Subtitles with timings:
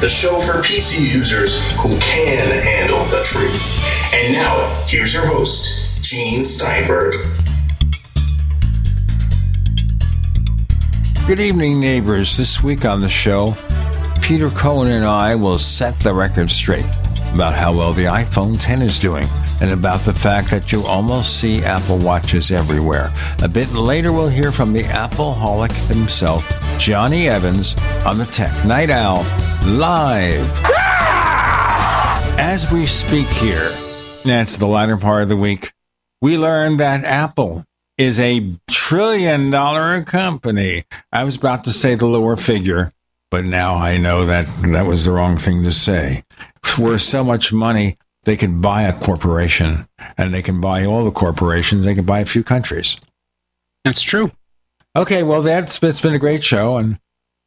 [0.00, 4.14] the show for PC users who can handle the truth.
[4.14, 7.26] And now, here's your host, Gene Steinberg.
[11.26, 12.38] Good evening, neighbors.
[12.38, 13.54] This week on the show,
[14.22, 16.86] Peter Cohen and I will set the record straight
[17.34, 19.26] about how well the iPhone 10 is doing
[19.60, 23.10] and about the fact that you almost see Apple Watches everywhere.
[23.42, 28.88] A bit later, we'll hear from the Appleholic himself, Jonny Evans, on the Tech Night
[28.88, 29.26] Owl
[29.66, 30.50] live.
[32.38, 33.70] As we speak here,
[34.24, 35.72] that's the latter part of the week,
[36.20, 37.64] we learn that Apple
[37.98, 40.84] is a trillion dollar company.
[41.12, 42.92] I was about to say the lower figure,
[43.30, 46.24] but now I know that that was the wrong thing to say.
[46.64, 49.86] It's Worth so much money, they can buy a corporation
[50.18, 51.84] and they can buy all the corporations.
[51.84, 52.98] They can buy a few countries.
[53.84, 54.30] That's true.
[54.94, 56.98] Okay, well, that's it's been a great show, and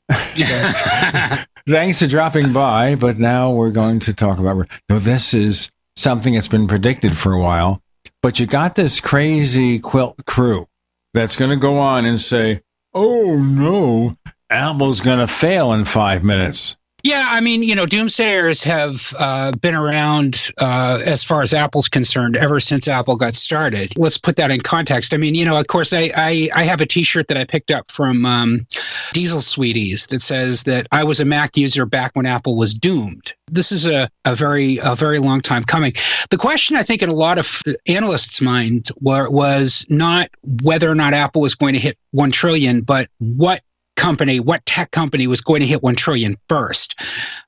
[1.68, 2.96] thanks for dropping by.
[2.96, 4.68] But now we're going to talk about.
[4.90, 7.82] No, this is something that's been predicted for a while.
[8.22, 10.68] But you got this crazy quilt crew
[11.14, 12.62] that's going to go on and say,
[12.94, 14.18] "Oh no,
[14.50, 19.52] Apple's going to fail in five minutes." Yeah, I mean, you know, doomsayers have uh,
[19.52, 23.92] been around uh, as far as Apple's concerned ever since Apple got started.
[23.98, 25.14] Let's put that in context.
[25.14, 27.72] I mean, you know, of course, I I, I have a T-shirt that I picked
[27.72, 28.66] up from um,
[29.12, 33.34] Diesel Sweeties that says that I was a Mac user back when Apple was doomed.
[33.48, 35.92] This is a, a very a very long time coming.
[36.30, 40.30] The question I think in a lot of analysts' minds was not
[40.64, 43.62] whether or not Apple was going to hit one trillion, but what
[43.96, 47.00] company, what tech company was going to hit one trillion first.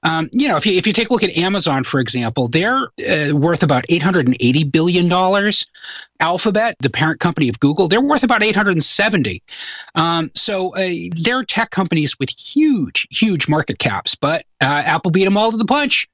[0.03, 2.89] Um, you know, if you if you take a look at Amazon, for example, they're
[3.07, 5.65] uh, worth about eight hundred and eighty billion dollars.
[6.21, 9.43] Alphabet, the parent company of Google, they're worth about 870.
[9.95, 14.15] Um, so uh, they're tech companies with huge, huge market caps.
[14.15, 16.07] But uh, Apple beat them all to the punch.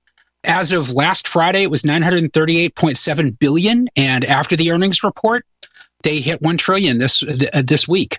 [0.43, 5.45] As of last Friday, it was 938.7 billion, and after the earnings report,
[6.01, 8.17] they hit one trillion this uh, this week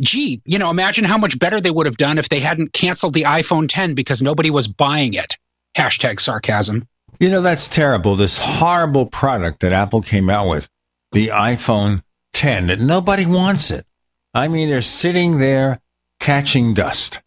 [0.00, 3.14] gee, you know, imagine how much better they would have done if they hadn't canceled
[3.14, 5.36] the iPhone 10 because nobody was buying it.
[5.76, 6.86] Hashtag sarcasm.
[7.20, 8.16] You know, that's terrible.
[8.16, 10.68] This horrible product that Apple came out with,
[11.12, 13.86] the iPhone 10, that nobody wants it.
[14.34, 15.80] I mean, they're sitting there
[16.20, 17.20] catching dust.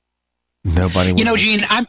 [0.64, 1.12] Nobody.
[1.12, 1.18] Wants it.
[1.20, 1.88] You know, Gene, I'm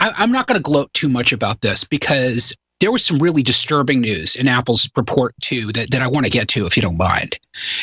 [0.00, 3.42] I, I'm not going to gloat too much about this because there was some really
[3.42, 6.82] disturbing news in Apple's report too that, that I want to get to if you
[6.82, 7.38] don't mind.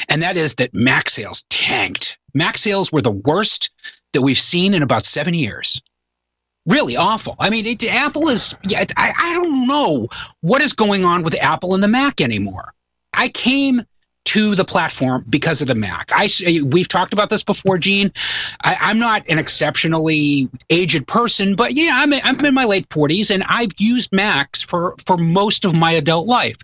[0.10, 2.18] And that is that Mac sales tanked.
[2.34, 3.72] Mac sales were the worst
[4.14, 5.82] that we've seen in about seven years.
[6.66, 7.36] Really awful.
[7.40, 10.10] I mean, it, Apple is, yeah, I, I don't know
[10.42, 12.74] what is going on with Apple and the Mac anymore.
[13.14, 13.84] I came
[14.28, 16.12] to the platform because of the Mac.
[16.14, 16.28] I
[16.62, 18.12] we've talked about this before, Gene.
[18.62, 23.32] I, am not an exceptionally aged person, but yeah, I'm I'm in my late 40s,
[23.32, 26.58] and I've used Macs for for most of my adult life.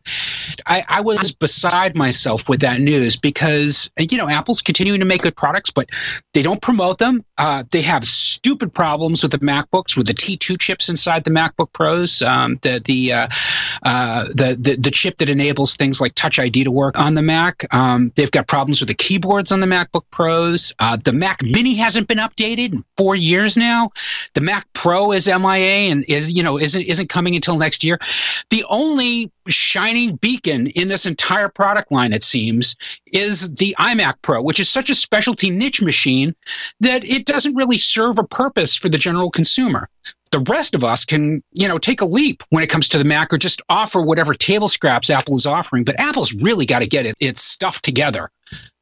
[0.65, 5.21] I, I was beside myself with that news because you know Apple's continuing to make
[5.21, 5.89] good products, but
[6.33, 7.23] they don't promote them.
[7.37, 11.73] Uh, they have stupid problems with the MacBooks with the T2 chips inside the MacBook
[11.73, 13.27] Pros, um, the the, uh,
[13.81, 17.23] uh, the the the chip that enables things like Touch ID to work on the
[17.23, 17.65] Mac.
[17.73, 20.73] Um, they've got problems with the keyboards on the MacBook Pros.
[20.77, 23.91] Uh, the Mac Mini hasn't been updated in four years now.
[24.35, 27.97] The Mac Pro is MIA and is you know isn't isn't coming until next year.
[28.51, 32.75] The only shining beacon in this entire product line, it seems,
[33.07, 36.35] is the iMac Pro, which is such a specialty niche machine
[36.79, 39.89] that it doesn't really serve a purpose for the general consumer
[40.33, 43.03] the rest of us can, you know, take a leap when it comes to the
[43.03, 45.83] Mac or just offer whatever table scraps Apple is offering.
[45.83, 48.31] But Apple's really got to get it, its stuff together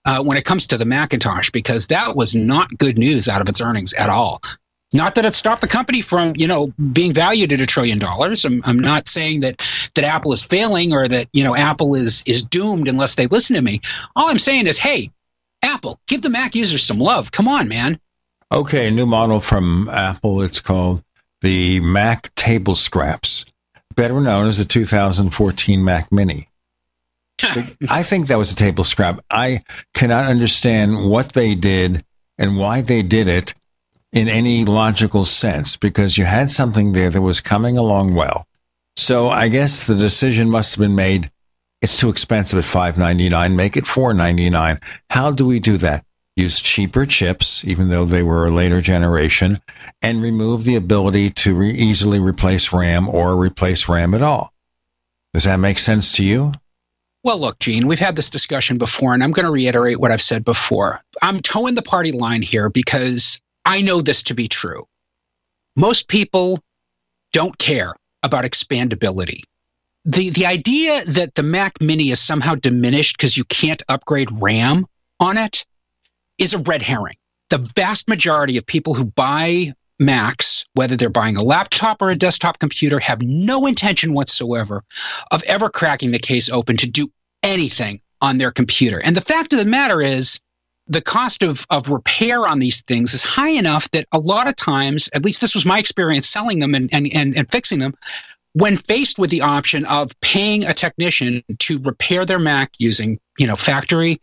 [0.06, 3.50] uh, when it comes to the Macintosh because that was not good news out of
[3.50, 4.42] its earnings at all.
[4.94, 8.44] Not that it stopped the company from, you know, being valued at a trillion dollars.
[8.44, 9.66] I'm, I'm not saying that
[9.96, 13.56] that Apple is failing or that you know Apple is is doomed unless they listen
[13.56, 13.82] to me.
[14.16, 15.12] All I'm saying is, hey,
[15.62, 17.32] Apple, give the Mac users some love.
[17.32, 18.00] Come on, man.
[18.52, 20.42] Okay, new model from Apple.
[20.42, 21.04] It's called
[21.40, 23.46] the Mac Table Scraps,
[23.96, 26.48] better known as the 2014 Mac Mini.
[27.90, 29.20] I think that was a table scrap.
[29.30, 29.64] I
[29.94, 32.04] cannot understand what they did
[32.38, 33.54] and why they did it
[34.12, 38.48] in any logical sense because you had something there that was coming along well.
[38.96, 41.32] So I guess the decision must have been made.
[41.82, 43.56] It's too expensive at five ninety nine.
[43.56, 44.80] Make it four ninety nine.
[45.10, 46.06] How do we do that?
[46.36, 49.60] use cheaper chips, even though they were a later generation,
[50.02, 54.54] and remove the ability to re- easily replace RAM or replace RAM at all.
[55.34, 56.54] Does that make sense to you?
[57.24, 60.22] Well, look, Gene, we've had this discussion before, and I'm going to reiterate what I've
[60.22, 61.02] said before.
[61.22, 64.86] I'm toeing the party line here because I know this to be true.
[65.76, 66.60] most people
[67.34, 69.42] don't care about expandability.
[70.06, 74.86] The, the idea that the Mac Mini is somehow diminished because you can't upgrade RAM
[75.20, 75.66] on it
[76.38, 77.18] is a red herring.
[77.50, 82.16] The vast majority of people who buy Macs, whether they're buying a laptop or a
[82.16, 84.84] desktop computer, have no intention whatsoever
[85.30, 87.12] of ever cracking the case open to do
[87.44, 89.00] anything on their computer.
[89.00, 90.40] And the fact of the matter is,
[90.92, 94.56] the cost of, of repair on these things is high enough that a lot of
[94.58, 97.94] times, at least this was my experience selling them and, and, and, and fixing them,
[98.54, 103.48] when faced with the option of paying a technician to repair their Mac using, you
[103.48, 104.20] know, factory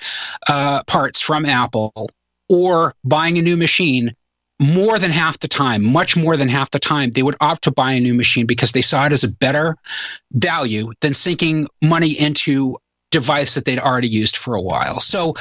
[0.47, 2.11] uh, parts from Apple
[2.50, 4.14] or buying a new machine,
[4.61, 7.71] more than half the time, much more than half the time, they would opt to
[7.71, 9.76] buy a new machine because they saw it as a better
[10.32, 12.76] value than sinking money into
[13.10, 15.00] device that they'd already used for a while.
[15.00, 15.34] So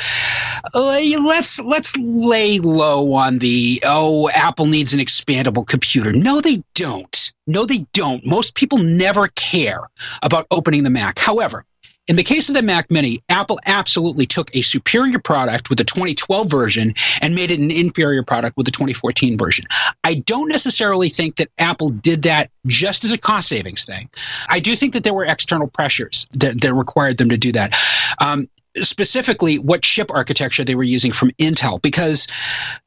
[0.73, 6.13] uh, let's let's lay low on the oh Apple needs an expandable computer.
[6.13, 7.31] No, they don't.
[7.45, 8.25] No, they don't.
[8.25, 9.81] Most people never care
[10.21, 11.19] about opening the Mac.
[11.19, 11.65] However,
[12.07, 15.83] in the case of the Mac Mini, Apple absolutely took a superior product with the
[15.83, 19.65] 2012 version and made it an inferior product with the 2014 version.
[20.03, 24.09] I don't necessarily think that Apple did that just as a cost savings thing.
[24.49, 27.75] I do think that there were external pressures that, that required them to do that.
[28.19, 28.47] Um,
[28.83, 32.27] specifically what chip architecture they were using from Intel, because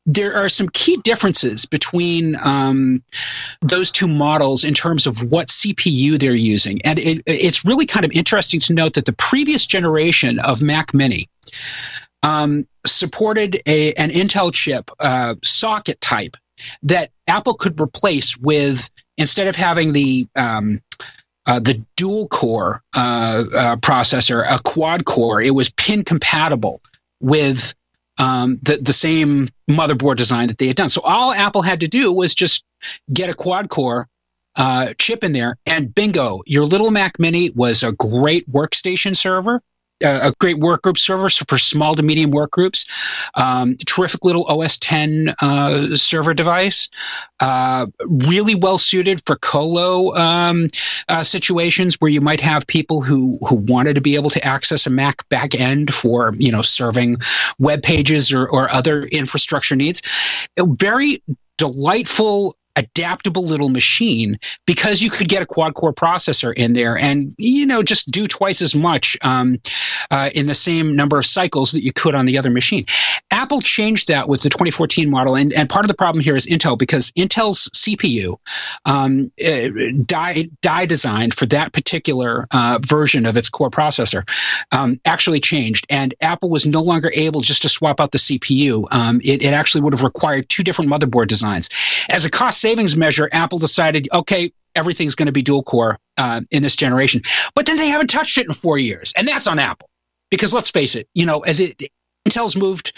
[0.07, 3.03] there are some key differences between um,
[3.61, 6.81] those two models in terms of what CPU they're using.
[6.83, 10.95] And it, it's really kind of interesting to note that the previous generation of Mac
[10.95, 11.29] Mini.
[12.23, 16.37] Um, supported a, an Intel chip uh, socket type
[16.83, 20.83] that Apple could replace with instead of having the um,
[21.47, 25.41] uh, the dual core uh, uh, processor, a quad core.
[25.41, 26.83] It was pin compatible
[27.21, 27.75] with
[28.19, 30.89] um, the the same motherboard design that they had done.
[30.89, 32.65] So all Apple had to do was just
[33.13, 34.07] get a quad core
[34.57, 39.63] uh, chip in there, and bingo, your little Mac Mini was a great workstation server
[40.03, 42.87] a great work group server for small to medium work groups.
[43.35, 46.89] Um, terrific little OS 10 uh, server device.
[47.41, 50.69] Uh, really well suited for colo um,
[51.09, 54.87] uh, situations where you might have people who who wanted to be able to access
[54.87, 57.17] a Mac backend for you know serving
[57.59, 60.03] web pages or, or other infrastructure needs.
[60.59, 61.23] Very
[61.57, 67.35] delightful adaptable little machine because you could get a quad core processor in there and
[67.39, 69.59] you know just do twice as much um,
[70.11, 72.85] uh, in the same number of cycles that you could on the other machine.
[73.31, 76.47] Apple changed that with the 2014 model and, and part of the problem here is
[76.47, 78.37] intel because intel's cpu
[78.85, 79.69] um, uh,
[80.05, 84.29] die, die designed for that particular uh, version of its core processor
[84.73, 88.87] um, actually changed and apple was no longer able just to swap out the cpu
[88.91, 91.69] um, it, it actually would have required two different motherboard designs.
[92.09, 96.41] As a cost savings measure, Apple decided, okay, everything's going to be dual core uh,
[96.51, 97.21] in this generation.
[97.55, 99.89] But then they haven't touched it in four years, and that's on Apple.
[100.31, 101.83] Because let's face it, you know, as it
[102.29, 102.93] Intel's moved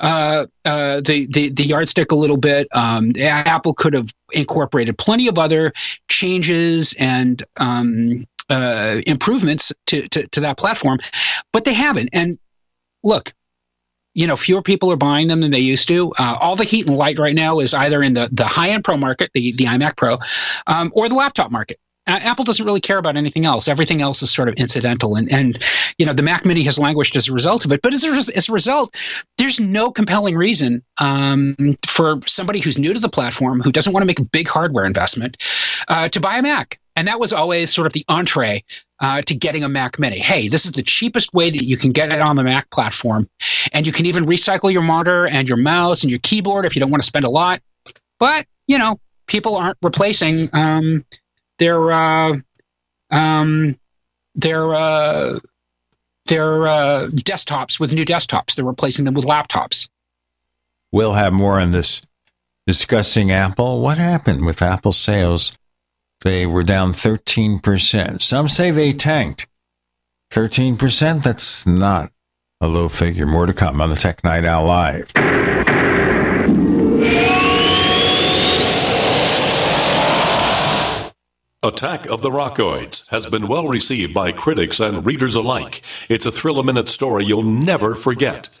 [0.00, 2.68] uh, uh, the, the the yardstick a little bit.
[2.72, 5.72] Um, Apple could have incorporated plenty of other
[6.08, 11.00] changes and um, uh, improvements to, to to that platform,
[11.52, 12.10] but they haven't.
[12.12, 12.38] And
[13.04, 13.34] look,
[14.18, 16.12] you know, fewer people are buying them than they used to.
[16.18, 18.82] Uh, all the heat and light right now is either in the, the high end
[18.82, 20.18] pro market, the, the iMac Pro,
[20.66, 21.78] um, or the laptop market.
[22.08, 23.68] Apple doesn't really care about anything else.
[23.68, 25.62] Everything else is sort of incidental, and and
[25.98, 27.82] you know the Mac Mini has languished as a result of it.
[27.82, 28.96] But as a, as a result,
[29.36, 31.54] there's no compelling reason um,
[31.86, 34.86] for somebody who's new to the platform who doesn't want to make a big hardware
[34.86, 35.36] investment
[35.88, 36.78] uh, to buy a Mac.
[36.98, 38.64] And that was always sort of the entree
[38.98, 40.18] uh, to getting a Mac Mini.
[40.18, 43.30] Hey, this is the cheapest way that you can get it on the Mac platform.
[43.72, 46.80] And you can even recycle your monitor and your mouse and your keyboard if you
[46.80, 47.62] don't want to spend a lot.
[48.18, 51.04] But, you know, people aren't replacing um,
[51.58, 52.38] their, uh,
[53.12, 53.78] um,
[54.34, 55.38] their, uh,
[56.26, 58.56] their uh, desktops with new desktops.
[58.56, 59.88] They're replacing them with laptops.
[60.90, 62.02] We'll have more on this
[62.66, 63.82] discussing Apple.
[63.82, 65.56] What happened with Apple sales
[66.22, 68.22] they were down 13%.
[68.22, 69.46] Some say they tanked.
[70.32, 72.12] 13%, that's not
[72.60, 73.26] a low figure.
[73.26, 75.12] More to come on the Tech Night Owl Live.
[81.60, 85.82] Attack of the Rockoids has been well received by critics and readers alike.
[86.08, 88.60] It's a thrill a minute story you'll never forget.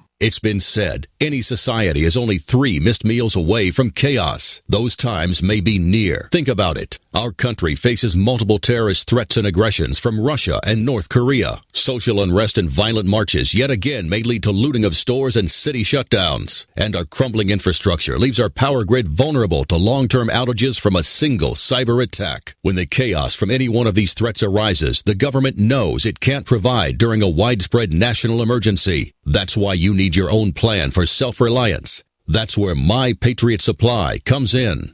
[0.21, 4.61] It's been said any society is only three missed meals away from chaos.
[4.69, 6.29] Those times may be near.
[6.31, 6.99] Think about it.
[7.13, 11.61] Our country faces multiple terrorist threats and aggressions from Russia and North Korea.
[11.73, 15.83] Social unrest and violent marches yet again may lead to looting of stores and city
[15.83, 16.65] shutdowns.
[16.77, 21.51] And our crumbling infrastructure leaves our power grid vulnerable to long-term outages from a single
[21.51, 22.55] cyber attack.
[22.61, 26.45] When the chaos from any one of these threats arises, the government knows it can't
[26.45, 29.11] provide during a widespread national emergency.
[29.25, 32.05] That's why you need your own plan for self-reliance.
[32.25, 34.93] That's where My Patriot Supply comes in.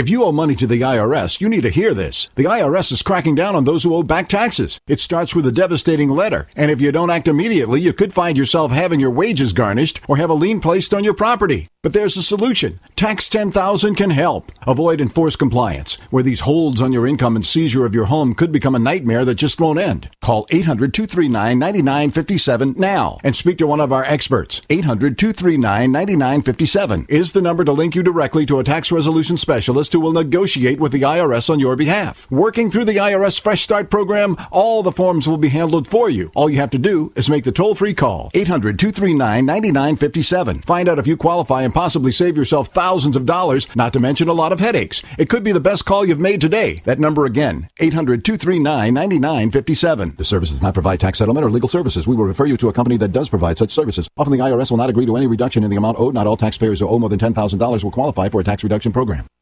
[0.00, 2.30] If you owe money to the IRS, you need to hear this.
[2.34, 4.80] The IRS is cracking down on those who owe back taxes.
[4.88, 8.38] It starts with a devastating letter, and if you don't act immediately, you could find
[8.38, 11.68] yourself having your wages garnished or have a lien placed on your property.
[11.82, 12.78] But there's a solution.
[12.96, 14.52] Tax 10,000 can help.
[14.66, 18.52] Avoid enforced compliance, where these holds on your income and seizure of your home could
[18.52, 20.10] become a nightmare that just won't end.
[20.22, 24.62] Call 800 239 9957 now and speak to one of our experts.
[24.68, 29.89] 800 239 9957 is the number to link you directly to a tax resolution specialist
[29.92, 32.30] who will negotiate with the IRS on your behalf.
[32.30, 36.30] Working through the IRS Fresh Start program, all the forms will be handled for you.
[36.34, 40.60] All you have to do is make the toll free call 800 239 9957.
[40.60, 44.28] Find out if you qualify and possibly save yourself thousands of dollars, not to mention
[44.28, 45.02] a lot of headaches.
[45.18, 46.78] It could be the best call you've made today.
[46.84, 50.14] That number again, 800 239 9957.
[50.16, 52.06] The service does not provide tax settlement or legal services.
[52.06, 54.08] We will refer you to a company that does provide such services.
[54.16, 56.14] Often the IRS will not agree to any reduction in the amount owed.
[56.14, 59.26] Not all taxpayers who owe more than $10,000 will qualify for a tax reduction program.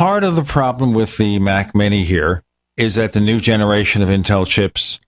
[0.00, 2.42] part of the problem with the Mac Mini here
[2.78, 4.98] is that the new generation of Intel chips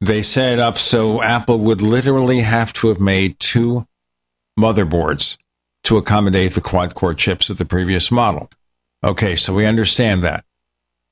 [0.00, 3.86] they set it up so Apple would literally have to have made two
[4.58, 5.38] motherboards
[5.84, 8.50] to accommodate the quad core chips of the previous model.
[9.04, 10.44] Okay, so we understand that.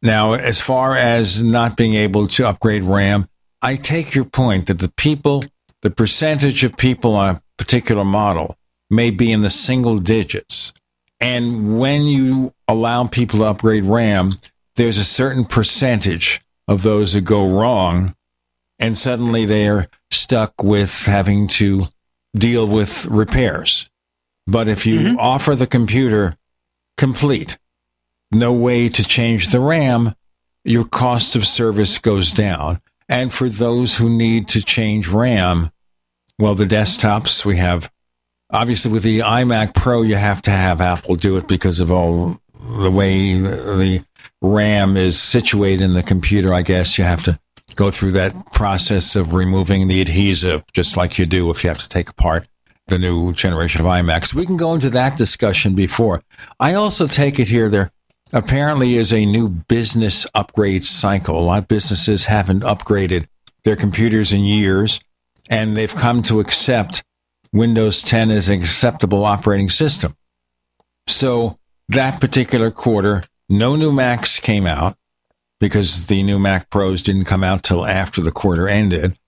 [0.02, 3.28] Now, as far as not being able to upgrade RAM,
[3.62, 5.44] I take your point that the people,
[5.82, 8.56] the percentage of people on a particular model
[8.90, 10.74] may be in the single digits.
[11.20, 14.36] And when you allow people to upgrade RAM,
[14.76, 18.14] there's a certain percentage of those that go wrong,
[18.78, 21.82] and suddenly they're stuck with having to
[22.36, 23.90] deal with repairs.
[24.46, 25.18] But if you mm-hmm.
[25.18, 26.36] offer the computer
[26.96, 27.58] complete,
[28.30, 30.14] no way to change the RAM,
[30.64, 32.80] your cost of service goes down.
[33.08, 35.72] And for those who need to change RAM,
[36.38, 37.90] Well, the desktops we have,
[38.50, 42.40] obviously with the iMac Pro, you have to have Apple do it because of all
[42.62, 44.04] the way the
[44.42, 46.52] RAM is situated in the computer.
[46.52, 47.38] I guess you have to
[47.76, 51.78] go through that process of removing the adhesive, just like you do if you have
[51.78, 52.46] to take apart
[52.88, 54.34] the new generation of iMacs.
[54.34, 56.22] We can go into that discussion before.
[56.58, 57.92] I also take it here there
[58.32, 61.38] apparently is a new business upgrade cycle.
[61.38, 63.26] A lot of businesses haven't upgraded
[63.64, 65.00] their computers in years,
[65.48, 67.02] and they've come to accept
[67.52, 70.16] Windows 10 as an acceptable operating system.
[71.06, 71.58] So
[71.90, 74.96] that particular quarter, no new Macs came out
[75.58, 79.18] because the new Mac Pros didn't come out till after the quarter ended.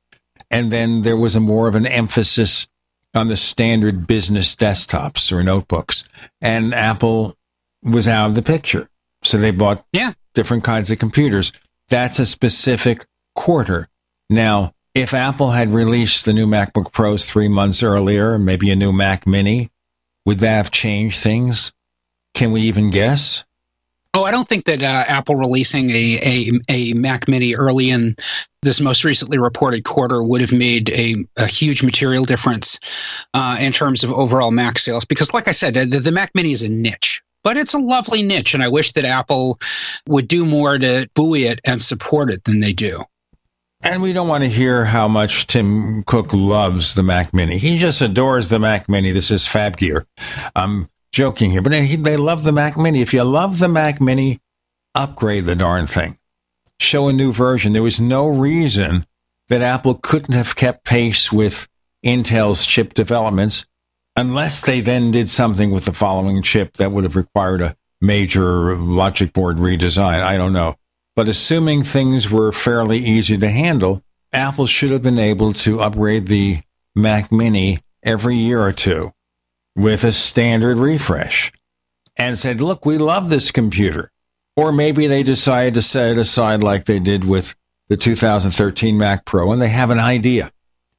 [0.50, 2.68] And then there was a more of an emphasis
[3.14, 6.08] on the standard business desktops or notebooks.
[6.40, 7.36] And Apple
[7.82, 8.88] was out of the picture.
[9.24, 10.12] So they bought yeah.
[10.34, 11.52] different kinds of computers.
[11.88, 13.04] That's a specific
[13.34, 13.88] quarter.
[14.30, 18.92] Now, if Apple had released the new MacBook Pros three months earlier, maybe a new
[18.92, 19.70] Mac Mini,
[20.24, 21.72] would that have changed things?
[22.34, 23.44] Can we even guess?
[24.14, 28.14] Oh, I don't think that uh, Apple releasing a, a, a Mac Mini early in
[28.60, 32.78] this most recently reported quarter would have made a, a huge material difference
[33.32, 35.06] uh, in terms of overall Mac sales.
[35.06, 38.22] Because, like I said, the, the Mac Mini is a niche but it's a lovely
[38.22, 39.58] niche, and I wish that Apple
[40.06, 43.02] would do more to buoy it and support it than they do.
[43.84, 47.58] And we don't want to hear how much Tim Cook loves the Mac Mini.
[47.58, 49.10] He just adores the Mac Mini.
[49.10, 50.06] This is Fab Gear.
[50.54, 53.00] I'm joking here, but they love the Mac Mini.
[53.02, 54.40] If you love the Mac Mini,
[54.94, 56.18] upgrade the darn thing.
[56.80, 57.72] Show a new version.
[57.72, 59.06] There was no reason
[59.48, 61.68] that Apple couldn't have kept pace with
[62.04, 63.66] Intel's chip developments
[64.16, 68.76] unless they then did something with the following chip that would have required a major
[68.76, 70.22] logic board redesign.
[70.22, 70.76] I don't know.
[71.14, 76.26] But assuming things were fairly easy to handle, Apple should have been able to upgrade
[76.26, 76.60] the
[76.96, 79.12] Mac Mini every year or two
[79.74, 81.52] with a standard refresh
[82.16, 84.10] and said, look, we love this computer.
[84.56, 87.54] Or maybe they decided to set it aside like they did with
[87.88, 90.52] the 2013 Mac Pro and they have an idea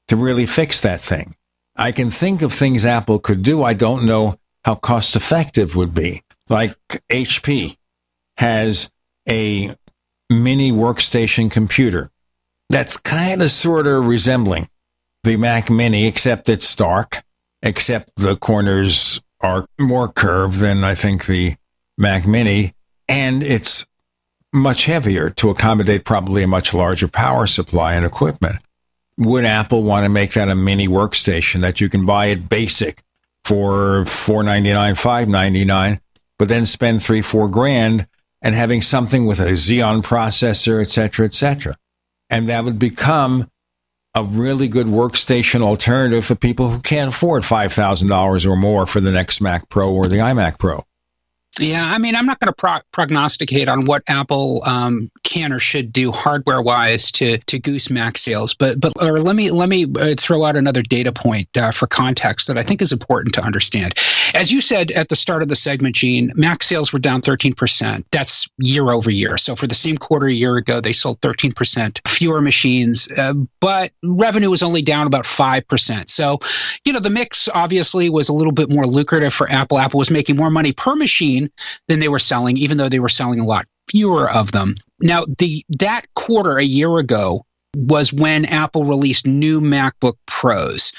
[0.08, 1.36] to really fix that thing.
[1.76, 3.64] I can think of things Apple could do.
[3.64, 6.22] I don't know how cost effective would be.
[6.50, 6.76] Like
[7.10, 7.78] HP
[8.38, 8.92] has
[9.30, 9.76] a
[10.30, 12.12] mini workstation computer
[12.70, 14.68] that's kind of sort of resembling
[15.24, 17.24] the Mac Mini, except it's dark,
[17.64, 21.56] except the corners are more curved than I think the
[21.98, 22.76] Mac Mini,
[23.08, 23.88] and it's
[24.54, 28.58] much heavier to accommodate probably a much larger power supply and equipment
[29.18, 33.02] would Apple want to make that a mini workstation that you can buy it basic
[33.46, 36.00] for four ninety nine, five ninety nine,
[36.38, 38.08] but then spend three, four grand
[38.42, 41.76] and having something with a Xeon processor, et cetera, et cetera.
[42.30, 43.50] And that would become
[44.16, 49.12] a really good workstation alternative for people who can't afford $5,000 or more for the
[49.12, 50.86] next Mac Pro or the iMac Pro.
[51.60, 55.60] Yeah, I mean, I'm not going to pro- prognosticate on what Apple um, can or
[55.60, 59.70] should do hardware wise to to goose Mac sales, but but or let me let
[59.70, 63.36] me uh, throw out another data point uh, for context that I think is important
[63.36, 63.94] to understand.
[64.34, 67.54] As you said at the start of the segment, Gene, Mac sales were down 13
[67.54, 68.08] percent.
[68.12, 69.38] That's year over year.
[69.38, 73.36] So for the same quarter a year ago, they sold 13 percent fewer machines, uh,
[73.60, 76.10] but revenue was only down about five percent.
[76.10, 76.40] So,
[76.84, 79.78] you know, the mix obviously was a little bit more lucrative for Apple.
[79.78, 81.43] Apple was making more money per machine
[81.88, 84.76] than they were selling, even though they were selling a lot fewer of them.
[85.02, 90.94] Now, the that quarter a year ago was when Apple released new MacBook Pros.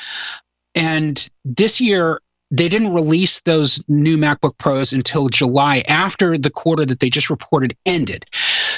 [0.74, 6.84] And this year, they didn't release those new MacBook Pros until July after the quarter
[6.84, 8.26] that they just reported ended.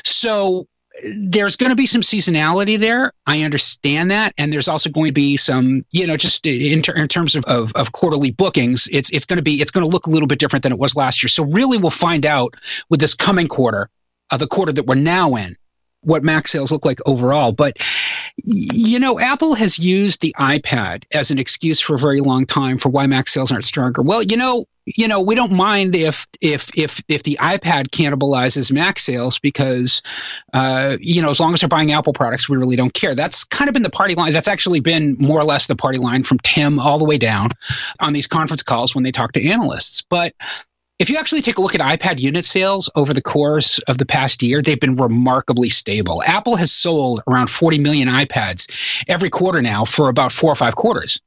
[0.05, 0.67] So
[1.15, 3.13] there's going to be some seasonality there.
[3.27, 6.95] I understand that, and there's also going to be some, you know, just in, ter-
[6.95, 9.91] in terms of, of, of, quarterly bookings, it's it's going to be it's going to
[9.91, 11.29] look a little bit different than it was last year.
[11.29, 12.55] So really, we'll find out
[12.89, 13.91] with this coming quarter,
[14.31, 15.57] uh, the quarter that we're now in,
[16.01, 17.53] what Mac sales look like overall.
[17.53, 17.77] But
[18.45, 22.77] you know, Apple has used the iPad as an excuse for a very long time
[22.77, 24.03] for why Mac sales aren't stronger.
[24.03, 28.71] Well, you know, you know, we don't mind if if if if the iPad cannibalizes
[28.71, 30.03] Mac sales because,
[30.53, 33.15] uh, you know, as long as they're buying Apple products, we really don't care.
[33.15, 34.33] That's kind of been the party line.
[34.33, 37.51] That's actually been more or less the party line from Tim all the way down
[38.01, 40.03] on these conference calls when they talk to analysts.
[40.03, 40.35] But
[40.99, 44.07] if you actually take a look at iPad unit sales over the course of the
[44.07, 46.23] past year, they've been remarkably stable.
[46.23, 50.75] Apple has sold around 40 million iPads every quarter now for about four or five
[50.77, 51.21] quarters.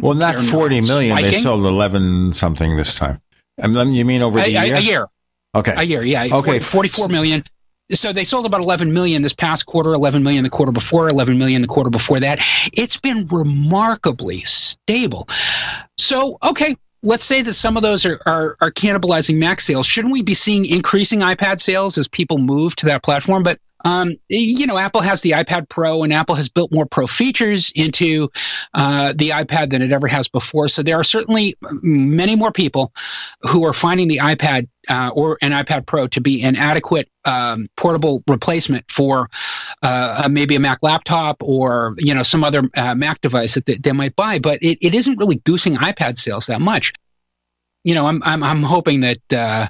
[0.00, 1.16] Well, not They're forty not million.
[1.16, 1.32] Spiking.
[1.32, 3.20] They sold eleven something this time.
[3.56, 4.74] And then you mean over the a, year?
[4.74, 5.06] A year.
[5.54, 5.74] Okay.
[5.76, 6.02] A year.
[6.02, 6.28] Yeah.
[6.32, 6.58] Okay.
[6.58, 7.44] 44 million.
[7.92, 11.36] so they sold about 11 million this past quarter 11 million the quarter before 11
[11.36, 12.40] million the quarter before that
[12.72, 15.28] it's been remarkably stable
[15.98, 19.86] so okay let's say that some of those are, are, are cannibalizing mac sales.
[19.86, 23.42] Shouldn't we be seeing increasing ipad sales as people move to that platform?
[23.42, 27.06] But um, you know, Apple has the iPad Pro, and Apple has built more Pro
[27.06, 28.30] features into
[28.74, 30.68] uh, the iPad than it ever has before.
[30.68, 32.92] So there are certainly many more people
[33.42, 37.68] who are finding the iPad uh, or an iPad Pro to be an adequate um,
[37.76, 39.28] portable replacement for
[39.82, 43.76] uh, maybe a Mac laptop or you know some other uh, Mac device that they,
[43.76, 44.38] they might buy.
[44.38, 46.92] But it, it isn't really goosing iPad sales that much.
[47.84, 49.66] You know, I'm I'm, I'm hoping that uh,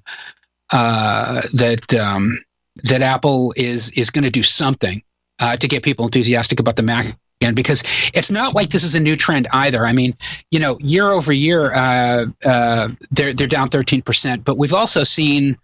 [0.71, 2.39] uh, that um,
[2.85, 5.03] that Apple is is going to do something
[5.39, 7.83] uh, to get people enthusiastic about the Mac again because
[8.15, 9.87] it's not like this is a new trend either.
[9.87, 10.15] I mean,
[10.51, 15.03] you know, year over year, uh, uh, they're they're down thirteen percent, but we've also
[15.03, 15.59] seen.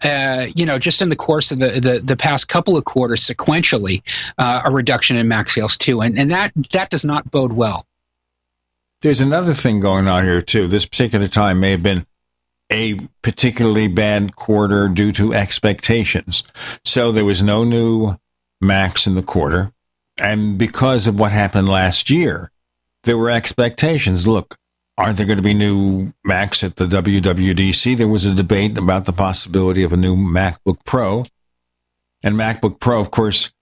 [0.00, 3.20] Uh, you know, just in the course of the, the, the past couple of quarters,
[3.20, 4.00] sequentially,
[4.38, 7.84] uh, a reduction in Mac sales too, and and that that does not bode well.
[9.00, 10.68] There's another thing going on here too.
[10.68, 12.06] This particular time may have been
[12.70, 16.42] a particularly bad quarter due to expectations.
[16.84, 18.16] So there was no new
[18.60, 19.72] Macs in the quarter.
[20.20, 22.50] And because of what happened last year,
[23.04, 24.26] there were expectations.
[24.26, 24.56] Look,
[24.96, 27.96] aren't there going to be new Macs at the WWDC?
[27.96, 31.24] There was a debate about the possibility of a new MacBook Pro.
[32.22, 33.52] And MacBook Pro, of course,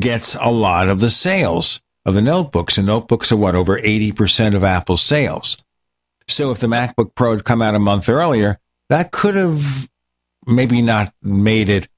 [0.00, 2.78] gets a lot of the sales of the notebooks.
[2.78, 5.58] And notebooks are what, over 80% of Apple's sales.
[6.36, 8.58] So if the MacBook Pro had come out a month earlier,
[8.90, 9.88] that could have
[10.46, 11.88] maybe not made it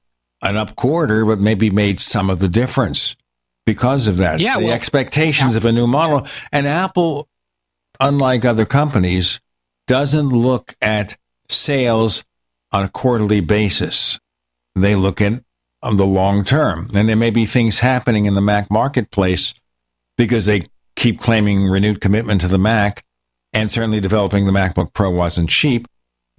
[0.41, 3.17] an up quarter, but maybe made some of the difference
[3.65, 4.39] because of that.
[4.39, 6.25] Yeah, the well, expectations of a new model.
[6.53, 7.27] And Apple,
[7.99, 9.41] unlike other companies,
[9.87, 11.17] doesn't look at
[11.49, 12.23] sales
[12.71, 14.21] on a quarterly basis.
[14.73, 15.43] They look at
[15.83, 16.89] on the long term.
[16.93, 19.53] And there may be things happening in the Mac marketplace
[20.17, 20.61] because they
[20.95, 23.03] keep claiming renewed commitment to the Mac
[23.53, 25.87] and certainly developing the MacBook Pro wasn't cheap.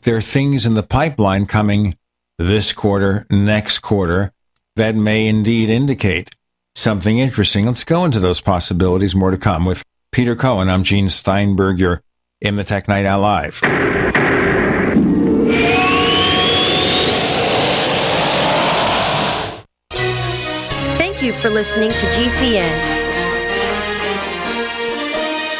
[0.03, 1.97] There are things in the pipeline coming
[2.39, 4.33] this quarter, next quarter,
[4.77, 6.31] that may indeed indicate
[6.75, 7.67] something interesting.
[7.67, 9.15] Let's go into those possibilities.
[9.15, 10.71] More to come with Peter Cohen.
[10.71, 11.79] I'm Gene Steinberg.
[11.79, 12.03] You're
[12.41, 13.55] in the Tech Night Owl Live.
[20.97, 23.00] Thank you for listening to GCN.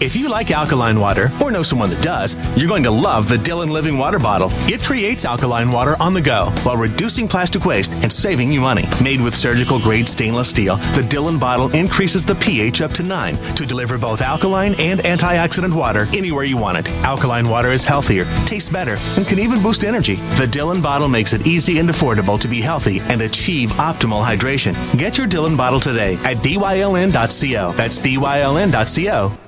[0.00, 3.34] If you like alkaline water or know someone that does, you're going to love the
[3.34, 4.48] Dylan Living Water Bottle.
[4.72, 8.84] It creates alkaline water on the go while reducing plastic waste and saving you money.
[9.02, 13.34] Made with surgical grade stainless steel, the Dylan bottle increases the pH up to 9
[13.56, 16.88] to deliver both alkaline and antioxidant water anywhere you want it.
[17.02, 20.14] Alkaline water is healthier, tastes better, and can even boost energy.
[20.38, 24.76] The Dylan bottle makes it easy and affordable to be healthy and achieve optimal hydration.
[24.96, 27.72] Get your Dylan bottle today at dyln.co.
[27.72, 29.47] That's dyln.co.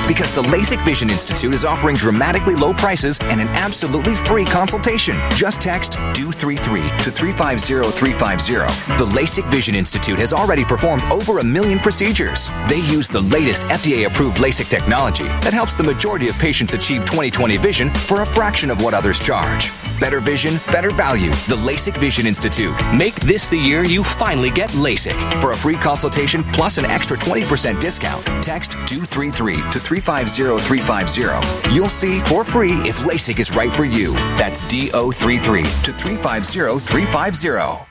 [0.11, 5.17] Because the LASIK Vision Institute is offering dramatically low prices and an absolutely free consultation.
[5.29, 8.97] Just text DO33 to 350350.
[8.97, 12.49] The LASIK Vision Institute has already performed over a million procedures.
[12.67, 17.05] They use the latest FDA approved LASIK technology that helps the majority of patients achieve
[17.05, 19.71] 20/20 vision for a fraction of what others charge.
[20.01, 21.29] Better vision, better value.
[21.47, 22.75] The LASIK Vision Institute.
[22.93, 25.15] Make this the year you finally get LASIK.
[25.39, 31.73] For a free consultation plus an extra 20% discount, text DO33 to 350350.
[31.73, 34.13] You'll see for free if LASIK is right for you.
[34.37, 37.87] That's DO33 to 350350.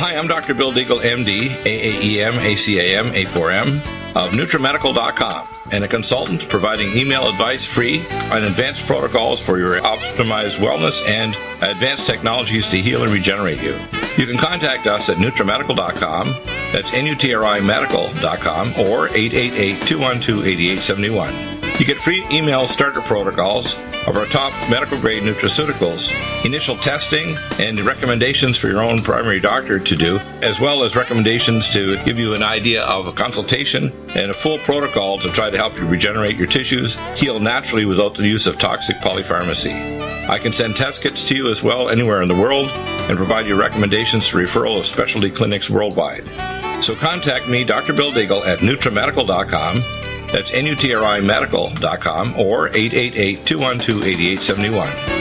[0.00, 0.54] Hi, I'm Dr.
[0.54, 3.78] Bill Deagle, MD, AAEM, ACAM, A4M
[4.14, 8.00] of NutriMedical.com and a consultant providing email advice free
[8.32, 13.76] on advanced protocols for your optimized wellness and advanced technologies to heal and regenerate you.
[14.16, 16.28] You can contact us at NutriMedical.com,
[16.72, 21.57] that's N-U-T-R-I medical.com, or 888-212-8871.
[21.78, 23.76] You get free email starter protocols
[24.08, 26.12] of our top medical grade nutraceuticals,
[26.44, 31.68] initial testing, and recommendations for your own primary doctor to do, as well as recommendations
[31.68, 35.56] to give you an idea of a consultation and a full protocol to try to
[35.56, 39.72] help you regenerate your tissues, heal naturally without the use of toxic polypharmacy.
[40.28, 42.70] I can send test kits to you as well anywhere in the world
[43.08, 46.24] and provide you recommendations to referral of specialty clinics worldwide.
[46.82, 47.92] So contact me, Dr.
[47.92, 49.80] Bill Deagle, at NutriMedical.com.
[50.30, 55.14] That's N-U-T-R-I medical.com or 888-212-8871.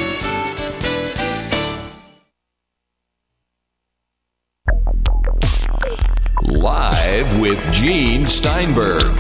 [6.43, 9.13] Live with Gene Steinberg.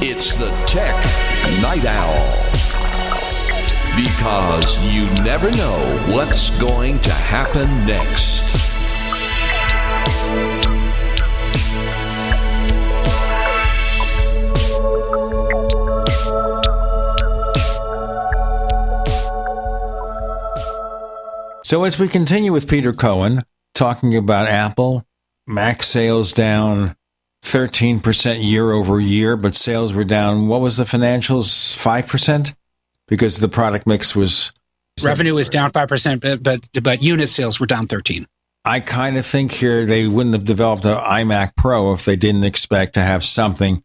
[0.00, 0.94] It's the Tech
[1.62, 2.44] Night Owl.
[3.96, 5.78] Because you never know
[6.14, 8.47] what's going to happen next.
[21.68, 23.42] So as we continue with Peter Cohen
[23.74, 25.04] talking about Apple,
[25.46, 26.96] Mac sales down
[27.44, 31.76] 13% year over year, but sales were down, what was the financials?
[31.76, 32.54] 5%?
[33.06, 34.50] Because the product mix was.
[35.02, 38.26] Revenue was down 5%, but, but, but unit sales were down 13.
[38.64, 42.44] I kind of think here they wouldn't have developed an iMac Pro if they didn't
[42.44, 43.84] expect to have something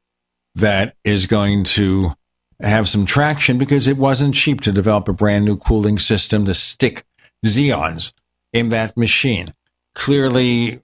[0.56, 2.14] that is going to
[2.62, 6.54] have some traction because it wasn't cheap to develop a brand new cooling system to
[6.54, 7.04] stick
[7.44, 8.14] Xeons
[8.52, 9.54] in that machine.
[9.96, 10.82] Clearly,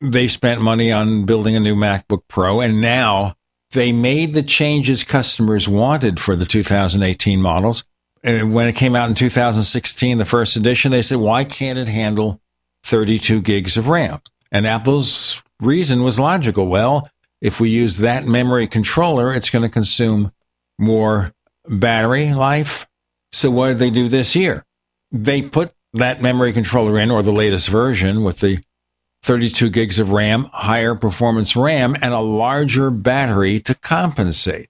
[0.00, 3.34] they spent money on building a new MacBook Pro, and now
[3.72, 7.84] they made the changes customers wanted for the 2018 models.
[8.22, 11.88] And when it came out in 2016, the first edition, they said, why can't it
[11.88, 12.40] handle
[12.84, 14.20] 32 gigs of RAM?
[14.50, 16.66] And Apple's reason was logical.
[16.66, 17.08] Well,
[17.40, 20.32] if we use that memory controller, it's going to consume
[20.78, 21.32] more
[21.68, 22.86] battery life.
[23.32, 24.64] So what did they do this year?
[25.12, 28.58] They put that memory controller in, or the latest version with the
[29.22, 34.68] 32 gigs of RAM, higher performance RAM, and a larger battery to compensate.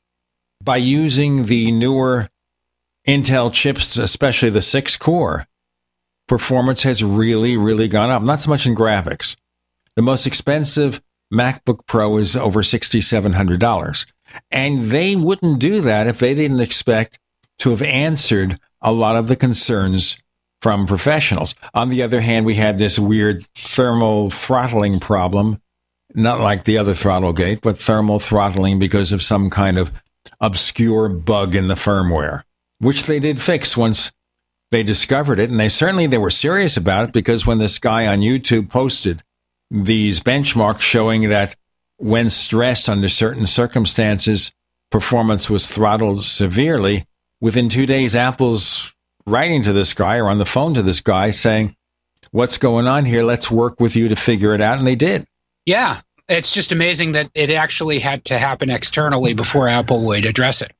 [0.62, 2.30] By using the newer
[3.06, 5.46] Intel chips, especially the six core,
[6.26, 8.22] performance has really, really gone up.
[8.22, 9.36] Not so much in graphics.
[9.94, 11.00] The most expensive
[11.32, 14.06] MacBook Pro is over $6,700.
[14.50, 17.18] And they wouldn't do that if they didn't expect
[17.58, 20.18] to have answered a lot of the concerns
[20.62, 21.54] from professionals.
[21.74, 25.60] On the other hand, we had this weird thermal throttling problem,
[26.14, 29.92] not like the other Throttlegate, but thermal throttling because of some kind of
[30.40, 32.42] obscure bug in the firmware,
[32.78, 34.12] which they did fix once
[34.70, 35.50] they discovered it.
[35.50, 39.22] And they certainly they were serious about it because when this guy on YouTube posted
[39.70, 41.54] these benchmarks showing that
[41.98, 44.52] when stressed under certain circumstances,
[44.90, 47.06] performance was throttled severely,
[47.40, 48.94] within two days, Apple's
[49.26, 51.76] writing to this guy or on the phone to this guy saying,
[52.32, 53.22] What's going on here?
[53.22, 54.78] Let's work with you to figure it out.
[54.78, 55.26] And they did.
[55.64, 56.00] Yeah.
[56.28, 60.72] It's just amazing that it actually had to happen externally before Apple would address it.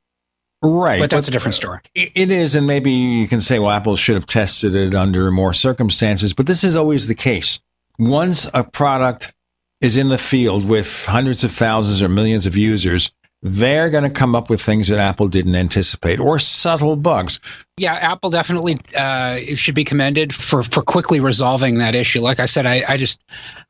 [0.63, 0.99] Right.
[1.01, 1.81] But that's but a different uh, story.
[1.95, 2.55] It is.
[2.55, 6.35] And maybe you can say, well, Apple should have tested it under more circumstances.
[6.35, 7.61] But this is always the case.
[7.99, 9.33] Once a product
[9.81, 14.11] is in the field with hundreds of thousands or millions of users, they're going to
[14.11, 17.39] come up with things that Apple didn't anticipate or subtle bugs.
[17.79, 22.21] Yeah, Apple definitely uh, should be commended for, for quickly resolving that issue.
[22.21, 23.23] Like I said, I, I just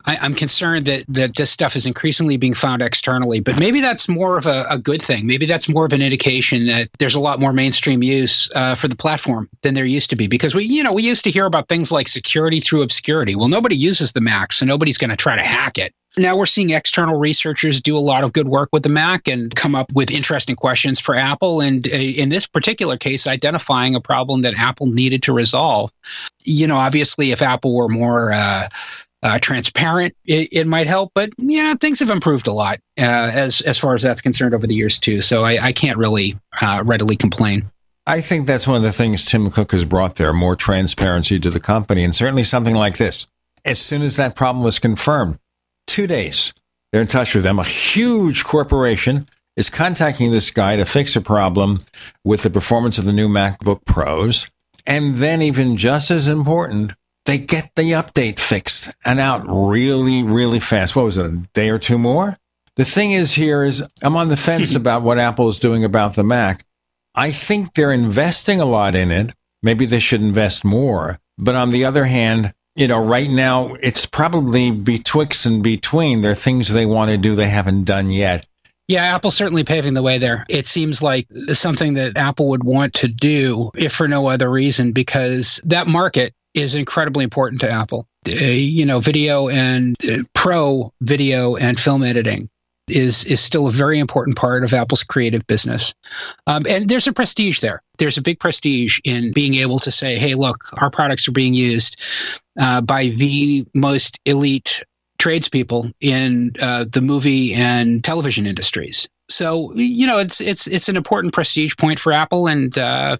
[0.04, 4.08] I, am concerned that that this stuff is increasingly being found externally, but maybe that's
[4.08, 5.26] more of a, a good thing.
[5.26, 8.86] Maybe that's more of an indication that there's a lot more mainstream use uh, for
[8.86, 10.28] the platform than there used to be.
[10.28, 13.34] Because we, you know, we used to hear about things like security through obscurity.
[13.34, 15.92] Well, nobody uses the Mac, so nobody's going to try to hack it.
[16.18, 19.54] Now we're seeing external researchers do a lot of good work with the Mac and
[19.54, 21.60] come up with interesting questions for Apple.
[21.60, 25.90] And uh, in this particular case, identifying a problem that Apple needed to resolve.
[26.44, 28.68] You know, obviously, if Apple were more uh,
[29.22, 31.12] uh, transparent, it, it, might help.
[31.14, 34.66] But yeah, things have improved a lot uh, as as far as that's concerned over
[34.66, 35.20] the years too.
[35.20, 37.70] So I, I can't really uh, readily complain.
[38.06, 41.50] I think that's one of the things Tim Cook has brought there: more transparency to
[41.50, 43.28] the company, and certainly something like this.
[43.64, 45.38] As soon as that problem was confirmed,
[45.86, 46.52] two days.
[46.92, 47.58] They're in touch with them.
[47.58, 51.78] A huge corporation is contacting this guy to fix a problem
[52.24, 54.50] with the performance of the new MacBook Pros.
[54.86, 56.92] And then, even just as important,
[57.24, 60.94] they get the update fixed and out really, really fast.
[60.94, 62.36] What was it, a day or two more?
[62.76, 66.14] The thing is, here is I'm on the fence about what Apple is doing about
[66.14, 66.64] the Mac.
[67.14, 69.34] I think they're investing a lot in it.
[69.62, 71.18] Maybe they should invest more.
[71.38, 76.20] But on the other hand, you know, right now it's probably betwixt and between.
[76.20, 78.46] There are things they want to do they haven't done yet.
[78.88, 80.46] Yeah, Apple's certainly paving the way there.
[80.48, 84.92] It seems like something that Apple would want to do, if for no other reason,
[84.92, 88.06] because that market is incredibly important to Apple.
[88.28, 92.48] Uh, you know, video and uh, pro video and film editing
[92.88, 95.94] is is still a very important part of Apple's creative business.
[96.46, 97.82] Um, and there's a prestige there.
[97.98, 101.54] There's a big prestige in being able to say, "Hey, look, our products are being
[101.54, 102.00] used
[102.58, 104.84] uh, by the most elite
[105.18, 110.96] tradespeople in uh, the movie and television industries." So you know, it's it's it's an
[110.96, 113.16] important prestige point for Apple, and uh,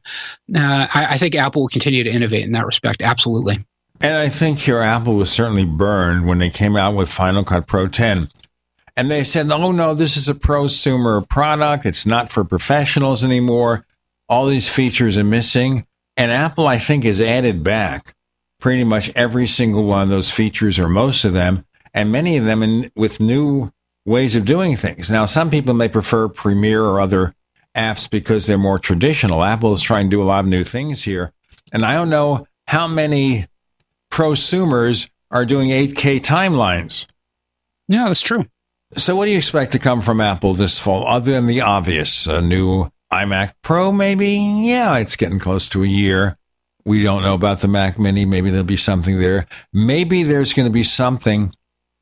[0.55, 3.02] uh I, I think Apple will continue to innovate in that respect.
[3.02, 3.59] Absolutely.
[3.98, 7.66] And I think here Apple was certainly burned when they came out with Final Cut
[7.66, 8.29] Pro 10
[8.96, 11.85] and they said, oh no, this is a prosumer product.
[11.85, 13.85] It's not for professionals anymore.
[14.28, 15.87] All these features are missing.
[16.16, 18.14] And Apple, I think, has added back
[18.59, 22.44] pretty much every single one of those features or most of them, and many of
[22.44, 23.70] them in, with new
[24.06, 25.11] ways of doing things.
[25.11, 27.35] Now, some people may prefer Premiere or other
[27.74, 29.44] apps because they're more traditional.
[29.44, 31.32] Apple is trying to do a lot of new things here.
[31.72, 33.46] And I don't know how many
[34.11, 37.06] prosumers are doing 8K timelines.
[37.88, 38.44] Yeah, that's true.
[38.94, 42.27] So, what do you expect to come from Apple this fall, other than the obvious?
[42.27, 44.37] A new iMac Pro, maybe?
[44.37, 46.38] Yeah, it's getting close to a year.
[46.85, 48.25] We don't know about the Mac Mini.
[48.25, 49.46] Maybe there'll be something there.
[49.72, 51.53] Maybe there's going to be something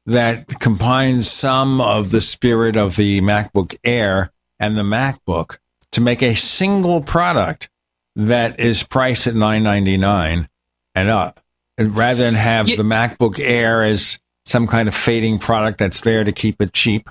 [0.04, 5.56] that combines some of the spirit of the MacBook Air and the MacBook
[5.92, 7.70] to make a single product
[8.14, 10.48] that is priced at nine ninety nine
[10.94, 11.40] and up,
[11.78, 16.24] and rather than have the MacBook Air as some kind of fading product that's there
[16.24, 17.08] to keep it cheap?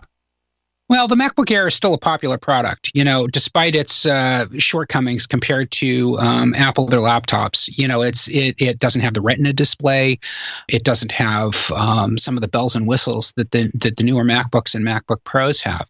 [0.93, 5.25] Well, the MacBook Air is still a popular product, you know, despite its uh, shortcomings
[5.25, 7.67] compared to um, Apple their laptops.
[7.75, 10.19] You know, it's it it doesn't have the Retina display,
[10.67, 14.23] it doesn't have um, some of the bells and whistles that the that the newer
[14.23, 15.89] MacBooks and MacBook Pros have.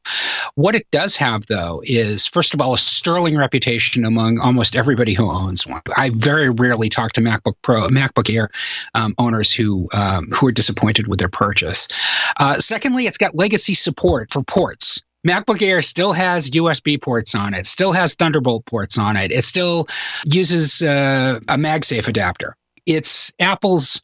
[0.55, 5.13] What it does have, though, is first of all a sterling reputation among almost everybody
[5.13, 5.81] who owns one.
[5.97, 8.51] I very rarely talk to MacBook Pro, MacBook Air
[8.93, 11.89] um, owners who um, who are disappointed with their purchase.
[12.37, 14.92] Uh, secondly, it's got legacy support for ports.
[15.25, 19.31] MacBook Air still has USB ports on it, still has Thunderbolt ports on it.
[19.31, 19.87] It still
[20.25, 22.55] uses uh, a MagSafe adapter.
[22.85, 24.01] It's Apple's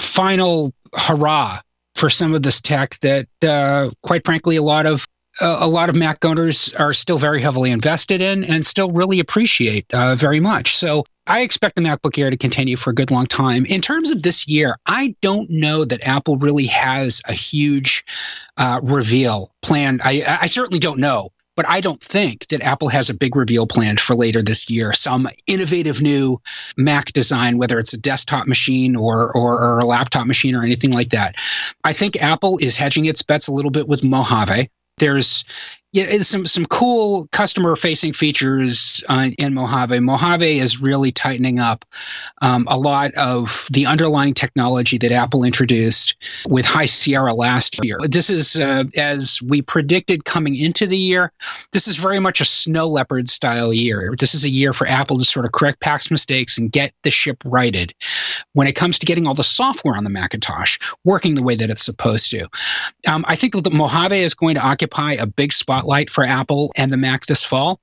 [0.00, 1.60] final hurrah
[1.94, 5.06] for some of this tech that, uh, quite frankly, a lot of
[5.40, 9.92] a lot of Mac owners are still very heavily invested in and still really appreciate
[9.92, 10.76] uh, very much.
[10.76, 13.64] So I expect the MacBook Air to continue for a good long time.
[13.66, 18.04] In terms of this year, I don't know that Apple really has a huge
[18.56, 20.02] uh, reveal planned.
[20.04, 23.66] I, I certainly don't know, but I don't think that Apple has a big reveal
[23.66, 24.92] planned for later this year.
[24.92, 26.40] Some innovative new
[26.76, 30.92] Mac design, whether it's a desktop machine or, or, or a laptop machine or anything
[30.92, 31.36] like that.
[31.84, 34.68] I think Apple is hedging its bets a little bit with Mojave.
[34.98, 35.44] There's
[35.94, 40.00] yeah, some some cool customer facing features uh, in Mojave.
[40.00, 41.84] Mojave is really tightening up
[42.42, 46.16] um, a lot of the underlying technology that Apple introduced
[46.48, 48.00] with High Sierra last year.
[48.08, 51.30] This is uh, as we predicted coming into the year.
[51.70, 54.14] This is very much a snow leopard style year.
[54.18, 57.10] This is a year for Apple to sort of correct past mistakes and get the
[57.12, 57.94] ship righted
[58.54, 61.70] when it comes to getting all the software on the Macintosh working the way that
[61.70, 62.48] it's supposed to.
[63.06, 66.72] Um, I think that Mojave is going to occupy a big spot spotlight for Apple
[66.76, 67.78] and the Mac this fall.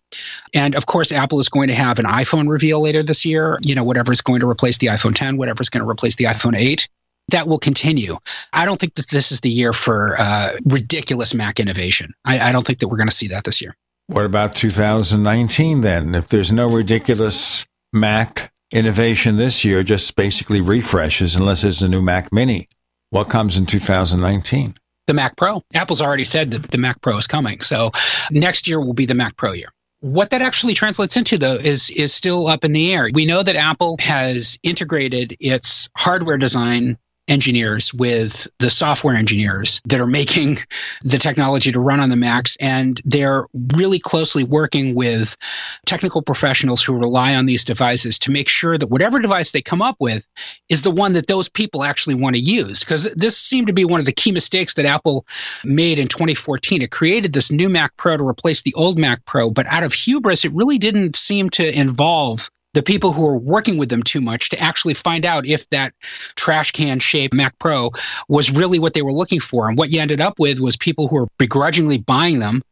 [0.53, 3.57] And of course, Apple is going to have an iPhone reveal later this year.
[3.61, 6.15] You know, whatever is going to replace the iPhone 10, whatever is going to replace
[6.15, 6.87] the iPhone 8
[7.29, 8.17] that will continue.
[8.51, 12.13] I don't think that this is the year for uh, ridiculous Mac innovation.
[12.25, 13.77] I, I don't think that we're going to see that this year.
[14.07, 16.13] What about 2019 then?
[16.13, 22.01] If there's no ridiculous Mac innovation this year, just basically refreshes unless there's a new
[22.01, 22.67] Mac Mini.
[23.11, 24.75] What comes in 2019?
[25.11, 25.61] The Mac Pro.
[25.73, 27.59] Apple's already said that the Mac Pro is coming.
[27.59, 27.91] So
[28.31, 29.67] next year will be the Mac Pro year.
[29.99, 33.09] What that actually translates into, though, is is still up in the air.
[33.13, 36.97] We know that Apple has integrated its hardware design
[37.31, 40.57] engineers with the software engineers that are making
[41.01, 42.57] the technology to run on the Macs.
[42.57, 45.37] And they're really closely working with
[45.85, 49.81] technical professionals who rely on these devices to make sure that whatever device they come
[49.81, 50.27] up with
[50.67, 52.81] is the one that those people actually want to use.
[52.81, 55.25] Because this seemed to be one of the key mistakes that Apple
[55.63, 56.81] made in 2014.
[56.81, 59.93] It created this new Mac Pro to replace the old Mac Pro, but out of
[59.93, 64.21] hubris, it really didn't seem to involve the people who are working with them too
[64.21, 65.93] much to actually find out if that
[66.35, 67.91] trash can shaped Mac Pro
[68.27, 69.67] was really what they were looking for.
[69.67, 72.63] And what you ended up with was people who are begrudgingly buying them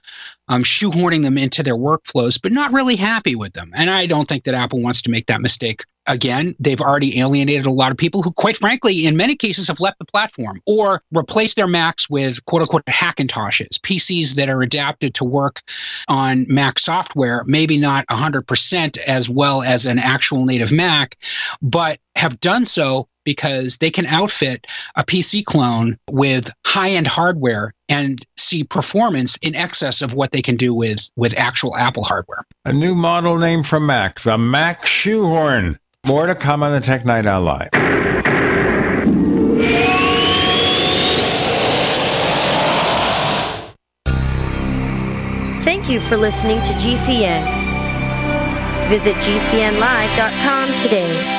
[0.48, 3.72] um, shoehorning them into their workflows, but not really happy with them.
[3.76, 6.56] And I don't think that Apple wants to make that mistake again.
[6.60, 10.00] They've already alienated a lot of people who, quite frankly, in many cases have left
[10.00, 15.24] the platform or replaced their Macs with quote unquote Hackintoshes, PCs that are adapted to
[15.24, 15.62] work
[16.08, 21.18] on Mac software, maybe not 100% as well as an actual native Mac,
[21.62, 27.74] but have done so because they can outfit a PC clone with high end hardware
[27.88, 32.46] and see performance in excess of what they can do with, with actual Apple hardware.
[32.66, 35.80] A new model name from Mac, the Mac Shoehorn.
[36.06, 37.70] More to come on the Tech Night Owl Live.
[45.64, 47.44] Thank you for listening to GCN.
[48.90, 51.39] Visit GCNlive.com today.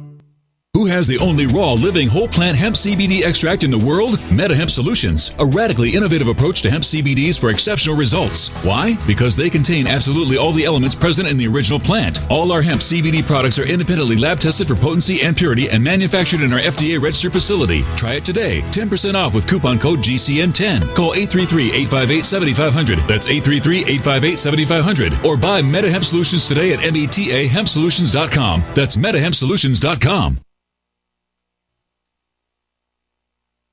[0.81, 4.17] Who has the only raw living whole plant hemp CBD extract in the world?
[4.31, 8.47] MetaHemp Solutions, a radically innovative approach to hemp CBDs for exceptional results.
[8.63, 8.97] Why?
[9.05, 12.19] Because they contain absolutely all the elements present in the original plant.
[12.31, 16.41] All our hemp CBD products are independently lab tested for potency and purity and manufactured
[16.41, 17.83] in our FDA registered facility.
[17.97, 18.61] Try it today.
[18.71, 20.95] 10% off with coupon code GCN10.
[20.95, 23.07] Call 833-858-7500.
[23.07, 25.23] That's 833-858-7500.
[25.25, 28.63] Or buy MetaHemp Solutions today at metahempsolutions.com.
[28.73, 30.39] That's metahempsolutions.com.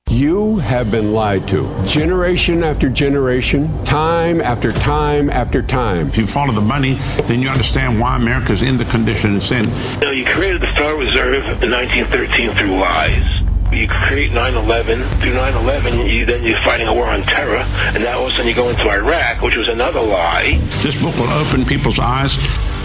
[0.09, 1.67] You have been lied to.
[1.85, 6.07] Generation after generation, time after time after time.
[6.07, 6.95] If you follow the money,
[7.25, 9.65] then you understand why America's in the condition it's in.
[9.65, 13.23] You know, you created the Federal Reserve in 1913 through lies.
[13.71, 15.05] You create 9-11.
[15.21, 17.63] Through 9-11, you, then you're fighting a war on terror.
[17.93, 20.57] And now all of a sudden you go into Iraq, which was another lie.
[20.81, 22.35] This book will open people's eyes.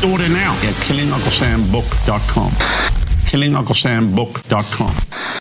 [0.04, 2.50] Order now at killingunclesambook.com.
[3.30, 5.40] killingunclesambook.com.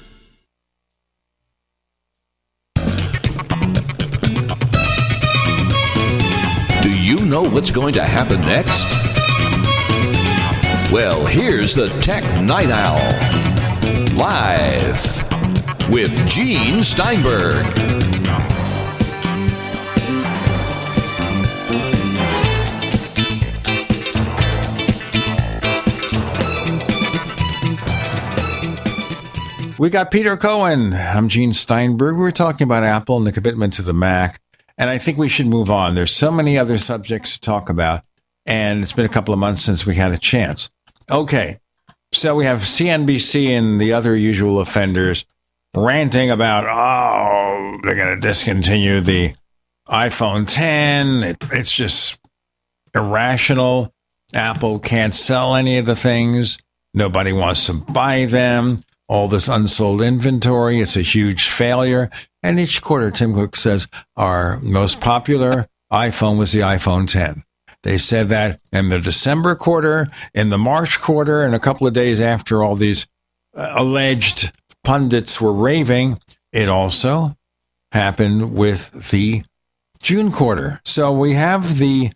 [7.31, 8.85] know what's going to happen next?
[10.91, 12.99] Well, here's the Tech Night Owl.
[14.17, 14.99] Live
[15.89, 17.65] with Gene Steinberg.
[29.79, 30.93] We got Peter Cohen.
[30.93, 32.17] I'm Gene Steinberg.
[32.17, 34.41] We're talking about Apple and the commitment to the Mac.
[34.81, 35.93] And I think we should move on.
[35.93, 38.03] There's so many other subjects to talk about.
[38.47, 40.71] And it's been a couple of months since we had a chance.
[41.07, 41.59] Okay.
[42.11, 45.23] So we have CNBC and the other usual offenders
[45.75, 49.35] ranting about, oh, they're going to discontinue the
[49.87, 51.23] iPhone 10.
[51.25, 52.19] It, it's just
[52.95, 53.93] irrational.
[54.33, 56.57] Apple can't sell any of the things.
[56.95, 60.81] Nobody wants to buy them all this unsold inventory.
[60.81, 62.09] It's a huge failure.
[62.43, 67.43] And each quarter, Tim Cook says our most popular iPhone was the iPhone 10.
[67.83, 71.93] They said that in the December quarter, in the March quarter, and a couple of
[71.93, 73.07] days after all these
[73.55, 74.51] uh, alleged
[74.83, 76.19] pundits were raving,
[76.53, 77.35] it also
[77.91, 79.43] happened with the
[80.01, 80.79] June quarter.
[80.85, 82.11] So we have the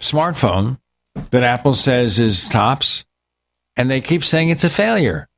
[0.00, 0.78] smartphone
[1.30, 3.04] that Apple says is tops,
[3.76, 5.28] and they keep saying it's a failure.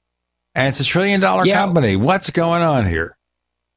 [0.55, 1.57] And it's a trillion dollar Yeah.
[1.57, 1.97] company.
[1.97, 3.16] What's going on here?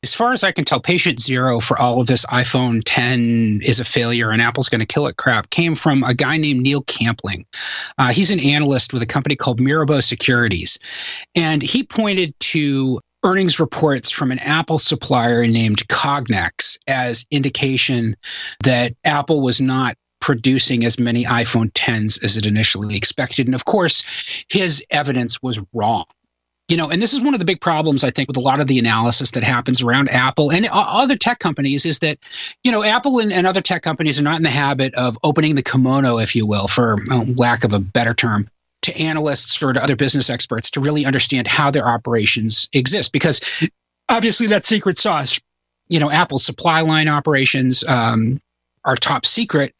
[0.03, 3.79] As far as I can tell, patient zero for all of this iPhone 10 is
[3.79, 6.81] a failure and Apple's going to kill it crap came from a guy named Neil
[6.83, 7.45] Campling.
[7.97, 10.77] Uh, he's an analyst with a company called Mirabaud Securities.
[11.35, 18.17] And he pointed to earnings reports from an Apple supplier named Cognex as indication
[18.65, 23.45] that Apple was not producing as many iPhone 10s as it initially expected.
[23.45, 24.03] And of course,
[24.49, 26.05] his evidence was wrong
[26.69, 28.59] you know and this is one of the big problems i think with a lot
[28.59, 32.17] of the analysis that happens around apple and other tech companies is that
[32.63, 35.55] you know apple and, and other tech companies are not in the habit of opening
[35.55, 38.47] the kimono if you will for uh, lack of a better term
[38.81, 43.41] to analysts or to other business experts to really understand how their operations exist because
[44.09, 45.39] obviously that secret sauce
[45.89, 48.39] you know apple's supply line operations um,
[48.85, 49.73] are top secret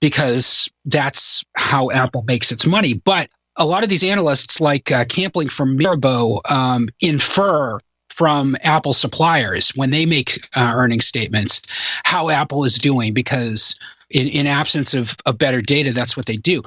[0.00, 2.94] because that's how apple makes its money.
[2.94, 7.78] But a lot of these analysts, like uh, Campling from Mirabaud, um, infer
[8.08, 11.62] from Apple suppliers when they make uh, earnings statements
[12.04, 13.76] how Apple is doing because.
[14.10, 16.62] In, in absence of, of better data, that's what they do.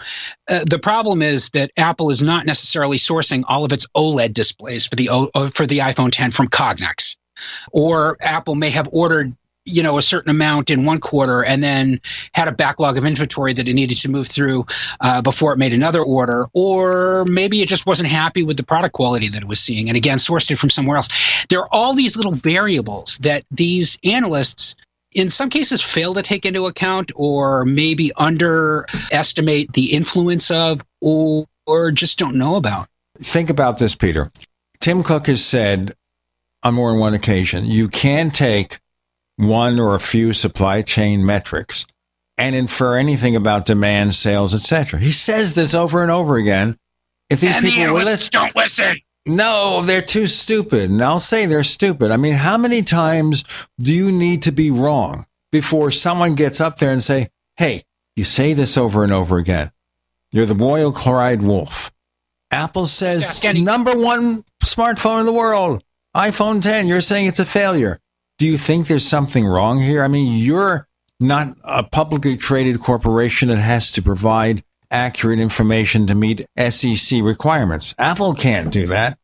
[0.49, 4.88] Uh, the problem is that Apple is not necessarily sourcing all of its OLED displays
[4.88, 7.15] for the o, uh, for the iPhone 10 from Cognex,
[7.71, 9.33] or Apple may have ordered
[9.68, 12.01] you know a certain amount in one quarter and then
[12.34, 14.65] had a backlog of inventory that it needed to move through
[15.01, 18.93] uh, before it made another order or maybe it just wasn't happy with the product
[18.93, 19.89] quality that it was seeing.
[19.89, 21.09] And again sourced it from somewhere else.
[21.49, 24.76] There are all these little variables that these analysts
[25.11, 31.45] in some cases fail to take into account or maybe underestimate the influence of or,
[31.65, 32.88] or just don't know about.
[33.18, 34.32] Think about this, Peter.
[34.80, 35.93] Tim Cook has said
[36.63, 38.80] on more than one occasion, you can take
[39.38, 41.85] one or a few supply chain metrics
[42.38, 44.99] and infer anything about demand, sales, etc.
[44.99, 46.77] He says this over and over again.
[47.29, 50.89] If these and the people will analysts listen, don't listen No, they're too stupid.
[50.89, 52.11] And I'll say they're stupid.
[52.11, 53.43] I mean, how many times
[53.79, 57.83] do you need to be wrong before someone gets up there and say, Hey,
[58.15, 59.71] you say this over and over again.
[60.31, 61.91] You're the royal chloride wolf.
[62.51, 65.83] Apple says number one smartphone in the world,
[66.15, 66.88] iPhone 10.
[66.88, 67.99] You're saying it's a failure.
[68.38, 70.03] Do you think there's something wrong here?
[70.03, 70.88] I mean, you're
[71.19, 77.95] not a publicly traded corporation that has to provide accurate information to meet SEC requirements.
[77.97, 79.17] Apple can't do that.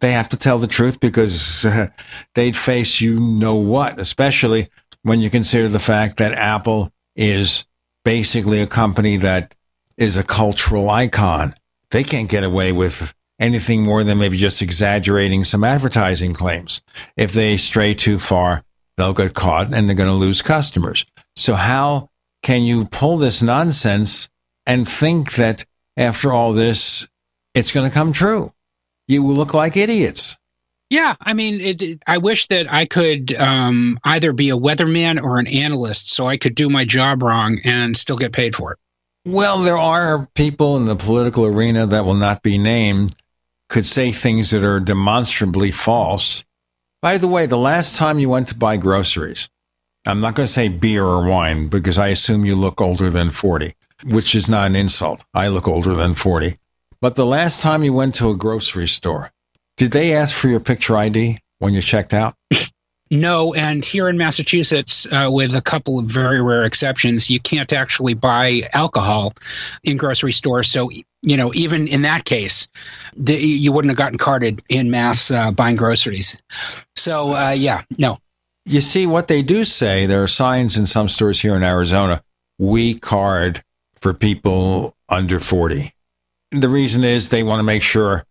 [0.00, 1.88] They have to tell the truth because uh,
[2.34, 4.68] they'd face you know what, especially
[5.02, 7.64] when you consider the fact that Apple is
[8.04, 9.54] basically a company that
[9.96, 11.54] is a cultural icon.
[11.90, 16.82] They can't get away with anything more than maybe just exaggerating some advertising claims.
[17.16, 18.62] If they stray too far,
[18.96, 21.06] they'll get caught and they're going to lose customers.
[21.34, 22.10] So how
[22.42, 24.28] can you pull this nonsense
[24.66, 25.64] and think that
[25.96, 27.08] after all this,
[27.54, 28.52] it's going to come true?
[29.08, 30.36] You will look like idiots.
[30.90, 35.22] Yeah, I mean, it, it, I wish that I could um, either be a weatherman
[35.22, 38.72] or an analyst, so I could do my job wrong and still get paid for
[38.72, 38.78] it.
[39.24, 43.14] Well, there are people in the political arena that will not be named
[43.70, 46.44] could say things that are demonstrably false.
[47.00, 49.48] By the way, the last time you went to buy groceries,
[50.06, 53.30] I'm not going to say beer or wine because I assume you look older than
[53.30, 53.72] 40,
[54.04, 55.24] which is not an insult.
[55.32, 56.56] I look older than 40.
[57.00, 59.30] But the last time you went to a grocery store,
[59.76, 62.34] did they ask for your picture ID when you checked out?
[63.10, 67.72] No, and here in Massachusetts, uh, with a couple of very rare exceptions, you can't
[67.72, 69.34] actually buy alcohol
[69.82, 70.70] in grocery stores.
[70.70, 70.90] So,
[71.22, 72.68] you know, even in that case,
[73.16, 76.40] the, you wouldn't have gotten carded in mass uh, buying groceries.
[76.94, 78.18] So, uh, yeah, no.
[78.64, 82.22] You see, what they do say, there are signs in some stores here in Arizona,
[82.58, 83.64] we card
[84.00, 85.92] for people under 40.
[86.52, 88.24] The reason is they want to make sure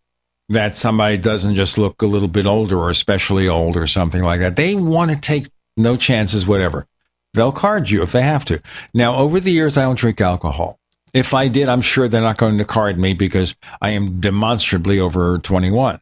[0.50, 4.40] that somebody doesn't just look a little bit older or especially old or something like
[4.40, 4.56] that.
[4.56, 5.48] They want to take
[5.78, 6.88] no chances, whatever.
[7.34, 8.60] They'll card you if they have to.
[8.94, 10.80] Now, over the years, I don't drink alcohol.
[11.14, 15.00] If I did, I'm sure they're not going to card me because I am demonstrably
[15.00, 16.00] over 21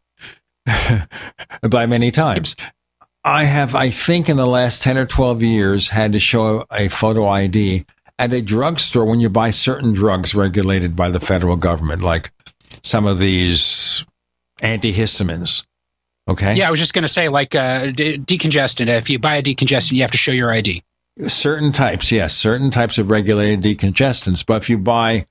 [1.70, 2.56] by many times.
[3.24, 6.88] I have, I think, in the last 10 or 12 years, had to show a
[6.88, 7.86] photo ID
[8.18, 12.32] at a drugstore when you buy certain drugs regulated by the federal government, like
[12.84, 14.06] some of these
[14.62, 15.66] antihistamines.
[16.30, 16.56] Okay.
[16.56, 18.88] Yeah, I was just going to say, like uh, de- decongestant.
[18.88, 20.84] If you buy a decongestant, you have to show your ID.
[21.28, 24.46] Certain types, yes, certain types of regulated decongestants.
[24.46, 25.26] But if you buy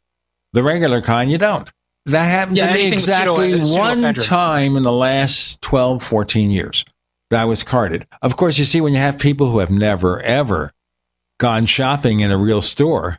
[0.53, 1.71] the regular kind, you don't.
[2.07, 6.85] That happened Yeah, to me exactly pseudo- one time in the last 12, 14 years
[7.31, 8.07] that I was carded.
[8.23, 10.73] Of course, you see, when you have people who have never, ever
[11.39, 13.19] gone shopping in a real store,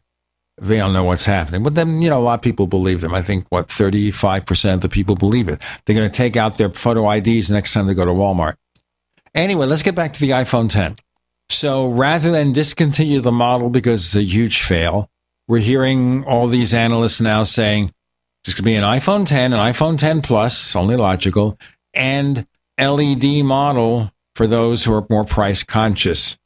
[0.60, 1.64] they don't know what's happening.
[1.64, 3.14] But then, you know, a lot of people believe them.
[3.14, 5.62] I think, what, 35% of the people believe it.
[5.86, 8.56] They're going to take out their photo IDs next time they go to Walmart.
[9.36, 10.98] Anyway, let's get back to the iPhone 10.
[11.50, 15.10] So rather than discontinue the model because it's a huge fail,
[15.48, 17.94] we're hearing all these analysts now saying
[18.44, 21.58] it's going to be an iPhone 10, an iPhone 10 Plus, only logical,
[21.94, 22.48] and
[22.80, 26.38] LED model for those who are more price conscious.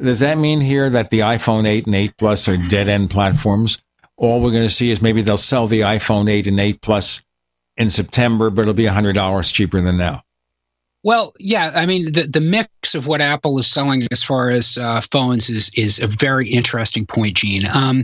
[0.00, 3.78] Does that mean here that the iPhone 8 and 8 Plus are dead end platforms?
[4.16, 7.22] All we're going to see is maybe they'll sell the iPhone 8 and 8 Plus
[7.76, 10.22] in September, but it'll be $100 cheaper than now.
[11.04, 14.78] Well, yeah, I mean the the mix of what Apple is selling as far as
[14.78, 17.64] uh, phones is is a very interesting point, Gene.
[17.72, 18.02] Um,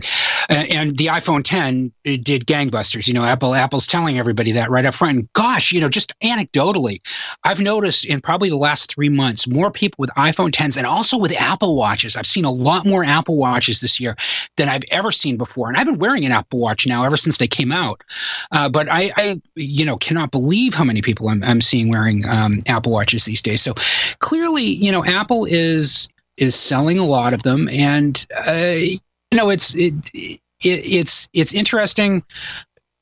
[0.49, 3.07] and, the iPhone 10 did gangbusters.
[3.07, 5.17] You know, Apple Apple's telling everybody that right up front.
[5.17, 7.01] And gosh, you know, just anecdotally,
[7.43, 11.17] I've noticed in probably the last three months more people with iPhone 10s and also
[11.17, 12.15] with Apple watches.
[12.15, 14.15] I've seen a lot more Apple watches this year
[14.57, 17.37] than I've ever seen before, and I've been wearing an Apple Watch now ever since
[17.37, 18.03] they came out.
[18.51, 22.23] Uh, but I, I, you know, cannot believe how many people I'm, I'm seeing wearing
[22.27, 23.61] um, Apple watches these days.
[23.61, 23.73] So
[24.19, 28.99] clearly, you know, Apple is is selling a lot of them, and uh, you
[29.33, 32.23] know, it's it, it it's it's interesting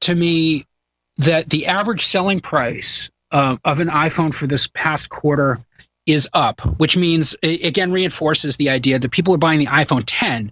[0.02, 0.66] to me
[1.18, 5.60] that the average selling price uh, of an iPhone for this past quarter
[6.06, 10.52] is up, which means again reinforces the idea that people are buying the iPhone 10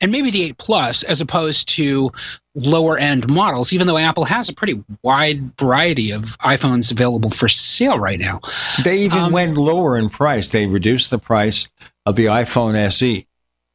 [0.00, 2.10] and maybe the 8 Plus as opposed to
[2.54, 7.48] lower end models, even though Apple has a pretty wide variety of iPhones available for
[7.48, 8.40] sale right now.
[8.84, 10.48] They even um, went lower in price.
[10.48, 11.68] They reduced the price
[12.04, 13.26] of the iPhone SE,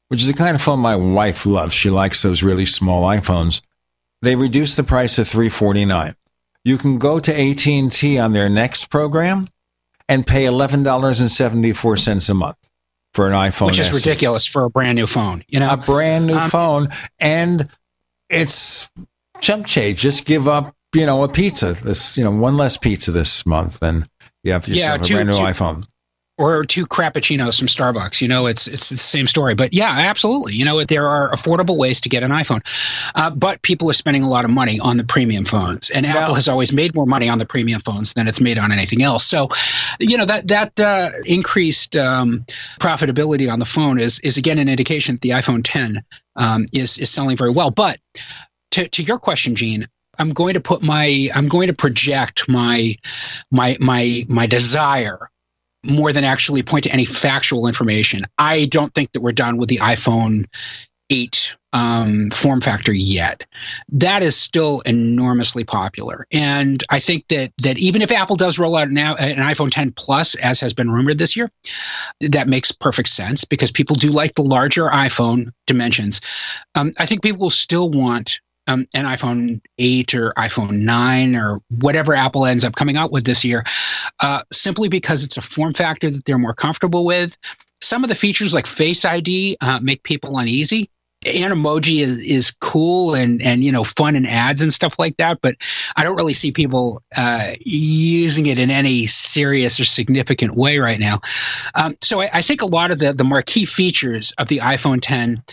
[0.08, 1.74] which is the kind of phone my wife loves.
[1.74, 3.62] She likes those really small iPhones.
[4.22, 6.16] They reduced the price to 349.
[6.64, 9.48] You can go to AT&T on their next program
[10.08, 12.71] and pay $11.74 a month
[13.14, 13.96] for an iPhone which is SE.
[13.96, 15.44] ridiculous for a brand new phone.
[15.48, 16.90] You know, a brand new Um, phone,
[17.20, 17.68] and
[18.30, 18.90] it's
[19.42, 20.00] chump change.
[20.00, 21.72] Just give up you know, a pizza.
[21.72, 24.06] This, you know, one less pizza this month, and
[24.44, 25.86] you have yourself Yeah, two- a brand new two- iPhone.
[26.42, 28.22] Or two crappuccinos from Starbucks.
[28.22, 29.56] You know, it's it's the same story.
[29.56, 30.54] But yeah, absolutely.
[30.54, 32.62] You know, there are affordable ways to get an iPhone,
[33.16, 36.34] uh, but people are spending a lot of money on the premium phones, and Apple
[36.34, 39.26] has always made more money on the premium phones than it's made on anything else.
[39.26, 39.50] So,
[40.00, 42.46] you know, that that uh, increased um,
[42.80, 46.04] profitability on the phone is is again an indication that the iPhone 10
[46.36, 47.72] um, is is selling very well.
[47.72, 48.00] But
[48.72, 49.88] to to your question, Gene.
[50.20, 52.96] I'm going to put my I'm going to project my
[53.50, 55.18] my my my desire
[55.84, 58.22] more than actually point to any factual information.
[58.38, 60.46] I don't think that we're done with the iPhone
[61.10, 63.46] 8 um, form factor yet.
[63.90, 68.76] That is still enormously popular, and I think that that even if Apple does roll
[68.76, 71.50] out now an iPhone 10 Plus, as has been rumored this year,
[72.22, 76.22] that makes perfect sense because people do like the larger iPhone dimensions.
[76.76, 81.62] Um, I think people will still want um, an iPhone 8 or iPhone 9 or
[81.70, 83.64] whatever Apple ends up coming out with this year,
[84.20, 87.38] uh, simply because it's a form factor that they're more comfortable with.
[87.82, 90.88] Some of the features like Face ID uh, make people uneasy.
[91.26, 95.40] Animoji is, is cool and, and you know fun in ads and stuff like that,
[95.42, 95.56] but
[95.96, 101.00] I don't really see people uh, using it in any serious or significant way right
[101.00, 101.20] now.
[101.76, 105.00] Um, so I, I think a lot of the, the marquee features of the iPhone
[105.00, 105.44] 10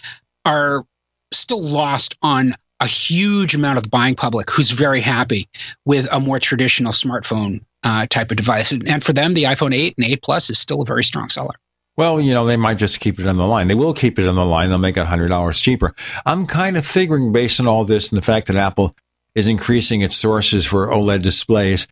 [0.46, 0.86] are
[1.32, 5.48] still lost on a huge amount of the buying public who's very happy
[5.84, 8.72] with a more traditional smartphone uh, type of device.
[8.72, 11.28] And, and for them, the iPhone 8 and 8 Plus is still a very strong
[11.28, 11.54] seller.
[11.96, 13.66] Well, you know, they might just keep it on the line.
[13.66, 14.68] They will keep it on the line.
[14.68, 15.94] They'll make it $100 cheaper.
[16.24, 18.94] I'm kind of figuring, based on all this and the fact that Apple
[19.34, 21.88] is increasing its sources for OLED displays,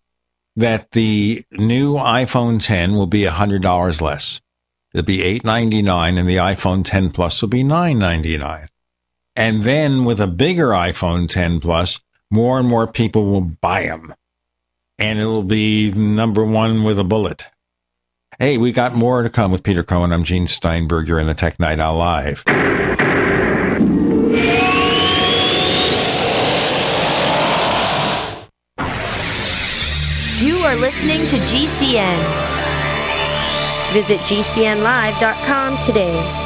[0.54, 4.40] that the new iPhone 10 will be $100 less.
[4.94, 8.68] It'll be 899 and the iPhone 10 Plus will be $999.
[9.36, 14.14] And then with a bigger iPhone 10 Plus, more and more people will buy them.
[14.98, 17.44] And it'll be number one with a bullet.
[18.38, 20.12] Hey, we got more to come with Peter Cohen.
[20.12, 21.06] I'm Gene Steinberg.
[21.06, 22.44] You're in the Tech Night Owl Live.
[30.40, 32.18] You are listening to GCN.
[33.92, 36.45] Visit GCNlive.com today.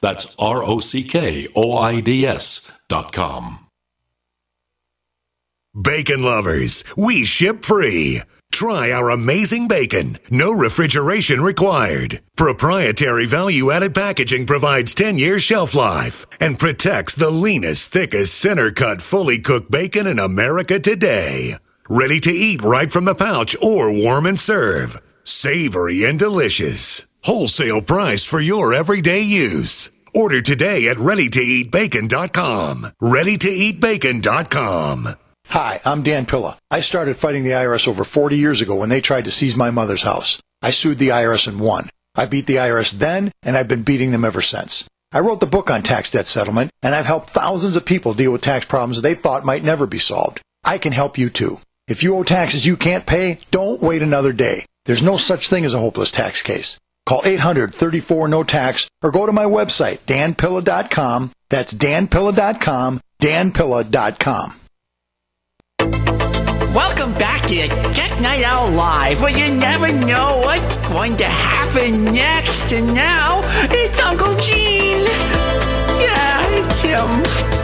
[0.00, 3.66] That's R O C K O I D S dot com.
[5.80, 8.22] Bacon lovers, we ship free.
[8.50, 10.18] Try our amazing bacon.
[10.30, 12.20] No refrigeration required.
[12.36, 18.72] Proprietary value added packaging provides 10 years shelf life and protects the leanest, thickest, center
[18.72, 21.54] cut, fully cooked bacon in America today.
[21.88, 25.00] Ready to eat right from the pouch or warm and serve.
[25.22, 27.06] Savory and delicious.
[27.24, 29.90] Wholesale price for your everyday use.
[30.14, 32.86] Order today at readytoeatbacon.com.
[33.02, 35.08] Readytoeatbacon.com.
[35.48, 36.56] Hi, I'm Dan Pilla.
[36.70, 39.70] I started fighting the IRS over 40 years ago when they tried to seize my
[39.70, 40.40] mother's house.
[40.62, 41.90] I sued the IRS and won.
[42.14, 44.86] I beat the IRS then, and I've been beating them ever since.
[45.12, 48.32] I wrote the book on tax debt settlement, and I've helped thousands of people deal
[48.32, 50.40] with tax problems they thought might never be solved.
[50.64, 51.60] I can help you too.
[51.86, 54.66] If you owe taxes you can't pay, don't wait another day.
[54.84, 56.78] There's no such thing as a hopeless tax case.
[57.08, 61.32] Call 800-34-NO-TAX or go to my website, danpilla.com.
[61.48, 64.54] That's danpilla.com, danpilla.com.
[66.74, 72.04] Welcome back to Tech Night Owl Live, where you never know what's going to happen
[72.04, 72.72] next.
[72.72, 73.40] And now,
[73.70, 75.06] it's Uncle Gene.
[75.98, 77.57] Yeah, it's him.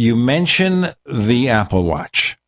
[0.00, 2.38] You mention the Apple Watch.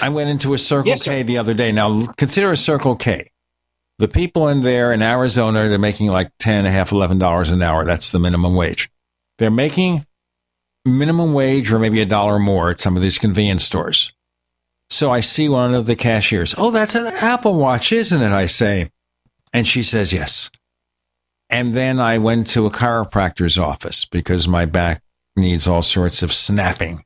[0.00, 1.72] I went into a Circle Yes, K the other day.
[1.72, 3.28] Now, consider a Circle K.
[3.98, 7.50] The people in there in Arizona, they're making like ten and a half, eleven dollars
[7.50, 7.84] an hour.
[7.84, 8.88] That's the minimum wage.
[9.36, 10.06] They're making
[10.86, 14.14] minimum wage or maybe a dollar more at some of these convenience stores.
[14.88, 16.54] So I see one of the cashiers.
[16.56, 18.32] Oh, that's an Apple Watch, isn't it?
[18.32, 18.90] I say.
[19.52, 20.50] And she says, yes.
[21.50, 25.02] And then I went to a chiropractor's office because my back
[25.36, 27.04] needs all sorts of snapping.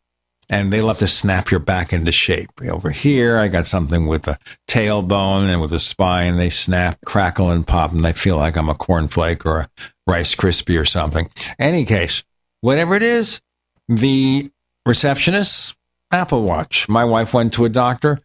[0.50, 2.50] And they love to snap your back into shape.
[2.70, 6.36] Over here, I got something with a tailbone and with a spine.
[6.36, 9.68] They snap, crackle, and pop, and they feel like I'm a cornflake or a
[10.06, 11.30] Rice Krispie or something.
[11.58, 12.24] Any case,
[12.60, 13.40] whatever it is,
[13.88, 14.50] the
[14.84, 15.76] receptionist,
[16.10, 16.88] Apple Watch.
[16.88, 18.20] My wife went to a doctor,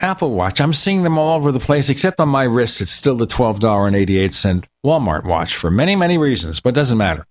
[0.00, 0.60] Apple Watch.
[0.60, 2.80] I'm seeing them all over the place, except on my wrist.
[2.80, 7.26] It's still the $12.88 Walmart watch for many, many reasons, but doesn't matter.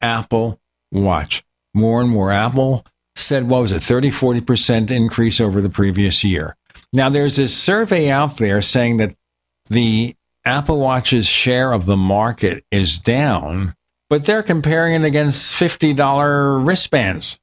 [0.00, 0.58] Apple
[0.92, 1.44] Watch.
[1.74, 2.84] More and more Apple
[3.14, 6.56] said, what was it, 30, 40% increase over the previous year.
[6.92, 9.14] Now, there's this survey out there saying that
[9.68, 10.14] the
[10.44, 13.74] Apple Watch's share of the market is down,
[14.08, 17.38] but they're comparing it against $50 wristbands.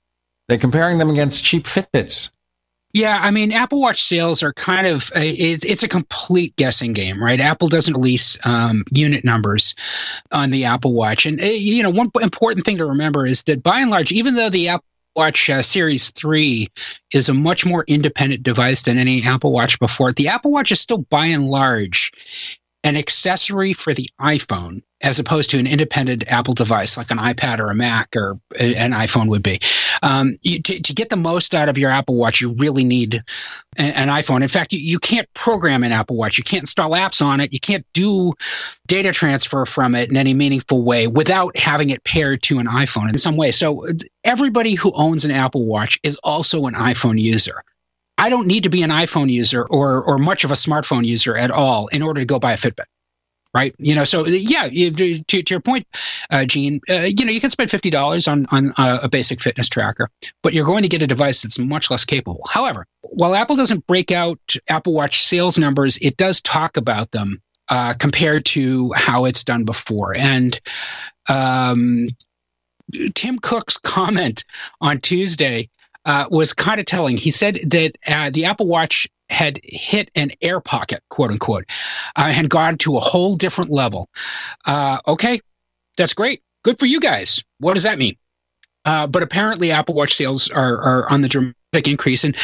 [0.47, 2.31] They're comparing them against cheap Fitbits.
[2.95, 6.93] Yeah, I mean, Apple Watch sales are kind of a, it's, it's a complete guessing
[6.93, 7.41] game, right?
[7.41, 9.75] Apple doesn't release um, unit numbers
[10.31, 13.61] on the Apple Watch, and uh, you know, one important thing to remember is that
[13.61, 16.69] by and large, even though the Apple Watch uh, Series 3
[17.11, 20.13] is a much more independent device than any Apple Watch before.
[20.13, 22.13] The Apple Watch is still, by and large,
[22.85, 27.59] an accessory for the iPhone as opposed to an independent Apple device like an iPad
[27.59, 29.59] or a Mac or an iPhone would be.
[30.01, 33.23] Um, you, to, to, get the most out of your Apple Watch, you really need
[33.77, 34.41] an, an iPhone.
[34.41, 36.39] In fact, you, you, can't program an Apple Watch.
[36.39, 37.53] You can't install apps on it.
[37.53, 38.33] You can't do
[38.87, 43.07] data transfer from it in any meaningful way without having it paired to an iPhone
[43.07, 43.51] in some way.
[43.51, 43.85] So
[44.23, 47.63] everybody who owns an Apple Watch is also an iPhone user.
[48.17, 51.37] I don't need to be an iPhone user or or much of a smartphone user
[51.37, 52.85] at all in order to go buy a Fitbit.
[53.55, 55.87] Right, you know, so yeah, you, to, to your point,
[56.29, 59.39] uh, Gene, uh, you know, you can spend fifty dollars on on uh, a basic
[59.39, 60.09] fitness tracker,
[60.43, 62.45] but you're going to get a device that's much less capable.
[62.49, 67.41] However, while Apple doesn't break out Apple Watch sales numbers, it does talk about them
[67.69, 70.13] uh, compared to how it's done before.
[70.13, 70.59] And
[71.29, 72.09] um,
[73.13, 74.43] Tim Cook's comment
[74.81, 75.69] on Tuesday
[76.03, 77.15] uh, was kind of telling.
[77.15, 81.65] He said that uh, the Apple Watch had hit an air pocket, quote unquote,
[82.15, 84.09] uh, had gone to a whole different level.
[84.65, 85.41] Uh, okay,
[85.97, 86.41] that's great.
[86.63, 87.43] Good for you guys.
[87.59, 88.15] What does that mean?
[88.85, 92.23] Uh, but apparently, Apple Watch sales are, are on the dramatic increase.
[92.23, 92.35] And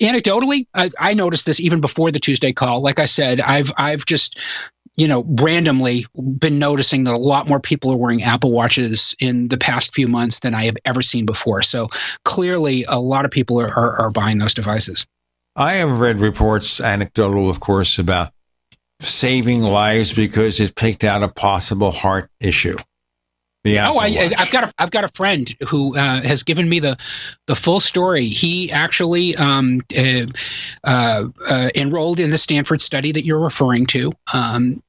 [0.00, 2.82] anecdotally, I, I, noticed this even before the Tuesday call.
[2.82, 4.38] Like I said, I've I've just
[4.96, 9.48] you know, randomly been noticing that a lot more people are wearing Apple Watches in
[9.48, 11.62] the past few months than I have ever seen before.
[11.62, 11.88] So
[12.24, 15.06] clearly, a lot of people are, are, are buying those devices.
[15.56, 18.32] I have read reports, anecdotal, of course, about
[19.00, 22.76] saving lives because it picked out a possible heart issue.
[23.64, 26.68] The Apple oh, I, have got a I've got a friend who uh, has given
[26.68, 26.96] me the
[27.46, 28.28] the full story.
[28.28, 30.26] He actually um, uh,
[30.84, 34.12] uh, uh enrolled in the Stanford study that you're referring to.
[34.32, 34.80] Um,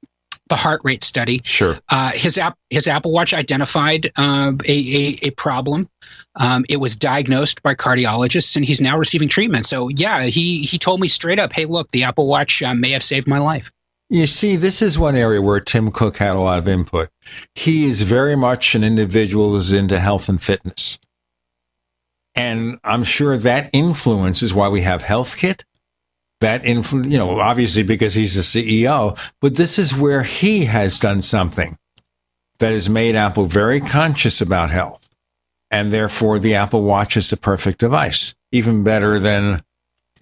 [0.50, 1.42] the heart rate study.
[1.44, 1.80] Sure.
[1.90, 5.88] Uh, his app, his Apple Watch identified uh, a, a, a problem.
[6.36, 9.66] Um, it was diagnosed by cardiologists, and he's now receiving treatment.
[9.66, 12.92] So yeah, he he told me straight up, "Hey, look, the Apple Watch uh, may
[12.92, 13.72] have saved my life."
[14.10, 17.10] You see, this is one area where Tim Cook had a lot of input.
[17.56, 20.98] He is very much an individual who's into health and fitness.
[22.34, 25.64] And I'm sure that influences why we have HealthKit
[26.40, 31.00] that influence, you know, obviously because he's the CEO, but this is where he has
[31.00, 31.78] done something
[32.60, 35.10] that has made Apple very conscious about health.
[35.70, 39.62] And therefore the Apple Watch is the perfect device, even better than,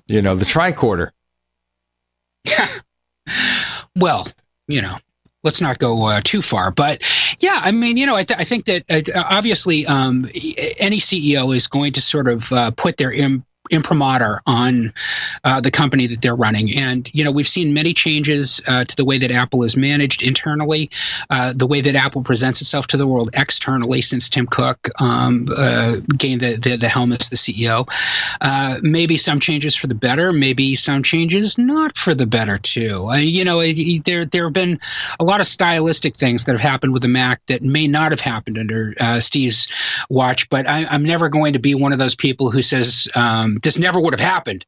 [0.08, 1.12] you know, the tricorder.
[3.96, 4.26] well,
[4.68, 4.98] you know,
[5.44, 6.72] let's not go uh, too far.
[6.72, 7.04] But
[7.40, 10.26] yeah, I mean, you know, I, th- I think that uh, obviously um,
[10.78, 14.94] any CEO is going to sort of uh, put their Im- imprimatur on
[15.44, 16.76] uh, the company that they're running.
[16.78, 20.24] And, you know, we've seen many changes uh, to the way that Apple is managed
[20.24, 20.90] internally,
[21.30, 25.48] uh, the way that Apple presents itself to the world externally since Tim Cook um,
[25.56, 27.88] uh, gained the, the, the, helm as the CEO.
[28.42, 33.04] Uh, maybe some changes for the better, maybe some changes not for the better, too.
[33.06, 33.62] Uh, you know,
[34.04, 34.80] there, there have been
[35.20, 38.20] a lot of stylistic things that have happened with the Mac that may not have
[38.20, 39.68] happened under Steve's
[40.10, 43.55] watch, but I, am never going to be one of those people who says, um,
[43.62, 44.66] this never would have happened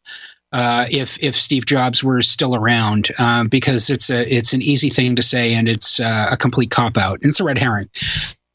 [0.51, 4.89] uh, if if Steve Jobs were still around, um, because it's a it's an easy
[4.89, 7.19] thing to say and it's uh, a complete cop out.
[7.21, 7.89] It's a red herring.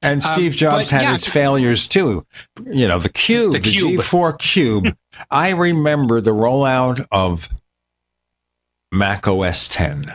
[0.00, 2.26] And um, Steve Jobs um, had yeah, his failures too.
[2.64, 4.00] You know, the Cube, the, the Cube.
[4.00, 4.96] G4 Cube.
[5.30, 7.48] I remember the rollout of
[8.90, 10.12] Mac OS 10.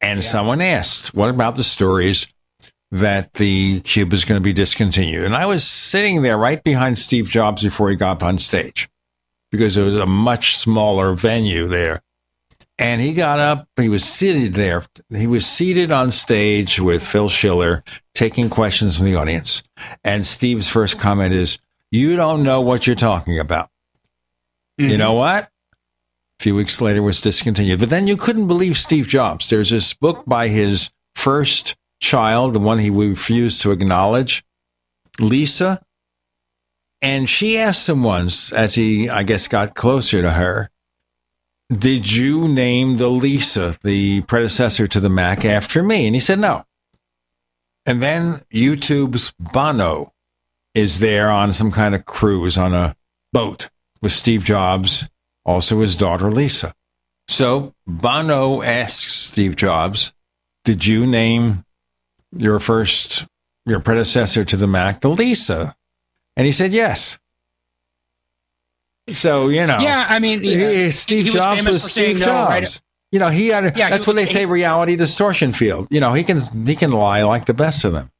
[0.00, 2.26] And someone asked, what about the stories
[2.90, 5.24] that the cube is going to be discontinued?
[5.24, 8.88] And I was sitting there right behind Steve Jobs before he got up on stage
[9.52, 12.02] because it was a much smaller venue there.
[12.78, 14.82] And he got up, he was seated there.
[15.10, 17.84] He was seated on stage with Phil Schiller
[18.14, 19.62] taking questions from the audience.
[20.02, 21.58] And Steve's first comment is,
[21.92, 23.68] You don't know what you're talking about.
[24.78, 24.98] You mm-hmm.
[24.98, 25.44] know what?
[25.44, 27.78] A few weeks later was discontinued.
[27.78, 29.48] But then you couldn't believe Steve Jobs.
[29.50, 34.44] There's this book by his first child, the one he refused to acknowledge,
[35.20, 35.84] Lisa.
[37.02, 40.70] And she asked him once, as he, I guess, got closer to her,
[41.68, 46.06] Did you name the Lisa, the predecessor to the Mac, after me?
[46.06, 46.64] And he said, No.
[47.84, 50.12] And then U2's Bono
[50.74, 52.94] is there on some kind of cruise on a
[53.32, 53.68] boat
[54.00, 55.08] with Steve Jobs,
[55.44, 56.72] also his daughter Lisa.
[57.26, 60.12] So Bono asks Steve Jobs,
[60.64, 61.64] Did you name
[62.30, 63.26] your first,
[63.66, 65.74] your predecessor to the Mac, the Lisa?
[66.36, 67.18] And he said, Yes.
[69.10, 69.78] So, you know.
[69.80, 72.50] Yeah, I mean, he- Steve he Jobs famous was Steve no, Jobs.
[72.50, 72.80] right?
[73.10, 73.64] You know, he had.
[73.64, 74.46] A, Yeah, that's what was- they say.
[74.46, 75.88] Reality distortion field.
[75.90, 78.10] You know, he can he can lie like the best of them.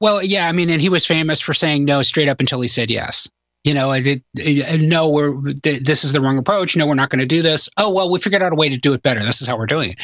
[0.00, 2.66] Well, yeah, I mean, and he was famous for saying no straight up until he
[2.68, 3.28] said yes.
[3.64, 6.76] You know, I did, uh, no, we're th- this is the wrong approach.
[6.76, 7.68] No, we're not going to do this.
[7.76, 9.24] Oh well, we figured out a way to do it better.
[9.24, 10.00] This is how we're doing it.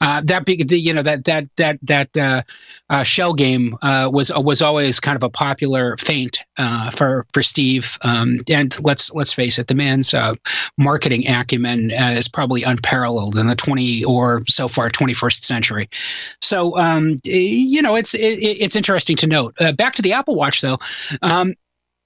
[0.00, 2.42] Uh, that big, the, you know, that that that that uh,
[2.88, 7.42] uh, shell game uh, was was always kind of a popular feint uh, for for
[7.42, 7.98] Steve.
[8.02, 10.34] Um, and let's let's face it, the man's uh,
[10.78, 15.88] marketing acumen uh, is probably unparalleled in the twenty or so far twenty first century.
[16.40, 19.54] So um, you know, it's it, it's interesting to note.
[19.60, 20.78] Uh, back to the Apple Watch though.
[21.22, 21.54] Um,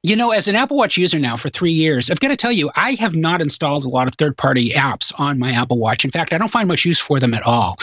[0.04, 2.52] you know, as an Apple Watch user now for three years, I've got to tell
[2.52, 6.04] you, I have not installed a lot of third party apps on my Apple Watch.
[6.04, 7.78] In fact, I don't find much use for them at all.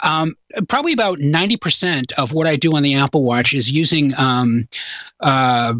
[0.00, 0.36] Um,
[0.68, 4.68] probably about 90% of what I do on the Apple Watch is using um,
[5.20, 5.74] uh,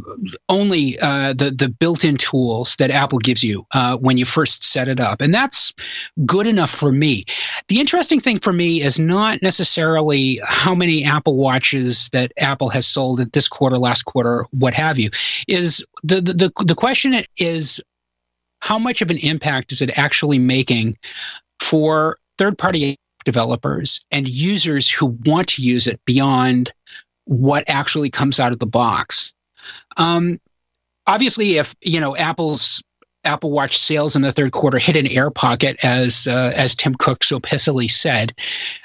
[0.48, 4.64] only uh, the, the built in tools that Apple gives you uh, when you first
[4.64, 5.20] set it up.
[5.20, 5.72] And that's
[6.24, 7.24] good enough for me.
[7.68, 12.86] The interesting thing for me is not necessarily how many Apple Watches that Apple has
[12.86, 15.10] sold at this quarter, last quarter, what have you,
[15.48, 17.80] is the, the, the, the question is
[18.60, 20.96] how much of an impact is it actually making
[21.58, 26.72] for third party developers and users who want to use it beyond
[27.24, 29.32] what actually comes out of the box?
[29.96, 30.40] Um,
[31.06, 32.82] obviously, if you know Apple's
[33.24, 36.94] Apple Watch sales in the third quarter hit an air pocket, as uh, as Tim
[36.94, 38.34] Cook so pithily said,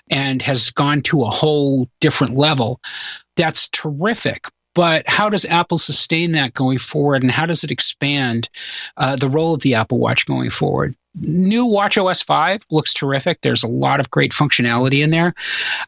[0.09, 2.79] and has gone to a whole different level.
[3.35, 4.47] That's terrific.
[4.75, 8.47] But how does Apple sustain that going forward, and how does it expand
[8.97, 10.95] uh, the role of the Apple Watch going forward?
[11.19, 13.41] New Watch OS 5 looks terrific.
[13.41, 15.33] There's a lot of great functionality in there.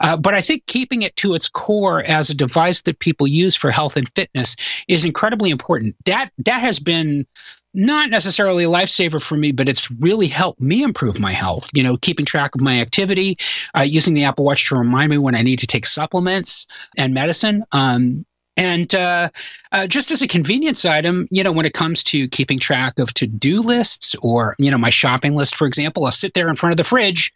[0.01, 3.55] Uh, but I think keeping it to its core as a device that people use
[3.55, 4.55] for health and fitness
[4.87, 5.95] is incredibly important.
[6.05, 7.25] That that has been
[7.73, 11.69] not necessarily a lifesaver for me, but it's really helped me improve my health.
[11.73, 13.37] You know, keeping track of my activity,
[13.77, 16.67] uh, using the Apple Watch to remind me when I need to take supplements
[16.97, 17.63] and medicine.
[17.71, 18.25] Um,
[18.59, 19.29] and uh,
[19.71, 23.13] uh, just as a convenience item, you know, when it comes to keeping track of
[23.13, 26.73] to-do lists or you know my shopping list, for example, I'll sit there in front
[26.73, 27.33] of the fridge,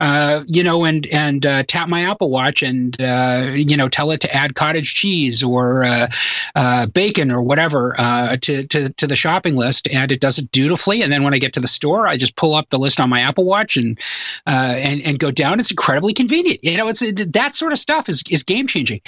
[0.00, 4.12] uh, you know, and and uh, tap my Apple Watch and uh, you know tell
[4.12, 7.94] it to add cottage cheese or uh, bacon or whatever
[8.40, 11.02] to, to to the shopping list, and it does it dutifully.
[11.02, 13.10] And then when I get to the store, I just pull up the list on
[13.10, 14.00] my Apple Watch and
[14.46, 15.60] and and go down.
[15.60, 16.64] It's incredibly convenient.
[16.64, 17.02] You know, it's
[17.32, 19.02] that sort of stuff is is game changing.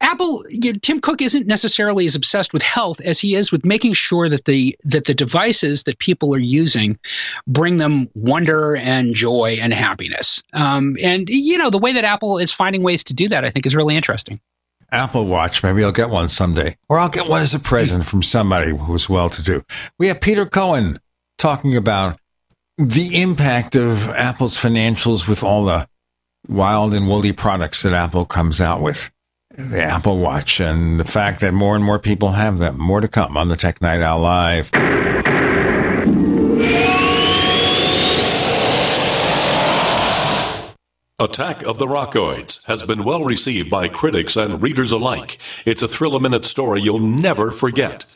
[0.00, 3.64] Apple, you know, Tim Cook isn't necessarily as obsessed with health as he is with
[3.64, 6.98] making sure that the that the devices that people are using
[7.46, 10.42] bring them wonder and joy and happiness.
[10.52, 13.50] Um, and you know, the way that Apple is finding ways to do that, I
[13.50, 14.40] think, is really interesting.
[14.92, 15.62] Apple Watch.
[15.62, 19.08] Maybe I'll get one someday, or I'll get one as a present from somebody who's
[19.08, 19.62] well to do.
[19.98, 20.98] We have Peter Cohen
[21.38, 22.18] talking about
[22.78, 25.86] the impact of Apple's financials with all the
[26.48, 29.10] wild and woolly products that Apple comes out with.
[29.52, 32.78] The Apple Watch and the fact that more and more people have them.
[32.78, 34.70] More to come on the Tech Night Owl Live.
[41.18, 45.38] Attack of the Rockoids has been well received by critics and readers alike.
[45.66, 48.06] It's a thrill a minute story you'll never forget.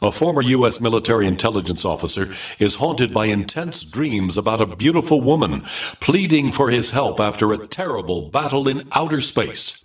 [0.00, 0.80] A former U.S.
[0.80, 5.62] military intelligence officer is haunted by intense dreams about a beautiful woman
[6.00, 9.84] pleading for his help after a terrible battle in outer space.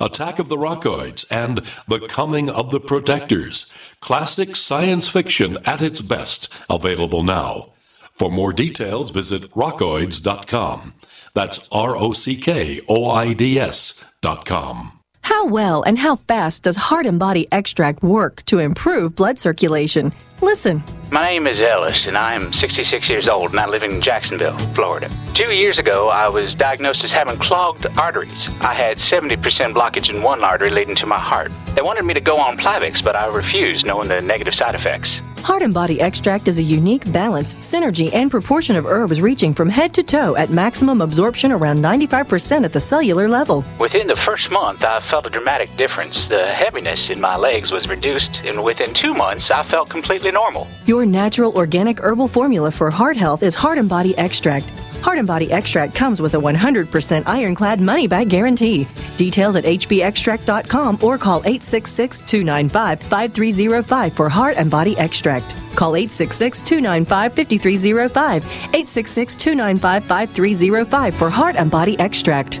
[0.00, 1.58] Attack of the Rockoids and
[1.88, 3.72] The Coming of the Protectors.
[4.00, 7.72] Classic science fiction at its best, available now.
[8.12, 10.94] For more details, visit rockoids.com.
[11.34, 15.00] That's R O C K O I D S dot com.
[15.22, 20.12] How well and how fast does Heart and Body Extract work to improve blood circulation?
[20.42, 20.82] Listen.
[21.12, 25.08] My name is Ellis, and I'm 66 years old, and I live in Jacksonville, Florida.
[25.34, 28.48] Two years ago, I was diagnosed as having clogged arteries.
[28.60, 29.36] I had 70%
[29.72, 31.52] blockage in one artery leading to my heart.
[31.76, 35.20] They wanted me to go on Plavix, but I refused, knowing the negative side effects.
[35.42, 39.68] Heart and Body Extract is a unique balance, synergy, and proportion of herbs reaching from
[39.68, 43.64] head to toe at maximum absorption around 95% at the cellular level.
[43.80, 46.26] Within the first month, I felt a dramatic difference.
[46.26, 50.66] The heaviness in my legs was reduced, and within two months, I felt completely normal.
[50.86, 54.64] Your natural organic herbal formula for heart health is Heart and Body Extract.
[55.02, 58.86] Heart and Body Extract comes with a 100% ironclad money back guarantee.
[59.16, 65.44] Details at hbextract.com or call 866 295 5305 for Heart and Body Extract.
[65.76, 68.44] Call 866 295 5305.
[68.44, 72.60] 866 295 5305 for Heart and Body Extract.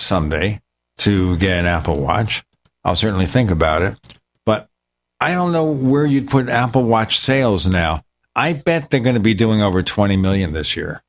[0.00, 0.60] someday
[0.98, 2.44] to get an Apple Watch.
[2.84, 4.18] I'll certainly think about it.
[4.46, 4.68] But
[5.20, 8.02] I don't know where you'd put Apple Watch sales now.
[8.34, 11.02] I bet they're going to be doing over 20 million this year.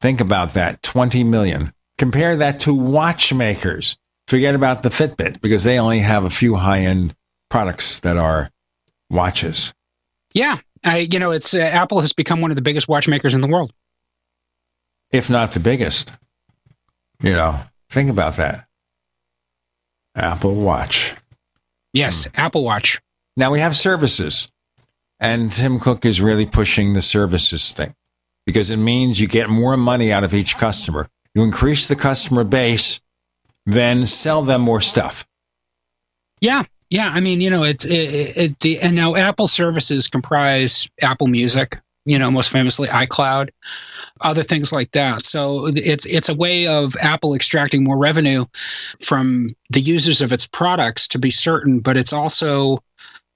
[0.00, 1.72] Think about that 20 million.
[1.96, 3.96] Compare that to watchmakers.
[4.28, 7.14] Forget about the Fitbit because they only have a few high end
[7.48, 8.50] products that are
[9.10, 9.74] watches.
[10.34, 10.58] Yeah.
[10.84, 13.48] I, you know, it's uh, Apple has become one of the biggest watchmakers in the
[13.48, 13.72] world,
[15.10, 16.12] if not the biggest.
[17.20, 17.60] You know,
[17.90, 18.66] think about that.
[20.14, 21.14] Apple Watch.
[21.92, 22.30] Yes, hmm.
[22.34, 23.00] Apple Watch.
[23.36, 24.50] Now we have services,
[25.20, 27.94] and Tim Cook is really pushing the services thing
[28.46, 31.08] because it means you get more money out of each customer.
[31.34, 33.00] You increase the customer base,
[33.66, 35.26] then sell them more stuff.
[36.40, 36.64] Yeah.
[36.90, 41.26] Yeah, I mean, you know, it's it, it, the and now Apple services comprise Apple
[41.26, 43.50] Music, you know, most famously iCloud,
[44.20, 45.24] other things like that.
[45.24, 48.44] So it's it's a way of Apple extracting more revenue
[49.00, 52.82] from the users of its products to be certain, but it's also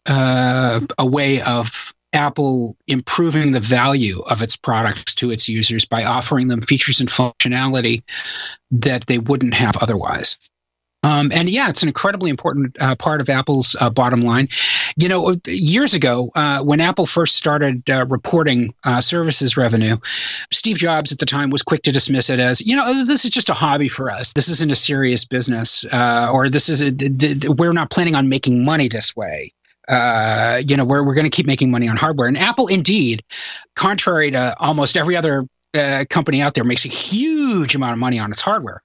[0.07, 6.05] uh, a way of Apple improving the value of its products to its users by
[6.05, 8.03] offering them features and functionality
[8.71, 10.37] that they wouldn't have otherwise.
[11.05, 14.49] Um, and yeah, it's an incredibly important uh, part of Apple's uh, bottom line.
[14.97, 19.97] You know, years ago, uh, when Apple first started uh, reporting uh, services revenue,
[20.51, 23.31] Steve Jobs at the time was quick to dismiss it as, you know, this is
[23.31, 24.33] just a hobby for us.
[24.33, 26.93] This isn't a serious business, uh, or this is a,
[27.53, 29.53] we're not planning on making money this way.
[29.89, 32.29] you know, we're, we're going to keep making money on hardware.
[32.29, 33.25] And Apple, indeed,
[33.75, 35.47] contrary to almost every other
[36.11, 38.83] company out there, makes a huge amount of money on its hardware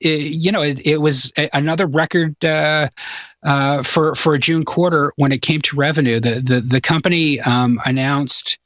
[0.00, 2.88] it, you know, it, it was another record uh,
[3.42, 6.20] uh, for for a June quarter when it came to revenue.
[6.20, 8.58] The the the company um, announced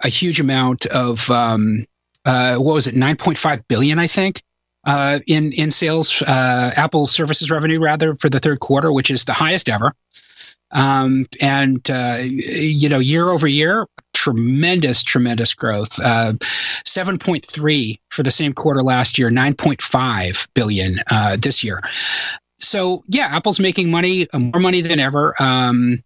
[0.00, 1.86] a huge amount of um,
[2.24, 4.42] uh, what was it, nine point five billion, I think.
[4.86, 9.24] Uh, in in sales, uh, Apple services revenue rather for the third quarter, which is
[9.24, 9.94] the highest ever.
[10.74, 15.98] Um, and uh, you know, year over year, tremendous, tremendous growth.
[16.02, 16.34] Uh,
[16.84, 21.80] 7.3 for the same quarter last year, 9.5 billion uh, this year.
[22.58, 26.02] So yeah, Apple's making money, more money than ever um,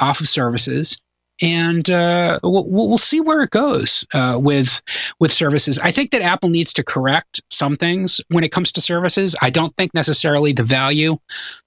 [0.00, 0.98] off of services
[1.42, 4.80] and uh, we'll, we'll see where it goes uh, with
[5.18, 5.78] with services.
[5.78, 9.36] I think that Apple needs to correct some things when it comes to services.
[9.42, 11.18] I don't think necessarily the value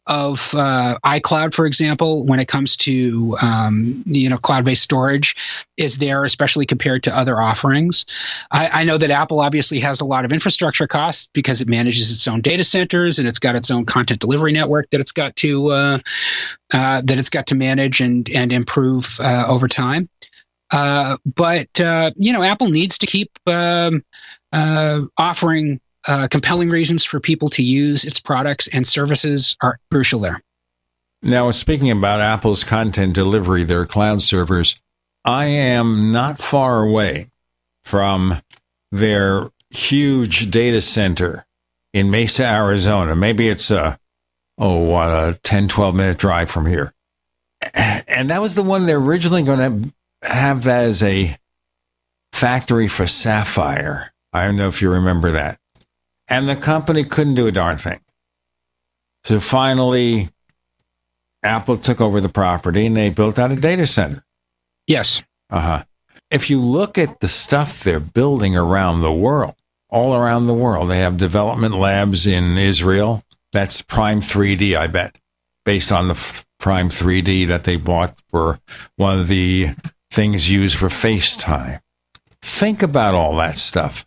[0.08, 5.98] of uh, iCloud, for example, when it comes to um, you know cloud-based storage, is
[5.98, 8.06] there, especially compared to other offerings.
[8.52, 12.12] I, I, know that Apple obviously has a lot of infrastructure costs because it manages
[12.12, 15.36] its own data centers and it's got its own content delivery network that it's got
[15.38, 16.00] to uh,
[16.74, 20.08] uh, that it's got to manage and and improve uh, over time.
[20.72, 24.04] Uh, but uh, you know, Apple needs to keep um,
[25.18, 30.42] offering uh, compelling reasons for people to use its products and services are crucial there.
[31.22, 34.80] Now, speaking about Apple's content delivery, their cloud servers,
[35.24, 37.32] I am not far away
[37.84, 38.42] from
[38.92, 41.48] their huge data center
[41.94, 43.16] in Mesa, Arizona.
[43.16, 43.98] Maybe it's a,
[44.60, 46.94] oh, what, a 10, 12 minute drive from here.
[47.74, 51.36] And that was the one they're originally going to have as a
[52.32, 54.14] factory for Sapphire.
[54.32, 55.58] I don't know if you remember that
[56.28, 58.00] and the company couldn't do a darn thing.
[59.24, 60.30] So finally,
[61.44, 64.24] Apple took over the property and they built out a data center.
[64.88, 65.22] Yes.
[65.50, 65.84] Uh huh.
[66.32, 69.56] If you look at the stuff they're building around the world,
[69.90, 73.22] all around the world, they have development labs in Israel.
[73.52, 75.18] That's Prime 3D, I bet,
[75.64, 78.60] based on the Prime 3D that they bought for
[78.96, 79.70] one of the
[80.12, 81.80] things used for FaceTime.
[82.42, 84.04] Think about all that stuff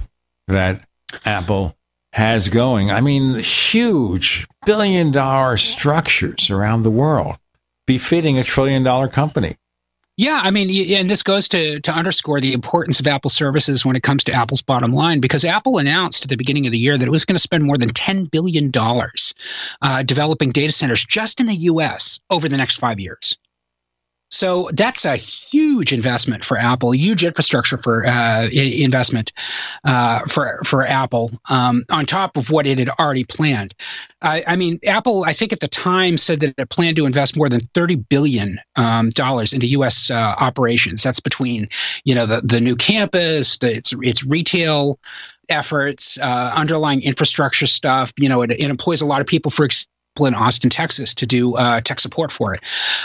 [0.48, 0.86] that
[1.24, 1.77] Apple
[2.12, 2.90] has going.
[2.90, 7.36] I mean, huge billion dollar structures around the world,
[7.86, 9.56] befitting a trillion dollar company.
[10.18, 13.94] Yeah, I mean, and this goes to to underscore the importance of Apple services when
[13.94, 16.98] it comes to Apple's bottom line, because Apple announced at the beginning of the year
[16.98, 19.32] that it was going to spend more than ten billion dollars
[19.80, 22.18] uh, developing data centers just in the U.S.
[22.30, 23.38] over the next five years.
[24.30, 29.32] So that's a huge investment for Apple, huge infrastructure for uh, investment
[29.84, 33.74] uh, for for Apple um, on top of what it had already planned.
[34.20, 37.36] I, I, mean, Apple, I think at the time said that it planned to invest
[37.36, 40.10] more than thirty billion um, dollars into U.S.
[40.10, 41.02] Uh, operations.
[41.02, 41.68] That's between
[42.04, 44.98] you know the the new campus, the, its its retail
[45.48, 48.12] efforts, uh, underlying infrastructure stuff.
[48.18, 49.64] You know, it, it employs a lot of people for
[50.26, 52.60] in Austin, Texas, to do uh, tech support for it,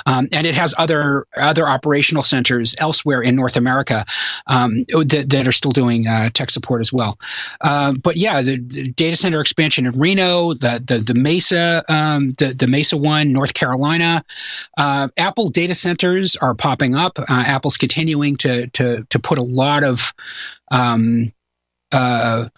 [0.05, 4.05] um, and it has other other operational centers elsewhere in North America
[4.47, 7.19] um, that, that, are still doing uh, tech support as well.
[7.61, 12.33] Uh, but yeah, the, the, data center expansion in Reno, the the, the Mesa, um,
[12.37, 14.23] the the Mesa one, North Carolina,
[14.77, 17.19] uh, Apple data centers are popping up.
[17.19, 20.13] Uh, Apple's continuing to to to put a lot of
[20.71, 21.31] um,
[21.91, 22.49] uh,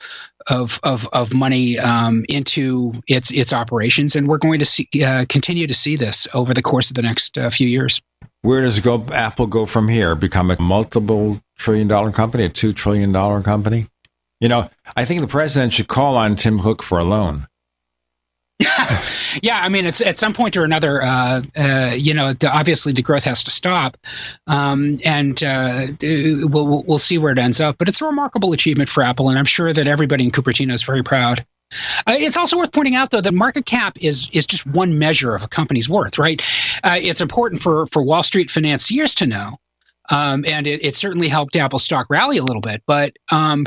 [0.50, 5.26] of of of money um, into its its operations, and we're going to see uh,
[5.28, 8.02] continue to see this over the course of the next uh, few years.
[8.42, 10.16] Where does go Apple go from here?
[10.16, 13.88] Become a multiple trillion dollar company, a two trillion dollar company?
[14.40, 17.48] You know, I think the president should call on Tim Cook for a loan.
[19.44, 22.94] yeah, I mean, it's at some point or another, uh, uh, you know, the, obviously
[22.94, 23.98] the growth has to stop,
[24.48, 27.78] um, and uh, we'll we'll see where it ends up.
[27.78, 30.84] But it's a remarkable achievement for Apple, and I'm sure that everybody in Cupertino is
[30.84, 31.46] very proud
[32.08, 35.36] Uh, it's also worth pointing out, though, that market cap is is just one measure
[35.36, 36.42] of a company's worth, right?
[36.84, 39.58] Uh, it's important for for Wall Street financiers to know.
[40.12, 42.84] Um, and it, it, certainly helped Apple stock rally a little bit.
[42.86, 43.66] But um,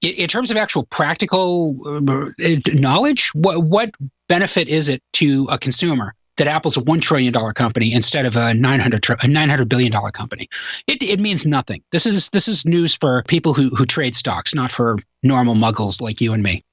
[0.00, 2.30] in, in, terms of actual practical uh,
[2.72, 3.90] knowledge, what, what
[4.28, 8.36] benefit is it to a consumer that Apple's a one trillion dollar company instead of
[8.36, 10.48] a nine hundred a nine hundred billion dollar company.
[10.86, 11.82] It, it means nothing.
[11.92, 16.00] This is this is news for people who who trade stocks, not for normal muggles
[16.00, 16.64] like you and me.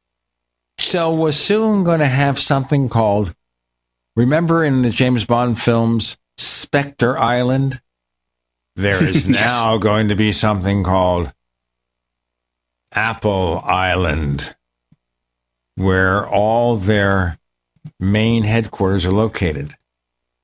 [0.79, 3.35] So we're soon going to have something called.
[4.15, 7.81] Remember in the James Bond films, Spectre Island.
[8.75, 11.33] There is now going to be something called
[12.93, 14.55] Apple Island,
[15.75, 17.37] where all their
[17.99, 19.75] main headquarters are located.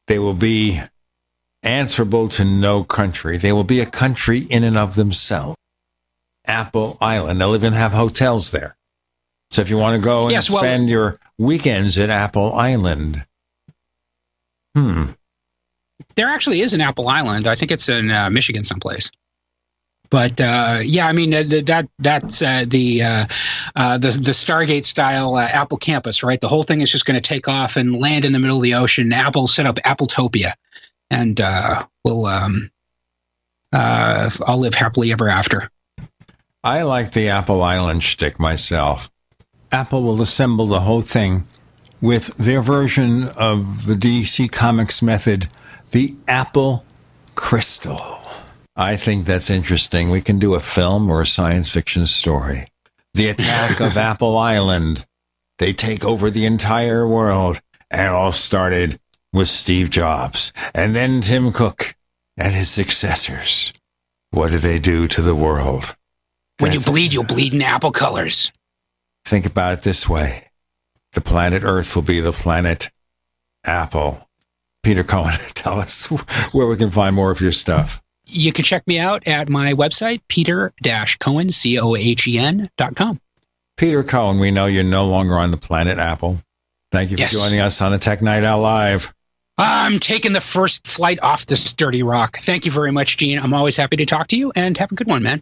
[0.08, 0.82] They will be
[1.64, 3.38] answerable to no country.
[3.38, 5.58] They will be a country in and of themselves.
[6.45, 7.41] Apple Island.
[7.41, 8.78] They'll even have hotels there.
[9.49, 13.26] So if you want to go and yes, well, spend your weekends at Apple Island,
[14.76, 15.08] hmm.
[16.18, 17.48] There actually is an Apple Island.
[17.48, 19.11] I think it's in uh, Michigan someplace.
[20.10, 23.26] But uh, yeah, I mean uh, that that's uh, the, uh,
[23.76, 26.39] uh, the the Stargate style Apple campus, right?
[26.39, 28.64] The whole thing is just going to take off and land in the middle of
[28.64, 29.14] the ocean.
[29.14, 30.53] Apple set up Appletopia,
[31.11, 31.39] and
[32.03, 32.72] we'll um,
[33.73, 35.69] I'll live happily ever after.
[36.64, 39.10] I like the Apple Island shtick myself.
[39.72, 41.48] Apple will assemble the whole thing
[42.02, 45.48] with their version of the DC Comics method,
[45.91, 46.85] the Apple
[47.35, 47.99] Crystal.
[48.76, 50.09] I think that's interesting.
[50.09, 52.68] We can do a film or a science fiction story.
[53.14, 55.05] The attack of Apple Island.
[55.57, 57.59] They take over the entire world.
[57.89, 58.99] And it all started
[59.31, 61.95] with Steve Jobs and then Tim Cook
[62.35, 63.73] and his successors.
[64.31, 65.95] What do they do to the world?
[66.59, 68.51] When that's you bleed, you'll bleed in apple colors.
[69.26, 70.49] Think about it this way
[71.14, 72.91] the planet Earth will be the planet
[73.64, 74.27] Apple.
[74.88, 76.05] Peter Cohen, tell us
[76.53, 79.73] where we can find more of your stuff you can check me out at my
[79.73, 83.19] website, peter-cohen, C-O-H-E-N dot com.
[83.77, 86.41] Peter Cohen, we know you're no longer on the planet Apple.
[86.91, 87.34] Thank you for yes.
[87.34, 89.14] joining us on the Tech Night Owl Live.
[89.57, 92.38] I'm taking the first flight off this dirty rock.
[92.38, 93.39] Thank you very much, Gene.
[93.39, 95.41] I'm always happy to talk to you and have a good one, man.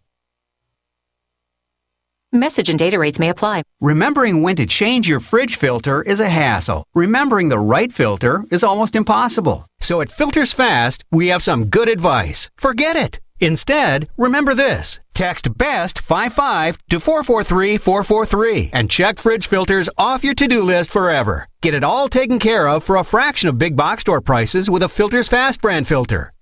[2.33, 3.61] Message and data rates may apply.
[3.81, 6.85] Remembering when to change your fridge filter is a hassle.
[6.95, 9.65] Remembering the right filter is almost impossible.
[9.81, 12.49] So at Filters Fast, we have some good advice.
[12.55, 13.19] Forget it.
[13.41, 15.01] Instead, remember this.
[15.13, 21.49] Text BEST55 to 443443 and check fridge filters off your to-do list forever.
[21.61, 24.83] Get it all taken care of for a fraction of big box store prices with
[24.83, 26.31] a Filters Fast brand filter.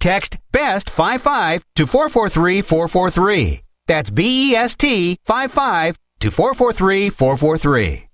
[0.00, 3.62] Text BEST55 to 443443.
[3.86, 8.07] That's B E S T 55 to 443 443.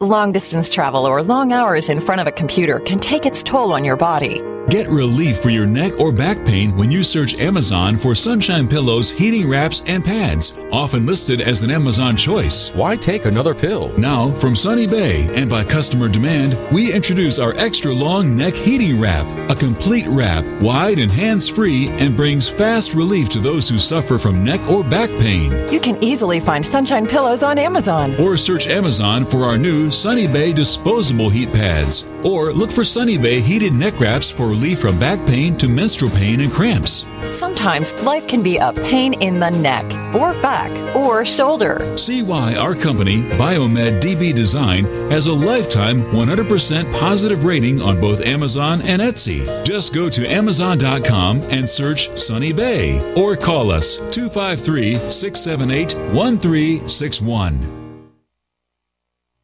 [0.00, 3.72] Long distance travel or long hours in front of a computer can take its toll
[3.72, 4.40] on your body.
[4.68, 9.10] Get relief for your neck or back pain when you search Amazon for Sunshine Pillows,
[9.10, 12.68] heating wraps, and pads, often listed as an Amazon choice.
[12.74, 13.96] Why take another pill?
[13.96, 19.00] Now, from Sunny Bay and by customer demand, we introduce our extra long neck heating
[19.00, 23.78] wrap, a complete wrap, wide and hands free, and brings fast relief to those who
[23.78, 25.50] suffer from neck or back pain.
[25.72, 28.14] You can easily find Sunshine Pillows on Amazon.
[28.20, 32.04] Or search Amazon for our new Sunny Bay disposable heat pads.
[32.24, 36.10] Or look for Sunny Bay heated neck wraps for relief from back pain to menstrual
[36.12, 37.06] pain and cramps.
[37.22, 39.84] Sometimes life can be a pain in the neck,
[40.14, 41.80] or back, or shoulder.
[41.96, 48.20] See why our company, Biomed DB Design, has a lifetime 100% positive rating on both
[48.20, 49.44] Amazon and Etsy.
[49.64, 57.87] Just go to Amazon.com and search Sunny Bay or call us 253 678 1361.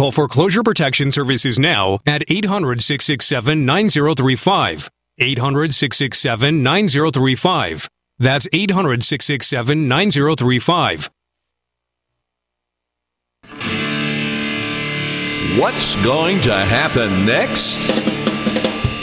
[0.00, 4.88] Call Foreclosure Protection Services now at 800 667 9035.
[5.18, 7.86] 800 667 9035.
[8.18, 11.10] That's 800 667 9035.
[15.60, 17.78] What's going to happen next?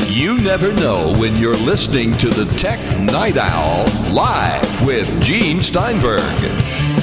[0.09, 6.96] You never know when you're listening to the Tech Night Owl live with Gene Steinberg.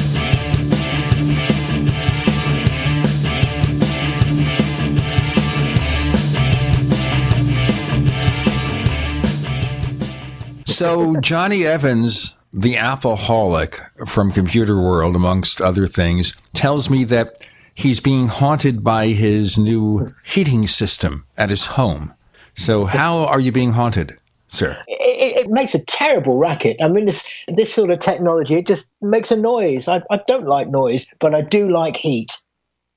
[10.74, 13.78] So Jonny Evans, the Appleholic
[14.09, 17.46] from Computer World, amongst other things, tells me that
[17.76, 22.12] he's being haunted by his new heating system at his home.
[22.55, 24.16] So how are you being haunted,
[24.48, 24.76] sir?
[24.88, 26.76] It, it makes a terrible racket.
[26.82, 29.86] I mean, this this sort of technology, it just makes a noise.
[29.86, 32.36] I, I don't like noise, but I do like heat.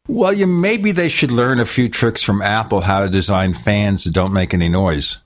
[0.07, 4.03] Well, you maybe they should learn a few tricks from Apple how to design fans
[4.05, 5.19] that don't make any noise.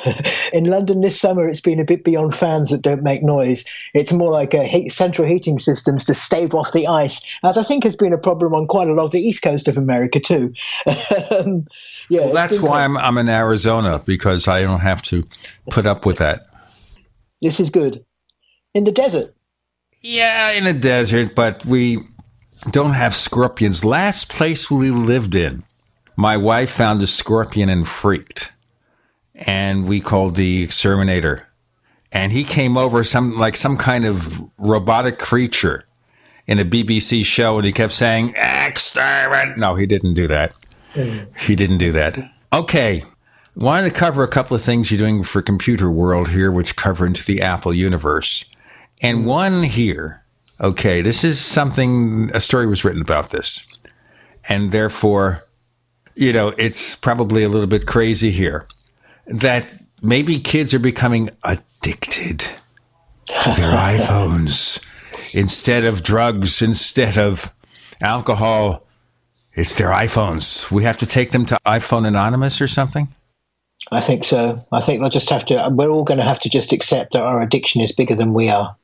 [0.52, 3.64] In London this summer, it's been a bit beyond fans that don't make noise.
[3.94, 7.62] It's more like a heat, central heating systems to stave off the ice, as I
[7.62, 10.18] think has been a problem on quite a lot of the east coast of America
[10.18, 10.54] too.
[11.30, 11.66] um,
[12.08, 15.26] yeah, Well, that's why I'm, I'm in Arizona because I don't have to
[15.70, 16.46] put up with that.
[17.42, 18.04] This is good.
[18.74, 19.34] In the desert.
[20.00, 21.98] Yeah, in the desert, but we
[22.70, 23.84] don't have scorpions.
[23.84, 25.64] Last place we lived in,
[26.16, 28.51] my wife found a scorpion and freaked.
[29.46, 31.48] And we called the exterminator.
[32.12, 35.86] And he came over some like some kind of robotic creature
[36.46, 39.56] in a BBC show and he kept saying, Exterminate.
[39.56, 40.52] No, he didn't do that.
[40.94, 41.36] Mm.
[41.38, 42.18] He didn't do that.
[42.52, 43.04] Okay.
[43.56, 47.06] Wanted to cover a couple of things you're doing for Computer World here, which cover
[47.06, 48.44] into the Apple universe.
[49.02, 49.24] And mm.
[49.24, 50.24] one here,
[50.60, 53.66] okay, this is something, a story was written about this.
[54.48, 55.44] And therefore,
[56.14, 58.66] you know, it's probably a little bit crazy here
[59.26, 64.84] that maybe kids are becoming addicted to their iPhones
[65.34, 67.54] instead of drugs, instead of
[68.00, 68.86] alcohol.
[69.54, 70.70] It's their iPhones.
[70.70, 73.08] We have to take them to iPhone Anonymous or something?
[73.90, 74.58] I think so.
[74.70, 77.22] I think we'll just have to, we're all going to have to just accept that
[77.22, 78.76] our addiction is bigger than we are.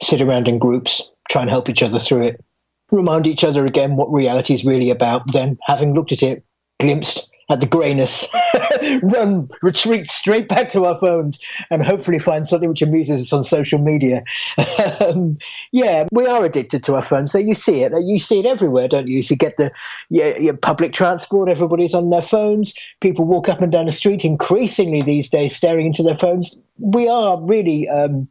[0.00, 2.44] Sit around in groups, try and help each other through it,
[2.90, 6.44] remind each other again what reality is really about, then having looked at it,
[6.80, 8.26] glimpsed at the greyness,
[9.02, 11.38] run, retreat straight back to our phones
[11.70, 14.24] and hopefully find something which amuses us on social media.
[15.00, 15.36] um,
[15.72, 17.32] yeah, we are addicted to our phones.
[17.32, 17.92] So you see it.
[18.02, 19.18] You see it everywhere, don't you?
[19.18, 22.72] You get the public transport, everybody's on their phones.
[23.00, 26.58] People walk up and down the street increasingly these days staring into their phones.
[26.78, 28.26] We are really um,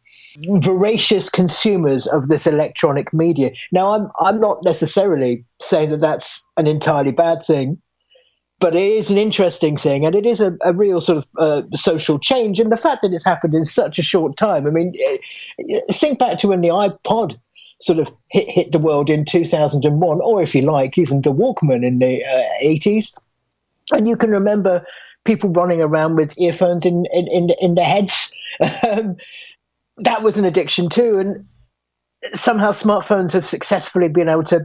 [0.60, 3.52] voracious consumers of this electronic media.
[3.72, 7.82] Now, I'm I'm not necessarily saying that that's an entirely bad thing
[8.64, 11.76] but it is an interesting thing, and it is a, a real sort of uh,
[11.76, 12.62] social change.
[12.62, 14.94] And the fact that it's happened in such a short time, I mean,
[15.92, 17.38] think back to when the iPod
[17.82, 21.86] sort of hit, hit the world in 2001, or if you like, even the Walkman
[21.86, 23.14] in the uh, 80s.
[23.92, 24.86] And you can remember
[25.26, 28.34] people running around with earphones in in in, in their heads.
[28.88, 29.18] Um,
[29.98, 31.46] that was an addiction too, and
[32.34, 34.62] somehow smartphones have successfully been able to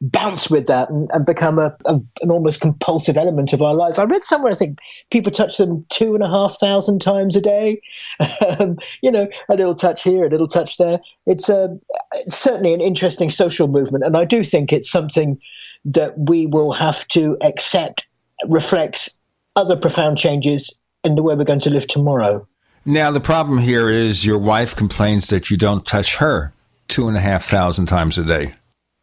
[0.00, 3.98] bounce with that and, and become a, a, an almost compulsive element of our lives.
[3.98, 4.78] I read somewhere, I think
[5.10, 7.80] people touch them two and a half thousand times a day.
[8.60, 11.00] Um, you know, a little touch here, a little touch there.
[11.26, 11.76] It's, a,
[12.14, 15.38] it's certainly an interesting social movement, and I do think it's something
[15.84, 18.06] that we will have to accept
[18.46, 19.18] reflects
[19.54, 22.46] other profound changes in the way we're going to live tomorrow.
[22.84, 26.54] Now, the problem here is your wife complains that you don't touch her
[26.86, 28.54] two and a half thousand times a day.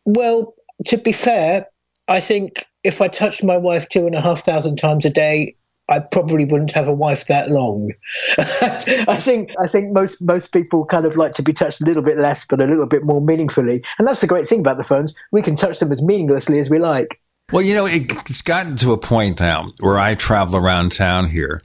[0.05, 0.54] Well,
[0.85, 1.67] to be fair,
[2.07, 5.55] I think if I touched my wife two and a half thousand times a day,
[5.87, 7.91] I probably wouldn't have a wife that long.
[8.37, 12.03] I think I think most most people kind of like to be touched a little
[12.03, 13.83] bit less, but a little bit more meaningfully.
[13.99, 16.69] And that's the great thing about the phones; we can touch them as meaninglessly as
[16.69, 17.21] we like.
[17.51, 21.61] Well, you know, it's gotten to a point now where I travel around town here,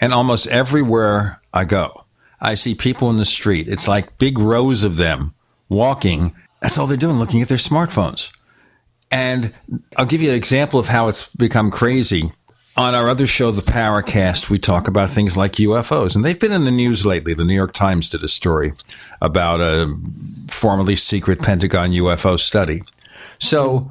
[0.00, 2.06] and almost everywhere I go,
[2.40, 3.68] I see people in the street.
[3.68, 5.34] It's like big rows of them
[5.68, 6.34] walking.
[6.62, 8.32] That's all they're doing, looking at their smartphones.
[9.10, 9.52] And
[9.96, 12.30] I'll give you an example of how it's become crazy.
[12.76, 16.52] On our other show, The Paracast, we talk about things like UFOs, and they've been
[16.52, 17.34] in the news lately.
[17.34, 18.72] The New York Times did a story
[19.20, 19.92] about a
[20.48, 22.82] formerly secret Pentagon UFO study.
[23.40, 23.90] So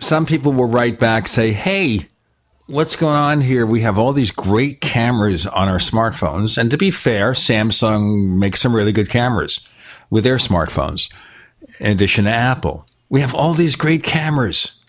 [0.00, 2.06] some people will write back, say, Hey,
[2.66, 3.66] what's going on here?
[3.66, 6.56] We have all these great cameras on our smartphones.
[6.56, 9.66] And to be fair, Samsung makes some really good cameras
[10.10, 11.12] with their smartphones,
[11.80, 12.86] in addition to Apple.
[13.08, 14.84] We have all these great cameras,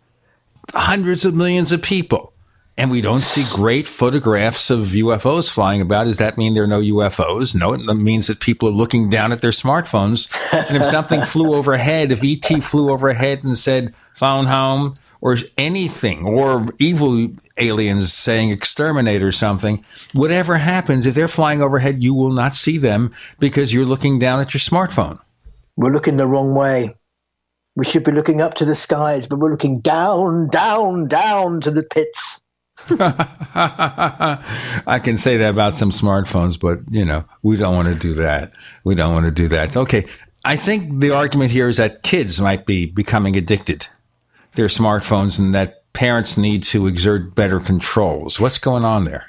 [0.73, 2.34] hundreds of millions of people,
[2.77, 6.06] and we don't see great photographs of UFOs flying about.
[6.06, 7.56] Does that mean there are no UFOs?
[7.56, 10.35] No, it means that people are looking down at their smartphones.
[10.53, 16.26] And if something flew overhead, if ET flew overhead and said, found home, or anything,
[16.26, 19.84] or evil aliens saying exterminate or something,
[20.14, 24.39] whatever happens, if they're flying overhead, you will not see them because you're looking down
[24.39, 25.19] at your smartphone.
[25.76, 26.95] We're looking the wrong way.
[27.77, 31.69] We should be looking up to the skies, but we're looking down, down, down to
[31.69, 32.41] the pits.
[32.89, 38.15] I can say that about some smartphones, but you know, we don't want to do
[38.15, 38.51] that.
[38.83, 39.77] We don't want to do that.
[39.77, 40.07] Okay.
[40.43, 43.89] I think the argument here is that kids might be becoming addicted to
[44.53, 48.39] their smartphones and that parents need to exert better controls.
[48.39, 49.27] What's going on there?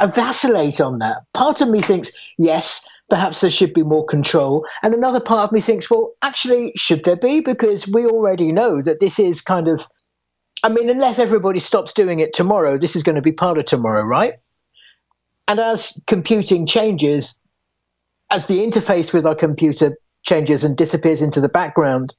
[0.00, 1.24] I vacillate on that.
[1.34, 4.64] Part of me thinks, yes, perhaps there should be more control.
[4.82, 7.40] And another part of me thinks, well, actually, should there be?
[7.40, 9.86] Because we already know that this is kind of,
[10.62, 13.66] I mean, unless everybody stops doing it tomorrow, this is going to be part of
[13.66, 14.34] tomorrow, right?
[15.48, 17.38] And as computing changes,
[18.30, 22.14] as the interface with our computer changes and disappears into the background,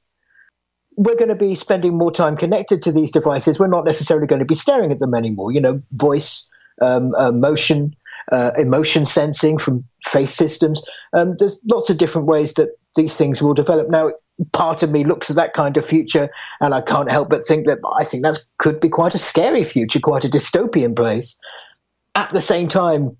[0.98, 3.58] we're going to be spending more time connected to these devices.
[3.58, 5.54] We're not necessarily going to be staring at them anymore.
[5.54, 6.48] You know, voice,
[6.82, 7.96] um, uh, motion,
[8.32, 10.82] uh, emotion sensing from face systems.
[11.14, 13.90] Um, there's lots of different ways that these things will develop.
[13.90, 14.12] Now,
[14.53, 16.30] part of me looks at that kind of future,
[16.60, 19.64] and I can't help but think that I think that could be quite a scary
[19.64, 21.38] future, quite a dystopian place.
[22.16, 23.18] At the same time,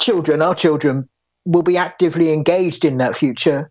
[0.00, 1.08] children, our children,
[1.44, 3.70] will be actively engaged in that future.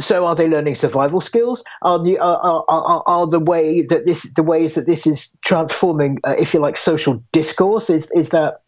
[0.00, 1.62] So, are they learning survival skills?
[1.82, 6.18] Are the are, are, are the way that this the ways that this is transforming,
[6.24, 7.90] uh, if you like, social discourse?
[7.90, 8.62] Is is that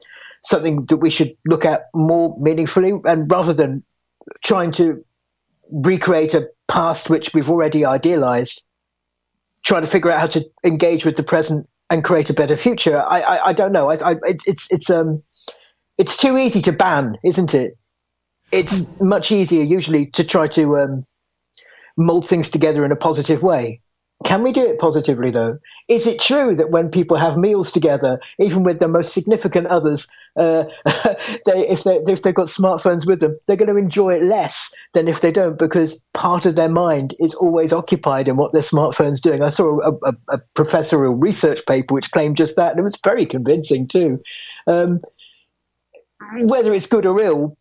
[0.45, 3.83] something that we should look at more meaningfully and rather than
[4.43, 5.05] trying to
[5.71, 8.63] recreate a past which we've already idealized
[9.65, 13.01] trying to figure out how to engage with the present and create a better future.
[13.01, 13.91] I i, I don't know.
[13.91, 15.23] I, I, it's it's um
[15.99, 17.77] it's too easy to ban isn't it?
[18.53, 21.07] It's much easier usually to try to um,
[21.97, 23.81] mold things together in a positive way
[24.23, 25.59] can we do it positively though?
[25.89, 30.09] Is it true that when people have meals together, even with their most significant others,
[30.37, 30.65] uh,
[31.47, 34.73] they, if they if they've got smartphones with them, they're going to enjoy it less
[34.95, 38.63] than if they don't because part of their mind is always occupied in what their
[38.63, 39.43] smartphone's doing.
[39.43, 42.99] I saw a, a, a professorial research paper which claimed just that, and it was
[43.03, 44.23] very convincing too.
[44.67, 45.03] Um,
[46.41, 47.59] whether it's good or ill,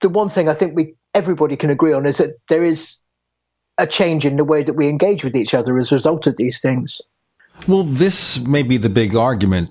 [0.00, 2.96] the one thing I think we everybody can agree on is that there is
[3.80, 6.36] a change in the way that we engage with each other as a result of
[6.36, 7.00] these things.
[7.66, 9.70] Well, this may be the big argument.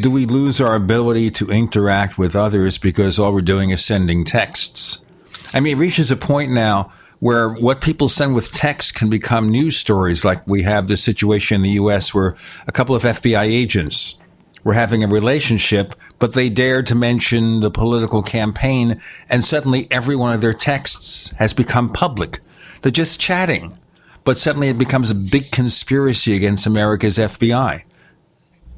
[0.00, 4.24] Do we lose our ability to interact with others because all we're doing is sending
[4.24, 5.04] texts?
[5.52, 6.90] I mean, it reaches a point now
[7.20, 11.56] where what people send with text can become news stories, like we have the situation
[11.56, 12.12] in the U.S.
[12.12, 12.34] where
[12.66, 14.18] a couple of FBI agents
[14.64, 19.00] were having a relationship, but they dared to mention the political campaign,
[19.30, 22.38] and suddenly every one of their texts has become public.
[22.84, 23.78] They're just chatting.
[24.24, 27.82] But suddenly it becomes a big conspiracy against America's FBI.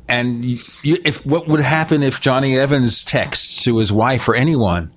[0.08, 4.92] And you, if what would happen if Jonny Evans texts to his wife or anyone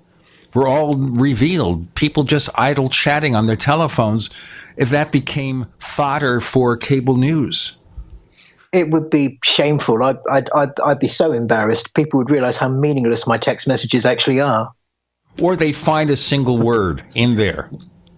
[0.54, 1.96] were all revealed?
[1.96, 4.30] People just idle chatting on their telephones.
[4.78, 7.80] If that became fodder for cable news,
[8.72, 10.04] it would be shameful.
[10.04, 11.96] I'd, I'd, I'd, I'd be so embarrassed.
[11.96, 14.72] People would realize how meaningless my text messages actually are.
[15.42, 17.72] Or they find a single word in there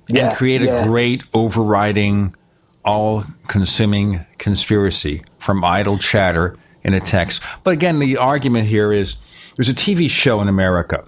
[0.07, 0.83] yeah, and create yeah.
[0.83, 2.35] a great overriding,
[2.83, 7.43] all consuming conspiracy from idle chatter in a text.
[7.63, 9.17] But again, the argument here is
[9.55, 11.05] there's a TV show in America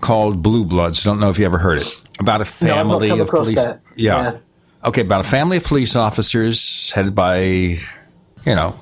[0.00, 1.02] called Blue Bloods.
[1.02, 2.02] Don't know if you ever heard it.
[2.20, 3.56] About a family no, of police.
[3.56, 3.78] Yeah.
[3.96, 4.38] yeah.
[4.84, 7.78] Okay, about a family of police officers headed by, you
[8.44, 8.74] know,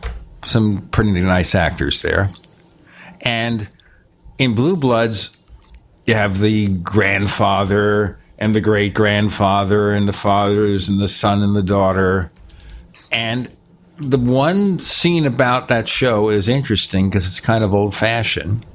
[0.45, 2.29] some pretty nice actors there.
[3.23, 3.69] And
[4.39, 5.43] in Blue Bloods,
[6.07, 11.55] you have the grandfather and the great grandfather and the fathers and the son and
[11.55, 12.31] the daughter.
[13.13, 13.55] And
[13.99, 18.67] the one scene about that show is interesting because it's kind of old fashioned.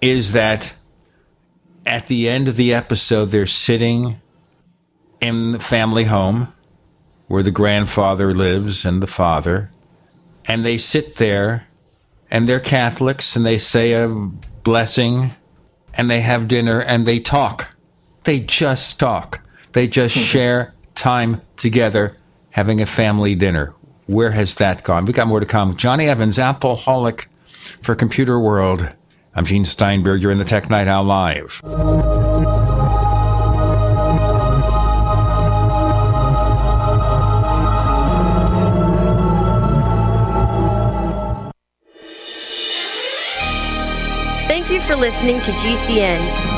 [0.00, 0.74] Is that
[1.86, 4.20] at the end of the episode, they're sitting
[5.20, 6.52] in the family home
[7.26, 9.70] where the grandfather lives and the father,
[10.46, 11.66] and they sit there
[12.30, 15.32] and they're Catholics and they say a blessing
[15.96, 17.67] and they have dinner and they talk.
[18.28, 19.40] They just talk.
[19.72, 20.22] They just mm-hmm.
[20.26, 22.14] share time together
[22.50, 23.72] having a family dinner.
[24.04, 25.06] Where has that gone?
[25.06, 25.74] We got more to come.
[25.78, 27.26] Jonny Evans, Appleholic
[27.80, 28.94] for Computerworld.
[29.34, 30.20] I'm Gene Steinberg.
[30.20, 31.62] You're in the Tech Night Owl Live.
[44.46, 46.57] Thank you for listening to GCN.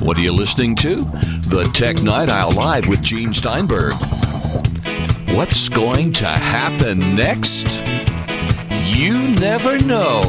[0.00, 0.96] What are you listening to?
[0.96, 3.94] The Tech Night Owl Live with Gene Steinberg.
[5.34, 7.82] What's going to happen next?
[8.84, 10.20] You never know.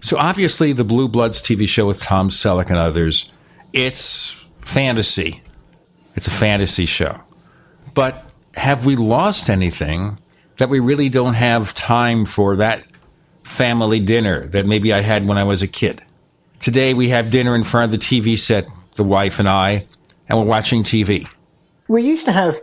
[0.00, 3.32] So obviously, the Blue Bloods TV show with Tom Selleck and others,
[3.72, 5.42] it's fantasy.
[6.18, 7.20] It's a fantasy show.
[7.94, 8.24] But
[8.54, 10.18] have we lost anything
[10.56, 12.82] that we really don't have time for that
[13.44, 16.02] family dinner that maybe I had when I was a kid?
[16.58, 18.66] Today we have dinner in front of the TV set,
[18.96, 19.86] the wife and I,
[20.28, 21.32] and we're watching TV.
[21.86, 22.60] We used to have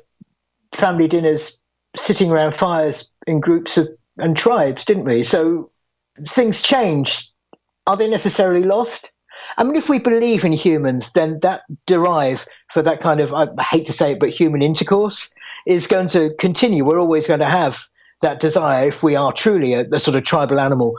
[0.74, 1.58] family dinners
[1.96, 3.88] sitting around fires in groups of,
[4.18, 5.24] and tribes, didn't we?
[5.24, 5.72] So
[6.28, 7.26] things change.
[7.88, 9.14] Are they necessarily lost?
[9.58, 12.46] I mean, if we believe in humans, then that derive
[12.76, 15.30] for that kind of, I hate to say it, but human intercourse
[15.66, 16.84] is going to continue.
[16.84, 17.88] We're always going to have
[18.20, 20.98] that desire if we are truly a, a sort of tribal animal.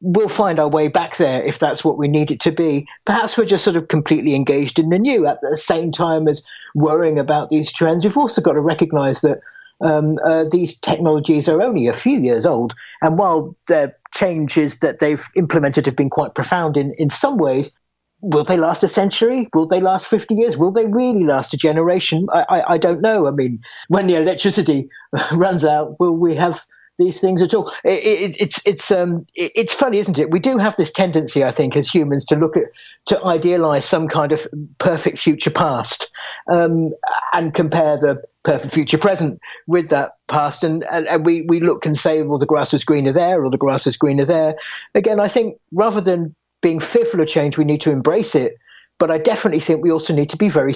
[0.00, 2.88] We'll find our way back there if that's what we need it to be.
[3.04, 6.42] Perhaps we're just sort of completely engaged in the new at the same time as
[6.74, 8.06] worrying about these trends.
[8.06, 9.40] We've also got to recognize that
[9.82, 12.74] um, uh, these technologies are only a few years old.
[13.02, 17.76] And while the changes that they've implemented have been quite profound in, in some ways,
[18.20, 19.48] will they last a century?
[19.54, 20.56] Will they last 50 years?
[20.56, 22.26] Will they really last a generation?
[22.32, 23.26] I, I, I don't know.
[23.26, 24.88] I mean, when the electricity
[25.32, 26.64] runs out, will we have
[26.98, 27.72] these things at all?
[27.84, 30.30] It, it, it's it's um it, it's funny, isn't it?
[30.30, 32.64] We do have this tendency, I think, as humans, to look at
[33.06, 34.46] to idealize some kind of
[34.78, 36.10] perfect future past
[36.52, 36.90] um,
[37.32, 41.86] and compare the perfect future present with that past, and, and, and we we look
[41.86, 44.56] and say, well, the grass was greener there, or the grass was greener there.
[44.94, 48.58] Again, I think rather than being fearful of change, we need to embrace it.
[48.98, 50.74] But I definitely think we also need to be very,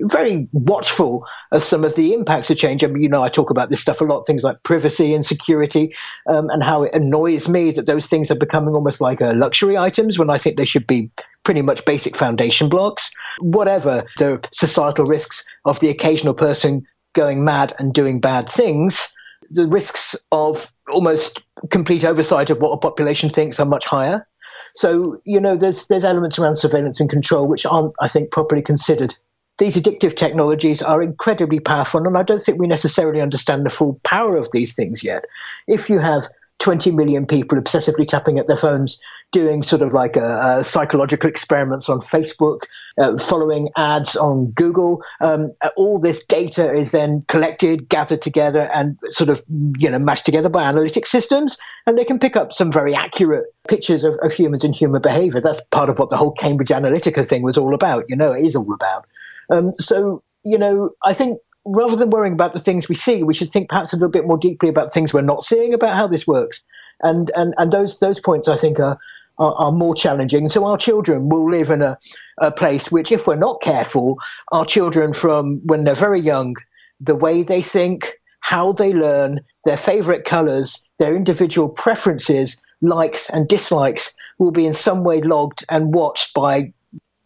[0.00, 2.82] very watchful of some of the impacts of change.
[2.82, 5.24] I mean, you know, I talk about this stuff a lot, things like privacy and
[5.24, 5.94] security,
[6.28, 9.78] um, and how it annoys me that those things are becoming almost like uh, luxury
[9.78, 11.08] items when I think they should be
[11.44, 13.12] pretty much basic foundation blocks.
[13.38, 19.08] Whatever the societal risks of the occasional person going mad and doing bad things,
[19.50, 24.26] the risks of almost complete oversight of what a population thinks are much higher.
[24.74, 28.62] So you know, there's there's elements around surveillance and control which aren't, I think, properly
[28.62, 29.16] considered.
[29.58, 34.00] These addictive technologies are incredibly powerful, and I don't think we necessarily understand the full
[34.02, 35.24] power of these things yet.
[35.68, 36.28] If you have
[36.58, 39.00] 20 million people obsessively tapping at their phones,
[39.32, 42.60] doing sort of like a, a psychological experiments on Facebook,
[42.98, 45.02] uh, following ads on Google.
[45.20, 49.42] Um, all this data is then collected, gathered together, and sort of
[49.78, 51.56] you know mashed together by analytic systems,
[51.86, 55.40] and they can pick up some very accurate pictures of, of humans and human behavior.
[55.40, 58.04] That's part of what the whole Cambridge Analytica thing was all about.
[58.08, 59.06] You know, it is all about.
[59.50, 63.34] Um, so you know, I think rather than worrying about the things we see, we
[63.34, 66.06] should think perhaps a little bit more deeply about things we're not seeing, about how
[66.06, 66.62] this works.
[67.02, 68.98] And and and those those points I think are
[69.38, 70.48] are, are more challenging.
[70.48, 71.98] So our children will live in a,
[72.38, 74.18] a place which, if we're not careful,
[74.52, 76.54] our children from when they're very young,
[77.00, 83.48] the way they think, how they learn, their favorite colors, their individual preferences, likes and
[83.48, 86.72] dislikes will be in some way logged and watched by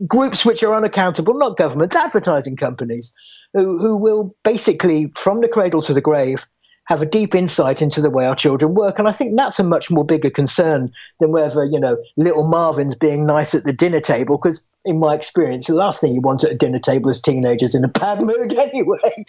[0.07, 3.15] groups which are unaccountable, not governments, advertising companies,
[3.57, 6.47] who, who will basically, from the cradle to the grave,
[6.85, 8.99] have a deep insight into the way our children work.
[8.99, 12.95] And I think that's a much more bigger concern than whether, you know, little Marvin's
[12.95, 16.45] being nice at the dinner table, because in my experience, the last thing you want
[16.45, 19.25] at a dinner table is teenagers in a bad mood anyway.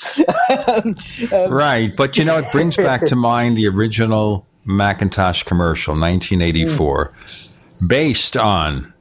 [0.68, 0.94] um,
[1.32, 1.96] um, right.
[1.96, 7.88] But, you know, it brings back to mind the original Macintosh commercial, 1984, mm.
[7.88, 8.94] based on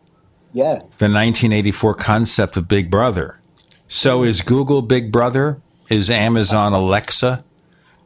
[0.52, 0.78] yeah.
[0.98, 3.40] the 1984 concept of Big Brother
[3.88, 5.60] So is Google Big Brother?
[5.88, 7.44] Is Amazon Alexa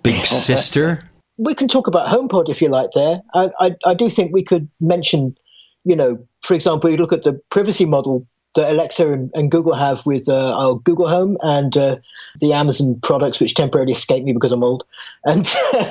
[0.02, 1.01] Big Sister?
[1.40, 2.90] we can talk about HomePod if you like.
[2.94, 5.36] There, I, I, I do think we could mention,
[5.85, 8.27] you know, for example, you look at the privacy model
[8.57, 11.97] that Alexa and, and Google have with uh, our Google Home and uh,
[12.40, 14.85] the Amazon products, which temporarily escape me because I'm old,
[15.24, 15.47] and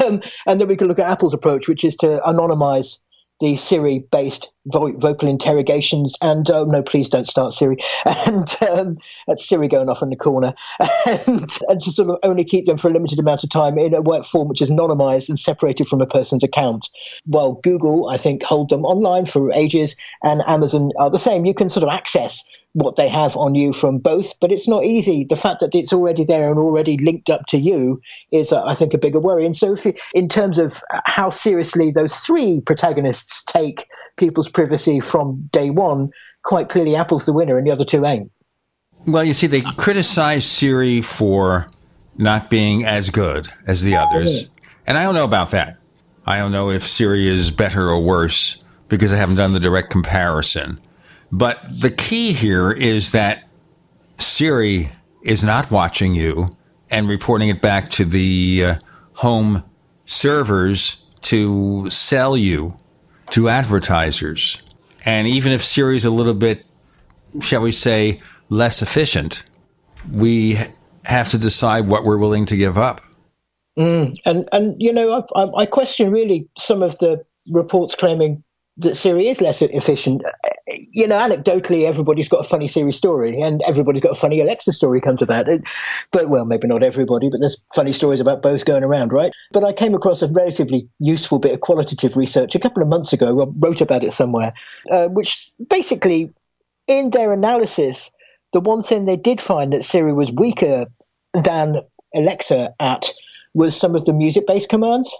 [0.05, 2.99] um, and then we can look at Apple's approach, which is to anonymize
[3.39, 6.15] the Siri based vo- vocal interrogations.
[6.21, 7.77] And oh, no, please don't start Siri.
[8.05, 8.97] And um,
[9.27, 10.53] that's Siri going off in the corner.
[11.05, 13.93] And, and to sort of only keep them for a limited amount of time in
[13.93, 16.89] a work form which is anonymized and separated from a person's account.
[17.25, 21.45] While Google, I think, hold them online for ages, and Amazon are the same.
[21.45, 22.43] You can sort of access
[22.73, 25.25] what they have on you from both, but it's not easy.
[25.27, 27.99] The fact that it's already there and already linked up to you
[28.31, 29.45] is, uh, I think, a bigger worry.
[29.45, 33.87] And so, you, in terms of how seriously those three protagonists take
[34.17, 36.11] people's privacy from day one,
[36.43, 38.31] quite clearly Apple's the winner and the other two ain't.
[39.05, 41.67] Well, you see, they criticize Siri for
[42.17, 44.49] not being as good as the others.
[44.85, 45.77] And I don't know about that.
[46.25, 49.89] I don't know if Siri is better or worse because I haven't done the direct
[49.89, 50.79] comparison.
[51.31, 53.43] But the key here is that
[54.17, 54.91] Siri
[55.23, 56.55] is not watching you
[56.89, 58.75] and reporting it back to the uh,
[59.13, 59.63] home
[60.05, 62.75] servers to sell you
[63.31, 64.61] to advertisers.
[65.05, 66.65] And even if Siri is a little bit,
[67.41, 68.19] shall we say,
[68.49, 69.43] less efficient,
[70.11, 70.57] we
[71.05, 73.01] have to decide what we're willing to give up.
[73.77, 78.43] Mm, and and you know, I, I question really some of the reports claiming
[78.79, 80.21] that Siri is less efficient.
[80.67, 84.71] You know, anecdotally, everybody's got a funny Siri story, and everybody's got a funny Alexa
[84.71, 85.47] story come to that.
[86.11, 89.31] But well, maybe not everybody, but there's funny stories about both going around, right?
[89.51, 93.13] But I came across a relatively useful bit of qualitative research a couple of months
[93.13, 93.27] ago.
[93.41, 94.53] I wrote about it somewhere,
[94.91, 96.31] uh, which basically,
[96.87, 98.09] in their analysis,
[98.53, 100.85] the one thing they did find that Siri was weaker
[101.33, 101.81] than
[102.15, 103.11] Alexa at
[103.53, 105.15] was some of the music-based commands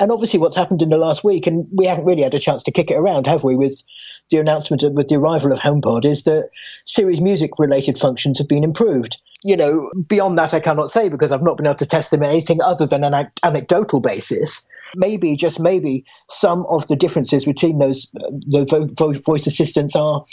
[0.00, 2.62] and obviously what's happened in the last week, and we haven't really had a chance
[2.62, 3.82] to kick it around, have we, with
[4.30, 6.48] the announcement of with the arrival of HomePod, is that
[6.86, 9.20] Siri's music related functions have been improved.
[9.44, 12.22] You know, beyond that, I cannot say because I've not been able to test them
[12.22, 14.66] in anything other than an anecdotal basis.
[14.96, 18.64] Maybe, just maybe, some of the differences between those the
[18.96, 20.24] vo- voice assistants are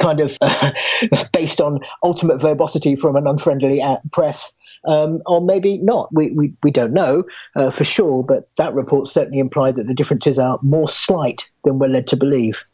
[0.00, 0.72] kind of uh,
[1.32, 3.82] based on ultimate verbosity from an unfriendly
[4.12, 4.52] press
[4.84, 6.08] um, or maybe not.
[6.12, 7.24] We, we, we don't know
[7.56, 11.78] uh, for sure, but that report certainly implied that the differences are more slight than
[11.78, 12.64] we're led to believe.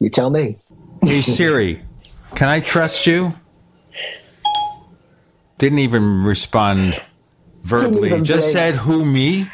[0.00, 0.56] You tell me.
[1.02, 1.80] hey, Siri,
[2.34, 3.34] can I trust you?
[5.58, 7.00] Didn't even respond
[7.62, 9.46] verbally, even just said, Who, me?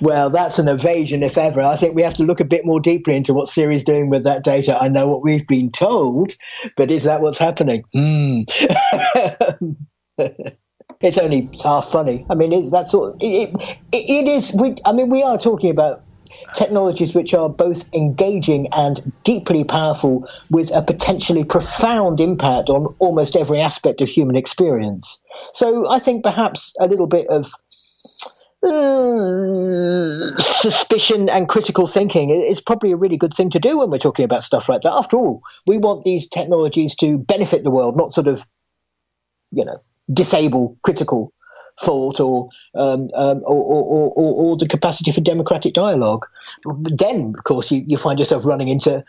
[0.00, 1.60] Well, that's an evasion, if ever.
[1.60, 4.22] I think we have to look a bit more deeply into what Siri's doing with
[4.22, 4.80] that data.
[4.80, 6.36] I know what we've been told,
[6.76, 7.82] but is that what's happening?
[7.92, 8.48] Mm.
[11.00, 12.26] it's only half funny.
[12.28, 13.16] I mean, it's, that's all.
[13.20, 14.54] It, it, it is.
[14.58, 16.00] We, I mean, we are talking about
[16.54, 23.36] technologies which are both engaging and deeply powerful, with a potentially profound impact on almost
[23.36, 25.20] every aspect of human experience.
[25.52, 27.52] So, I think perhaps a little bit of
[28.66, 33.98] uh, suspicion and critical thinking is probably a really good thing to do when we're
[33.98, 34.92] talking about stuff like that.
[34.92, 38.44] After all, we want these technologies to benefit the world, not sort of,
[39.52, 39.78] you know,
[40.12, 41.32] disable critical
[41.80, 46.26] thought or, um, um, or, or, or, or, the capacity for democratic dialogue.
[46.80, 49.04] Then, of course, you, you find yourself running into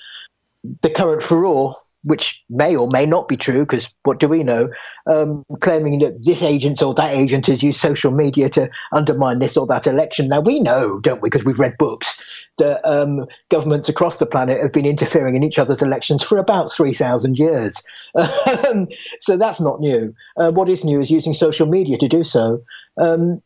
[0.82, 4.70] the current furore which may or may not be true, because what do we know,
[5.06, 9.58] um, claiming that this agent or that agent has used social media to undermine this
[9.58, 10.30] or that election.
[10.30, 12.24] Now, we know, don't we, because we've read books,
[12.58, 16.72] that um, governments across the planet have been interfering in each other's elections for about
[16.72, 17.82] 3,000 years.
[18.16, 18.88] Um,
[19.22, 20.14] so that's not new.
[20.38, 22.62] Uh, what is new is using social media to do so.
[22.98, 23.42] Um,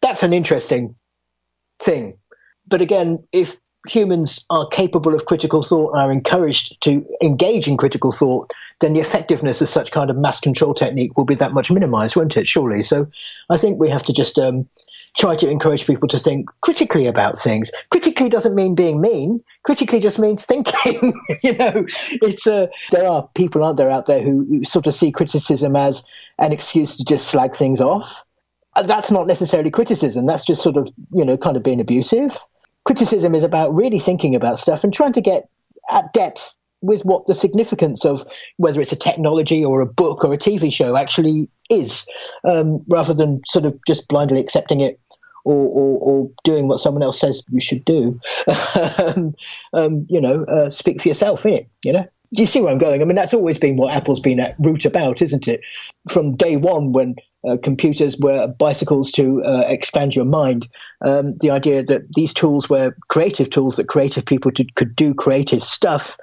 [0.00, 0.94] that's an interesting
[1.78, 2.16] thing.
[2.66, 3.56] But again, if
[3.88, 8.92] humans are capable of critical thought and are encouraged to engage in critical thought, then
[8.92, 12.36] the effectiveness of such kind of mass control technique will be that much minimized, won't
[12.36, 12.46] it?
[12.46, 12.82] Surely.
[12.82, 13.08] So
[13.50, 14.68] I think we have to just um,
[15.16, 17.72] try to encourage people to think critically about things.
[17.90, 19.42] Critically doesn't mean being mean.
[19.64, 21.12] Critically just means thinking.
[21.42, 21.86] you know,
[22.22, 26.04] it's uh, there are people, aren't there, out there who, sort of see criticism as
[26.38, 28.24] an excuse to just slag things off.
[28.84, 30.26] That's not necessarily criticism.
[30.26, 32.38] That's just sort of, you know, kind of being abusive
[32.84, 35.48] criticism is about really thinking about stuff and trying to get
[35.90, 38.24] at depth with what the significance of
[38.56, 42.06] whether it's a technology or a book or a TV show actually is,
[42.44, 45.00] um, rather than sort of just blindly accepting it
[45.44, 48.20] or, or, or, doing what someone else says you should do.
[48.98, 49.34] um,
[49.72, 51.66] um, you know, uh, speak for yourself, innit?
[51.84, 52.08] You know.
[52.30, 53.00] You see where I'm going?
[53.00, 55.60] I mean, that's always been what Apple's been at root about, isn't it?
[56.08, 57.16] From day one, when
[57.48, 60.68] uh, computers were bicycles to uh, expand your mind,
[61.04, 65.14] um, the idea that these tools were creative tools that creative people did, could do
[65.14, 66.16] creative stuff.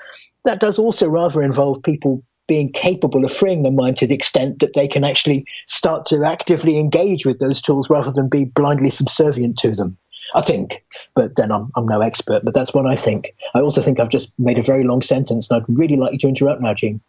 [0.44, 4.60] That does also rather involve people being capable of freeing their mind to the extent
[4.60, 8.92] that they can actually start to actively engage with those tools rather than be blindly
[8.92, 9.98] subservient to them.
[10.36, 10.84] I think,
[11.16, 13.34] but then I'm, I'm no expert, but that's what I think.
[13.54, 16.20] I also think I've just made a very long sentence, and I'd really like you
[16.20, 17.00] to interrupt now, Gene.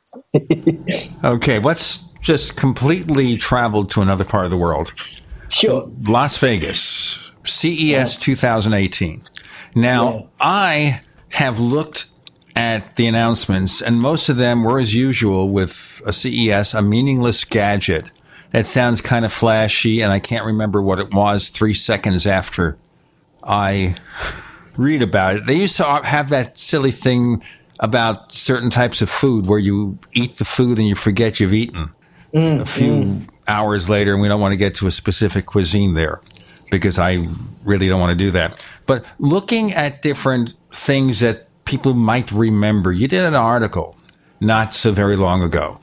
[1.25, 4.93] okay, let's just completely travel to another part of the world.
[5.49, 5.83] Sure.
[5.83, 8.05] So Las Vegas, CES yeah.
[8.05, 9.23] 2018.
[9.75, 10.27] Now, yeah.
[10.41, 11.01] I
[11.31, 12.07] have looked
[12.55, 17.45] at the announcements, and most of them were, as usual, with a CES, a meaningless
[17.45, 18.13] gadget
[18.53, 22.79] that sounds kind of flashy, and I can't remember what it was three seconds after
[23.47, 23.95] I
[24.77, 25.47] read about it.
[25.47, 27.43] They used to have that silly thing
[27.81, 31.91] about certain types of food where you eat the food and you forget you've eaten
[32.33, 33.29] mm, a few mm.
[33.47, 36.21] hours later, and we don't want to get to a specific cuisine there
[36.71, 37.27] because I
[37.65, 38.65] really don't want to do that.
[38.87, 43.97] But looking at different things that people might remember, you did an article
[44.41, 45.81] not so very long ago.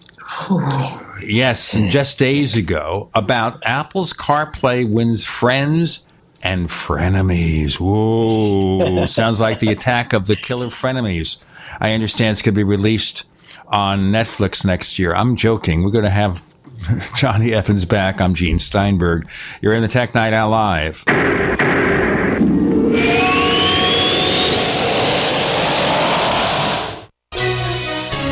[1.26, 6.08] yes, just days ago about Apple's CarPlay wins friends
[6.44, 7.80] and frenemies.
[7.80, 9.06] Whoa.
[9.08, 11.44] Sounds like the attack of the killer frenemies.
[11.80, 13.26] I understand it's going to be released
[13.68, 15.16] on Netflix next year.
[15.16, 15.84] I'm joking.
[15.84, 16.44] We're going to have
[17.16, 18.22] Jonny Evans back.
[18.22, 19.28] I'm Gene Steinberg.
[19.62, 21.04] You're in the Tech Night Owl Live.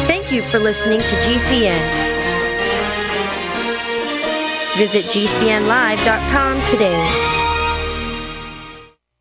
[0.05, 2.01] Thank you for listening to GCN.
[4.77, 7.40] Visit GCNlive.com today.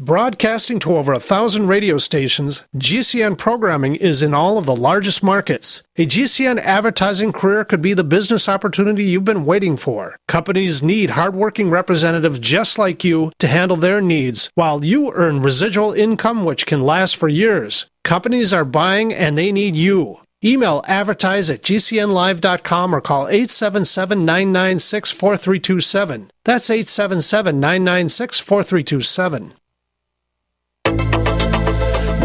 [0.00, 5.24] Broadcasting to over a thousand radio stations, GCN programming is in all of the largest
[5.24, 5.82] markets.
[5.96, 10.16] A GCN advertising career could be the business opportunity you've been waiting for.
[10.28, 15.92] Companies need hardworking representatives just like you to handle their needs, while you earn residual
[15.92, 17.90] income which can last for years.
[18.04, 20.20] Companies are buying and they need you.
[20.44, 26.30] Email advertise at gcnlive.com or call 877 996 4327.
[26.44, 29.54] That's 877 996 4327.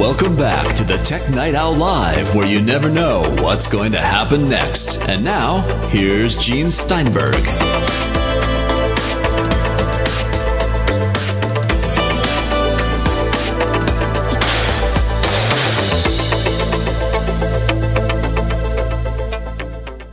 [0.04, 4.02] Welcome back to the Tech Night Owl Live, where you never know what's going to
[4.02, 5.00] happen next.
[5.04, 7.36] And now, here's Gene Steinberg.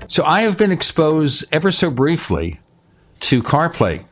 [0.06, 2.60] So I have been exposed ever so briefly
[3.20, 4.04] to CarPlay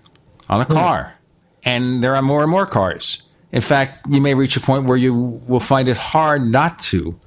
[0.49, 0.73] on a hmm.
[0.73, 1.19] car,
[1.65, 3.28] and there are more and more cars.
[3.53, 5.15] In fact, you may reach a point where you
[5.49, 7.19] will find it hard not to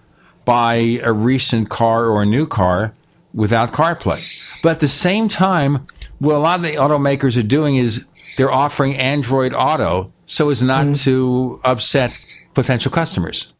[0.46, 2.94] buy a recent car or a new car
[3.34, 4.62] without CarPlay.
[4.62, 5.88] But at the same time,
[6.20, 8.06] what a lot of the automakers are doing is
[8.38, 11.04] they're offering Android Auto so as not mm.
[11.04, 12.18] to upset
[12.54, 13.54] potential customers.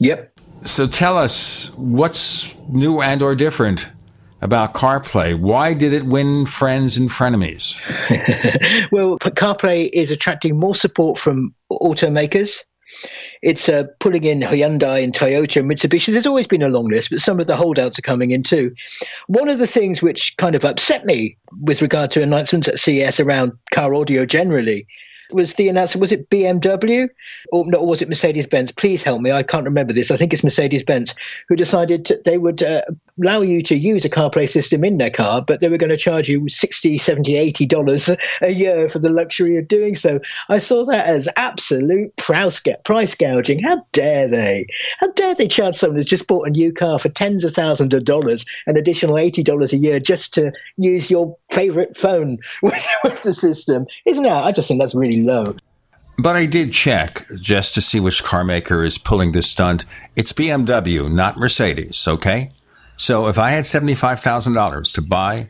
[0.00, 0.38] Yep.
[0.64, 3.88] So tell us what's new and or different
[4.42, 5.38] about CarPlay.
[5.38, 7.76] Why did it win friends and frenemies?
[8.92, 12.64] well, CarPlay is attracting more support from automakers
[13.42, 16.12] It's uh, pulling in Hyundai and Toyota and Mitsubishi.
[16.12, 18.74] There's always been a long list, but some of the holdouts are coming in too.
[19.28, 23.20] One of the things which kind of upset me with regard to announcements at CES
[23.20, 24.86] around car audio generally
[25.32, 26.00] was the announcement.
[26.00, 27.08] Was it BMW
[27.52, 28.72] or, was it Mercedes Benz?
[28.72, 29.32] Please help me.
[29.32, 30.10] I can't remember this.
[30.10, 31.14] I think it's Mercedes Benz
[31.48, 32.82] who decided to, they would uh,
[33.22, 35.96] allow you to use a CarPlay system in their car, but they were going to
[35.96, 38.10] charge you 60, 70, 80 dollars
[38.42, 40.20] a year for the luxury of doing so.
[40.48, 43.60] I saw that as absolute price gouging.
[43.62, 44.66] How dare they?
[44.98, 47.94] How dare they charge someone who's just bought a new car for tens of thousands
[47.94, 52.86] of dollars, an additional eighty dollars a year just to use your favorite phone with,
[53.04, 53.86] with the system?
[54.06, 54.44] Isn't that?
[54.44, 55.56] I just think that's really low.
[56.18, 59.86] But I did check just to see which car maker is pulling this stunt.
[60.16, 62.50] It's BMW, not Mercedes, okay?
[62.98, 65.48] So if I had $75,000 to buy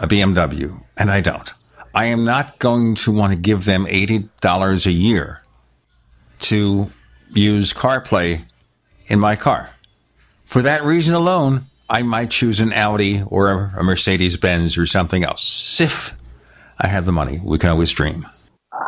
[0.00, 1.52] a BMW, and I don't,
[1.94, 5.42] I am not going to want to give them $80 a year
[6.40, 6.90] to
[7.32, 8.42] use CarPlay
[9.06, 9.70] in my car.
[10.44, 15.22] For that reason alone, I might choose an Audi or a Mercedes Benz or something
[15.22, 15.80] else.
[15.80, 16.18] If
[16.80, 18.26] I have the money, we can always dream.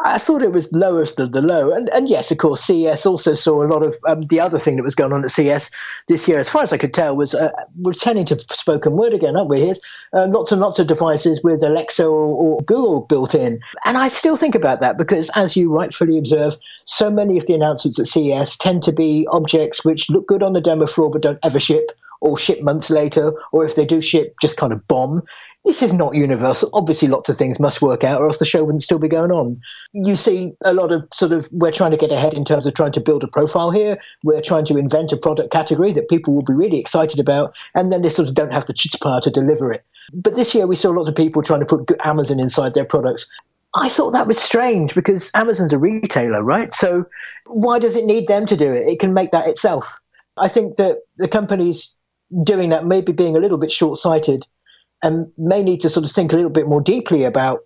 [0.05, 1.73] I thought it was lowest of the low.
[1.73, 4.77] And, and yes, of course, CES also saw a lot of um, the other thing
[4.77, 5.71] that was going on at CES
[6.09, 9.15] this year, as far as I could tell, was uh, we're turning to spoken word
[9.15, 9.61] again, aren't we?
[9.61, 9.81] Here's
[10.13, 13.61] uh, lots and lots of devices with Alexa or, or, Google built in.
[13.85, 17.55] And I still think about that because, as you rightfully observe, so many of the
[17.55, 21.23] announcements at CES tend to be objects which look good on the demo floor but
[21.23, 21.93] don't ever ship
[22.23, 25.23] or ship months later, or if they do ship, just kind of bomb
[25.65, 26.71] this is not universal.
[26.73, 29.31] Obviously, lots of things must work out, or else the show wouldn't still be going
[29.31, 29.61] on.
[29.93, 32.75] You see a lot of sort of, we're trying to get ahead in terms of
[32.75, 33.99] trying to build a profile here.
[34.25, 37.93] We're trying to invent a product category that people will be really excited about, and
[37.93, 39.85] then they sort of don't have the chutzpah to deliver it.
[40.13, 43.29] But this year, we saw lots of people trying to put Amazon inside their products.
[43.75, 46.75] I thought that was strange because Amazon's a retailer, right?
[46.75, 47.07] So
[47.47, 48.89] why does it need them to do it?
[48.89, 49.99] It can make that itself.
[50.37, 51.95] I think that the companies
[52.45, 54.47] doing that may be being a little bit short sighted
[55.03, 57.61] and may need to sort of think a little bit more deeply about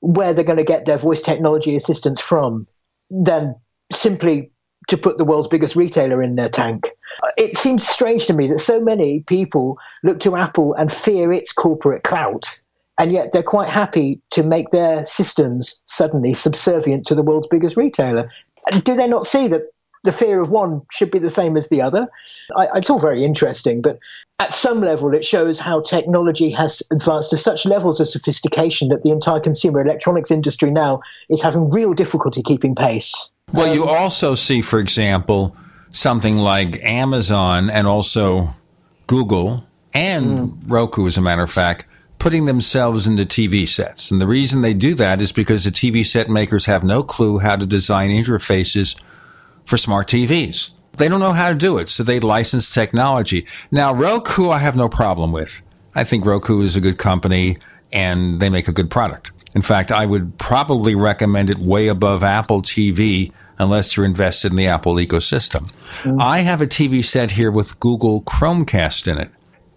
[0.00, 2.66] where they're going to get their voice technology assistance from
[3.10, 3.54] than
[3.92, 4.50] simply
[4.88, 6.90] to put the world's biggest retailer in their tank.
[7.36, 11.52] It seems strange to me that so many people look to Apple and fear its
[11.52, 12.60] corporate clout,
[12.98, 17.76] and yet they're quite happy to make their systems suddenly subservient to the world's biggest
[17.76, 18.28] retailer.
[18.82, 19.62] Do they not see that
[20.04, 22.08] the fear of one should be the same as the other.
[22.56, 23.98] I, it's all very interesting, but
[24.40, 29.02] at some level, it shows how technology has advanced to such levels of sophistication that
[29.02, 33.28] the entire consumer electronics industry now is having real difficulty keeping pace.
[33.52, 35.56] Well, um, you also see, for example,
[35.90, 38.54] something like Amazon and also
[39.06, 39.64] Google
[39.94, 40.58] and mm.
[40.66, 41.86] Roku, as a matter of fact,
[42.18, 44.10] putting themselves into TV sets.
[44.10, 47.38] And the reason they do that is because the TV set makers have no clue
[47.38, 48.96] how to design interfaces
[49.64, 50.72] for smart TVs.
[50.96, 53.46] They don't know how to do it, so they license technology.
[53.70, 55.62] Now, Roku, I have no problem with.
[55.94, 57.56] I think Roku is a good company
[57.92, 59.32] and they make a good product.
[59.54, 64.56] In fact, I would probably recommend it way above Apple TV unless you're invested in
[64.56, 65.70] the Apple ecosystem.
[66.02, 66.20] Mm.
[66.20, 69.30] I have a TV set here with Google Chromecast in it.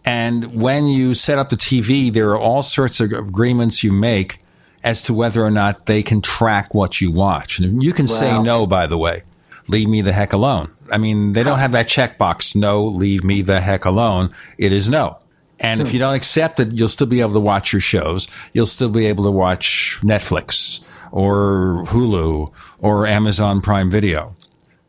[0.06, 4.40] And when you set up the TV, there are all sorts of agreements you make
[4.84, 7.60] as to whether or not they can track what you watch.
[7.60, 8.14] And you can wow.
[8.14, 9.24] say no, by the way
[9.68, 10.72] leave me the heck alone.
[10.92, 14.30] I mean, they don't have that checkbox, no, leave me the heck alone.
[14.58, 15.20] It is no.
[15.60, 18.28] And if you don't accept it, you'll still be able to watch your shows.
[18.54, 24.36] You'll still be able to watch Netflix or Hulu or Amazon Prime Video.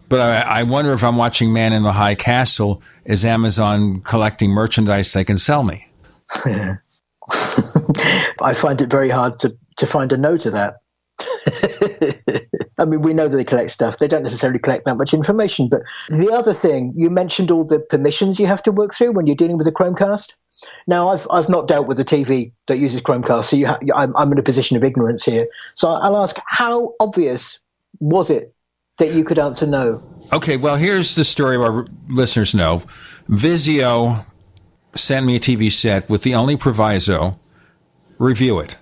[0.09, 4.51] But I, I wonder if I'm watching Man in the High Castle, is Amazon collecting
[4.51, 5.87] merchandise they can sell me?
[8.41, 10.77] I find it very hard to, to find a no to that.
[12.79, 13.99] I mean, we know that they collect stuff.
[13.99, 15.69] They don't necessarily collect that much information.
[15.69, 19.27] But the other thing, you mentioned all the permissions you have to work through when
[19.27, 20.35] you're dealing with a Chromecast.
[20.87, 24.33] Now, I've, I've not dealt with a TV that uses Chromecast, so ha- I'm, I'm
[24.33, 25.47] in a position of ignorance here.
[25.75, 27.61] So I'll ask, how obvious
[28.01, 28.55] was it
[28.99, 30.03] that you could answer no?
[30.33, 32.83] Okay, well, here's the story our listeners know.
[33.29, 34.25] Vizio
[34.95, 37.39] sent me a TV set with the only proviso
[38.19, 38.77] review it.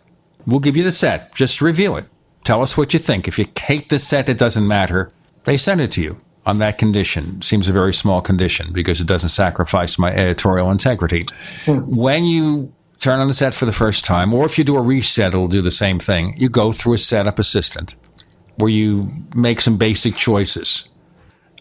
[0.47, 2.07] We'll give you the set, just review it.
[2.45, 3.27] Tell us what you think.
[3.27, 5.11] If you hate the set, it doesn't matter.
[5.45, 7.41] They send it to you on that condition.
[7.43, 11.25] Seems a very small condition because it doesn't sacrifice my editorial integrity.
[11.65, 11.97] Hmm.
[11.97, 14.83] When you turn on the set for the first time, or if you do a
[14.83, 16.35] reset, it'll do the same thing.
[16.37, 17.95] You go through a setup assistant
[18.57, 20.89] where you make some basic choices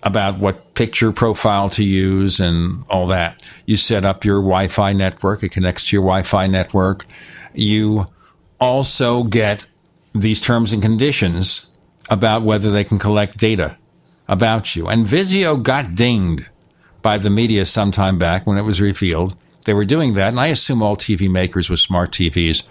[0.04, 3.42] about what picture profile to use and all that.
[3.66, 7.06] You set up your Wi Fi network, it connects to your Wi Fi network.
[7.54, 8.08] You
[8.60, 9.66] also get
[10.14, 11.72] these terms and conditions
[12.10, 13.78] about whether they can collect data
[14.28, 14.88] about you.
[14.88, 16.50] And Vizio got dinged
[17.02, 19.36] by the media some time back when it was revealed
[19.66, 20.30] they were doing that.
[20.30, 22.64] And I assume all TV makers with smart TVs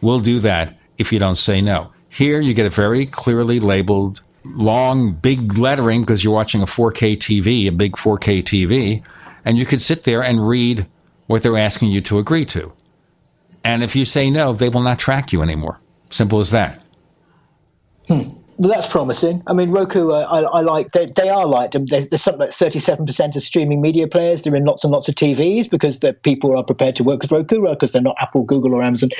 [0.00, 1.92] will do that if you don't say no.
[2.08, 7.16] Here, you get a very clearly labeled, long, big lettering because you're watching a 4K
[7.16, 9.06] TV, a big 4K TV,
[9.44, 10.86] and you could sit there and read
[11.26, 12.72] what they're asking you to agree to.
[13.64, 15.80] And if you say no, they will not track you anymore.
[16.10, 16.83] Simple as that.
[18.06, 18.30] Hmm.
[18.56, 19.42] Well, that's promising.
[19.48, 21.76] I mean, Roku, uh, I, I, like they, they are liked.
[21.88, 24.42] There's, there's something like 37% of streaming media players.
[24.42, 27.32] They're in lots and lots of TVs because the people are prepared to work with
[27.32, 29.10] Roku because they're not Apple, Google, or Amazon.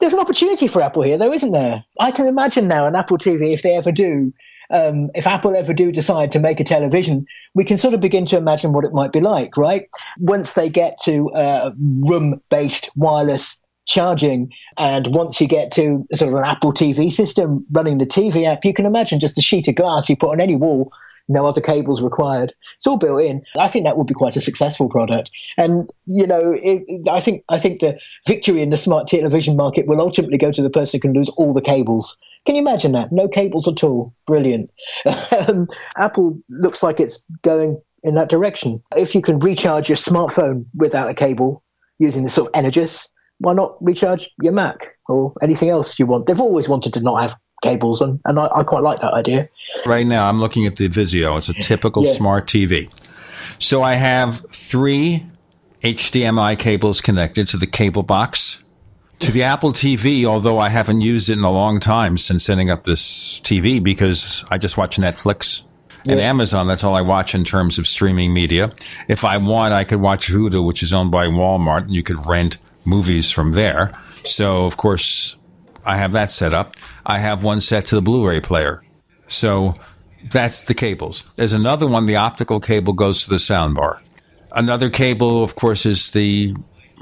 [0.00, 1.84] There's an opportunity for Apple here, though, isn't there?
[2.00, 4.32] I can imagine now an Apple TV, if they ever do,
[4.70, 8.26] um, if Apple ever do decide to make a television, we can sort of begin
[8.26, 9.88] to imagine what it might be like, right?
[10.18, 14.52] Once they get to uh, room based wireless charging.
[14.76, 18.64] And once you get to sort of an Apple TV system running the TV app,
[18.64, 20.92] you can imagine just a sheet of glass you put on any wall,
[21.28, 22.52] no other cables required.
[22.76, 23.42] It's all built in.
[23.58, 25.30] I think that would be quite a successful product.
[25.56, 29.56] And you know, it, it, I think I think the victory in the smart television
[29.56, 32.16] market will ultimately go to the person who can lose all the cables.
[32.44, 33.10] Can you imagine that?
[33.10, 34.14] No cables at all.
[34.26, 34.70] Brilliant.
[35.48, 38.80] um, Apple looks like it's going in that direction.
[38.96, 41.64] If you can recharge your smartphone without a cable
[41.98, 43.08] using the sort of Energous,
[43.38, 46.26] why not recharge your Mac or anything else you want?
[46.26, 49.48] They've always wanted to not have cables, and, and I, I quite like that idea.
[49.84, 51.36] Right now, I'm looking at the Vizio.
[51.36, 52.12] It's a typical yeah.
[52.12, 52.90] smart TV.
[53.58, 55.26] So I have three
[55.82, 58.62] HDMI cables connected to the cable box.
[59.20, 62.70] To the Apple TV, although I haven't used it in a long time since setting
[62.70, 65.62] up this TV because I just watch Netflix
[66.06, 66.26] and yeah.
[66.26, 66.66] Amazon.
[66.66, 68.72] That's all I watch in terms of streaming media.
[69.08, 72.26] If I want, I could watch Hulu, which is owned by Walmart, and you could
[72.26, 73.92] rent movies from there.
[74.24, 75.36] So, of course,
[75.84, 76.74] I have that set up.
[77.04, 78.82] I have one set to the Blu ray player.
[79.28, 79.74] So
[80.30, 81.30] that's the cables.
[81.36, 84.00] There's another one, the optical cable goes to the soundbar.
[84.52, 86.54] Another cable, of course, is the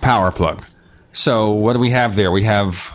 [0.02, 0.64] power plug.
[1.12, 2.32] So what do we have there?
[2.32, 2.92] We have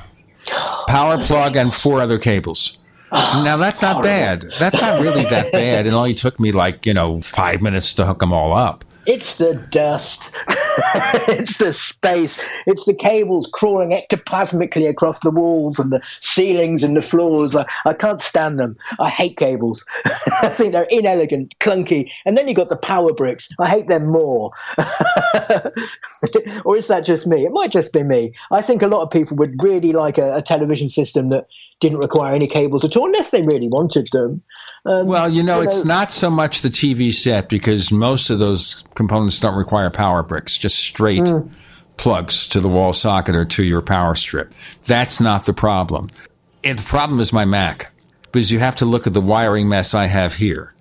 [0.88, 2.78] power plug and four other cables.
[3.12, 4.44] Now that's not bad.
[4.60, 5.88] That's not really that bad.
[5.88, 8.86] It only took me like, you know, five minutes to hook them all up.
[9.10, 10.32] It's the dust.
[11.28, 12.40] it's the space.
[12.68, 17.56] It's the cables crawling ectoplasmically across the walls and the ceilings and the floors.
[17.56, 18.78] I, I can't stand them.
[19.00, 19.84] I hate cables.
[20.44, 22.12] I think they're inelegant, clunky.
[22.28, 23.50] And then you've got the power bricks.
[23.58, 24.52] I hate them more.
[26.64, 27.46] or is that just me?
[27.46, 28.32] It might just be me.
[28.52, 31.48] I think a lot of people would really like a, a television system that
[31.80, 34.44] didn't require any cables at all, unless they really wanted them.
[34.90, 38.32] Um, well, you know, you it's know, not so much the TV set because most
[38.32, 41.54] of those components don't require power bricks, just straight mm.
[41.98, 44.52] plugs to the wall socket or to your power strip.
[44.88, 46.08] That's not the problem.
[46.64, 47.92] And the problem is my Mac
[48.24, 50.74] because you have to look at the wiring mess I have here.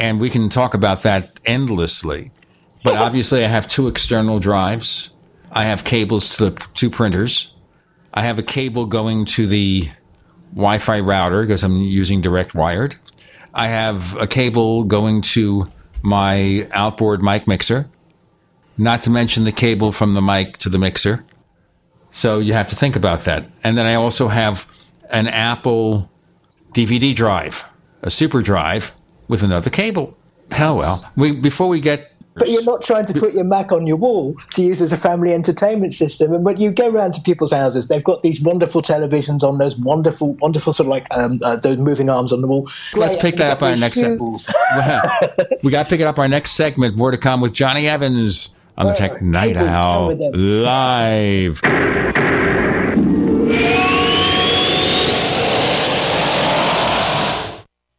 [0.00, 2.32] And we can talk about that endlessly.
[2.82, 5.14] But obviously, I have two external drives.
[5.52, 7.54] I have cables to the two printers.
[8.12, 9.88] I have a cable going to the
[10.52, 12.96] Wi Fi router because I'm using direct wired.
[13.54, 15.68] I have a cable going to
[16.02, 17.88] my outboard mic mixer,
[18.76, 21.24] not to mention the cable from the mic to the mixer.
[22.10, 23.46] So you have to think about that.
[23.62, 24.66] And then I also have
[25.10, 26.10] an Apple
[26.72, 27.64] DVD drive,
[28.02, 28.92] a super drive
[29.28, 30.16] with another cable.
[30.50, 31.10] Hell well.
[31.16, 34.34] We, before we get but you're not trying to put your Mac on your wall
[34.54, 36.32] to use as a family entertainment system.
[36.32, 39.76] And when you go around to people's houses, they've got these wonderful televisions on those
[39.76, 42.70] wonderful, wonderful sort of like um, uh, those moving arms on the wall.
[42.94, 44.20] Let's pick that up our next segment.
[45.62, 46.96] we got to pick it up our next segment.
[46.96, 51.60] More to come with Jonny Evans on the Tech Night Owl live.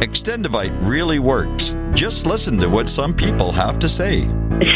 [0.00, 1.74] Extendovite really works.
[1.94, 4.28] Just listen to what some people have to say.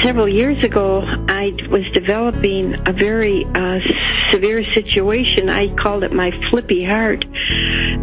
[0.02, 3.80] Several years ago, I was developing a very uh,
[4.30, 5.48] severe situation.
[5.48, 7.24] I called it my flippy heart.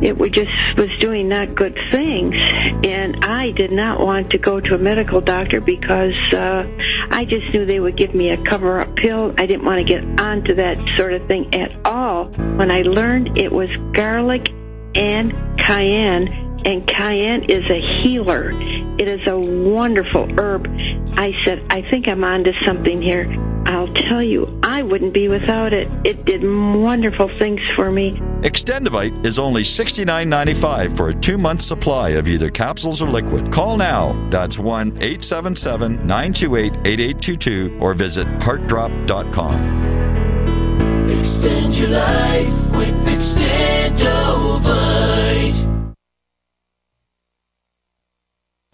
[0.01, 2.35] It was just was doing not good things,
[2.83, 6.67] and I did not want to go to a medical doctor because uh,
[7.11, 9.33] I just knew they would give me a cover-up pill.
[9.37, 12.25] I didn't want to get onto that sort of thing at all.
[12.25, 14.49] When I learned it was garlic
[14.95, 18.51] and cayenne and cayenne is a healer.
[18.99, 20.67] It is a wonderful herb.
[21.17, 23.27] I said, I think I'm onto something here.
[23.67, 25.89] I'll tell you, I wouldn't be without it.
[26.03, 28.11] It did wonderful things for me.
[28.41, 33.51] Extendovite is only $69.95 for a two month supply of either capsules or liquid.
[33.51, 34.13] Call now.
[34.29, 39.85] That's 1 877 928 8822 or visit heartdrop.com.
[41.09, 44.24] Extend your life with Extendovite.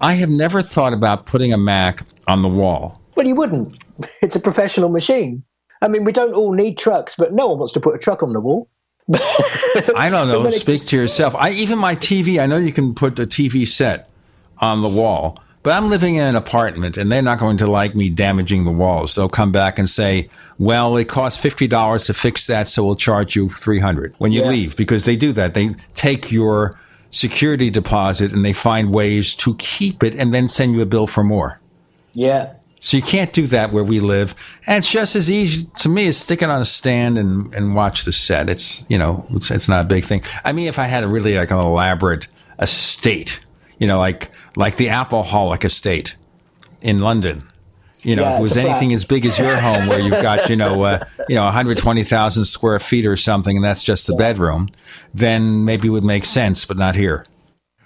[0.00, 3.00] I have never thought about putting a Mac on the wall.
[3.16, 3.78] Well, you wouldn't.
[4.22, 5.42] It's a professional machine.
[5.82, 8.22] I mean, we don't all need trucks, but no one wants to put a truck
[8.22, 8.68] on the wall.
[9.12, 10.48] I don't know.
[10.66, 11.34] Speak to yourself.
[11.34, 12.40] I even my TV.
[12.40, 14.08] I know you can put a TV set
[14.58, 17.96] on the wall, but I'm living in an apartment, and they're not going to like
[17.96, 19.16] me damaging the walls.
[19.16, 22.94] They'll come back and say, "Well, it costs fifty dollars to fix that, so we'll
[22.96, 24.48] charge you three hundred when you Yeah.
[24.50, 25.54] leave." Because they do that.
[25.54, 26.78] They take your
[27.10, 31.06] security deposit and they find ways to keep it, and then send you a bill
[31.06, 31.60] for more.
[32.12, 32.54] Yeah.
[32.80, 34.34] So you can't do that where we live.
[34.66, 37.74] And it's just as easy to me as stick it on a stand and, and
[37.74, 38.48] watch the set.
[38.48, 40.22] It's, you know, it's, it's not a big thing.
[40.44, 42.28] I mean, if I had a really like an elaborate
[42.58, 43.40] estate,
[43.78, 46.16] you know, like, like the Appleholic estate
[46.80, 47.42] in London,
[48.08, 50.48] you know, Yeah, if it was anything as big as your home where you've got,
[50.48, 54.68] you know, uh, you know, 120,000 square feet or something, and that's just the bedroom,
[55.12, 57.26] then maybe it would make sense, but not here.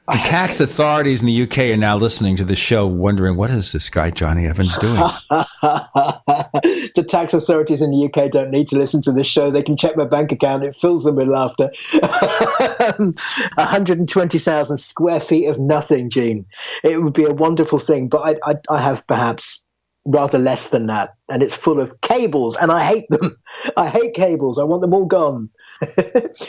[0.06, 3.72] The tax authorities in the UK are now listening to the show, wondering what is
[3.72, 4.94] this guy Jonny Evans doing?
[5.30, 9.50] the tax authorities in the UK don't need to listen to this show.
[9.50, 10.64] They can check my bank account.
[10.64, 11.70] It fills them with laughter.
[13.56, 16.46] 120,000 square feet of nothing, Gene.
[16.84, 19.62] It would be a wonderful thing, but I, I, I have perhaps
[20.04, 21.14] rather less than that.
[21.30, 23.36] And it's full of cables, and I hate them.
[23.76, 24.58] I hate cables.
[24.58, 25.48] I want them all gone.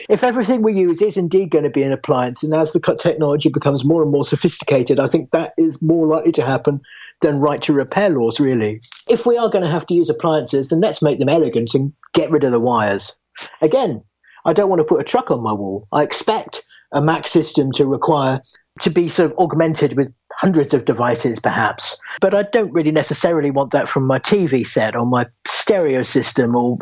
[0.09, 3.49] if everything we use is indeed going to be an appliance, and as the technology
[3.49, 6.81] becomes more and more sophisticated, I think that is more likely to happen
[7.21, 8.81] than right to repair laws, really.
[9.07, 11.93] If we are going to have to use appliances, then let's make them elegant and
[12.13, 13.13] get rid of the wires.
[13.61, 14.03] Again,
[14.45, 15.87] I don't want to put a truck on my wall.
[15.91, 18.41] I expect a Mac system to require
[18.81, 20.13] to be sort of augmented with
[20.43, 21.97] hundreds of devices, perhaps.
[22.19, 26.53] But I don't really necessarily want that from my TV set or my stereo system.
[26.53, 26.77] Or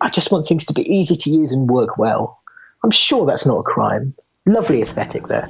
[0.00, 2.40] I just want things to be easy to use and work well.
[2.82, 4.14] I'm sure that's not a crime.
[4.46, 5.48] Lovely aesthetic there.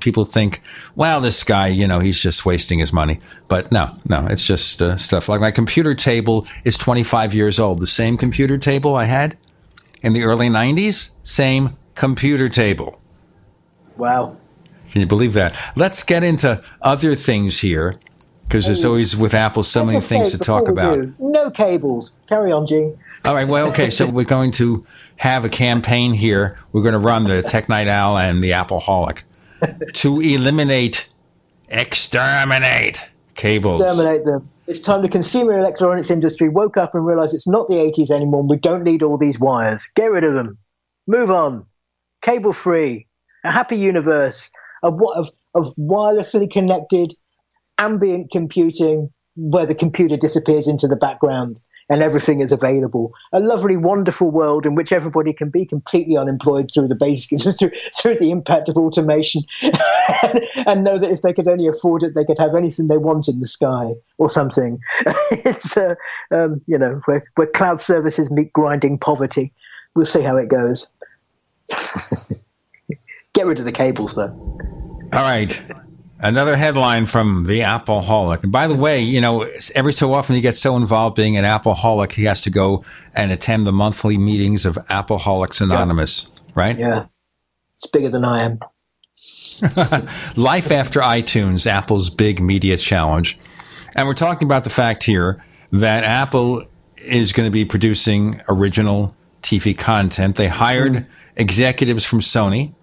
[0.00, 0.60] People think,
[0.96, 4.82] "Well, this guy, you know, he's just wasting his money." But no, no, it's just
[4.82, 7.78] uh, stuff like my computer table is 25 years old.
[7.78, 9.36] The same computer table I had
[10.02, 13.00] in the early 90s, same computer table.
[13.96, 14.36] Wow.
[14.92, 15.56] Can you believe that?
[15.74, 17.98] Let's get into other things here
[18.42, 21.00] because there's oh, always with Apple so many things to talk about.
[21.00, 22.12] Do, no cables.
[22.28, 22.98] Carry on, Gene.
[23.24, 23.48] All right.
[23.48, 23.88] Well, okay.
[23.88, 24.86] So we're going to
[25.16, 26.58] have a campaign here.
[26.72, 29.22] We're going to run the Tech Night Owl and the Appleholic
[29.94, 31.08] to eliminate,
[31.70, 33.80] exterminate cables.
[33.80, 34.46] Exterminate them.
[34.66, 38.42] It's time the consumer electronics industry woke up and realized it's not the 80s anymore.
[38.42, 39.88] We don't need all these wires.
[39.94, 40.58] Get rid of them.
[41.06, 41.64] Move on.
[42.20, 43.06] Cable free.
[43.44, 44.50] A happy universe
[44.82, 47.14] of what of, of wirelessly connected
[47.78, 53.12] ambient computing where the computer disappears into the background and everything is available.
[53.32, 57.70] A lovely, wonderful world in which everybody can be completely unemployed through the basic, through,
[57.94, 62.24] through the impact of automation, and, know that if they could only afford it, they
[62.24, 64.80] could have anything they want in the sky or something.
[65.30, 65.94] it's, uh,
[66.30, 69.52] um, you know, where, where cloud services meet grinding poverty.
[69.94, 70.88] We'll see how it goes.
[73.34, 74.30] Get rid of the cables, though.
[75.12, 75.60] All right.
[76.18, 78.42] Another headline from the Appleholic.
[78.44, 81.44] And by the way, you know, every so often he gets so involved being an
[81.44, 82.84] Appleholic, he has to go
[83.14, 86.52] and attend the monthly meetings of Appleholics Anonymous, yeah.
[86.54, 86.78] right?
[86.78, 87.06] Yeah.
[87.76, 88.60] It's bigger than I am.
[90.36, 93.38] Life after iTunes, Apple's big media challenge.
[93.96, 95.42] And we're talking about the fact here
[95.72, 96.64] that Apple
[96.98, 100.36] is going to be producing original TV content.
[100.36, 101.06] They hired mm.
[101.36, 102.74] executives from Sony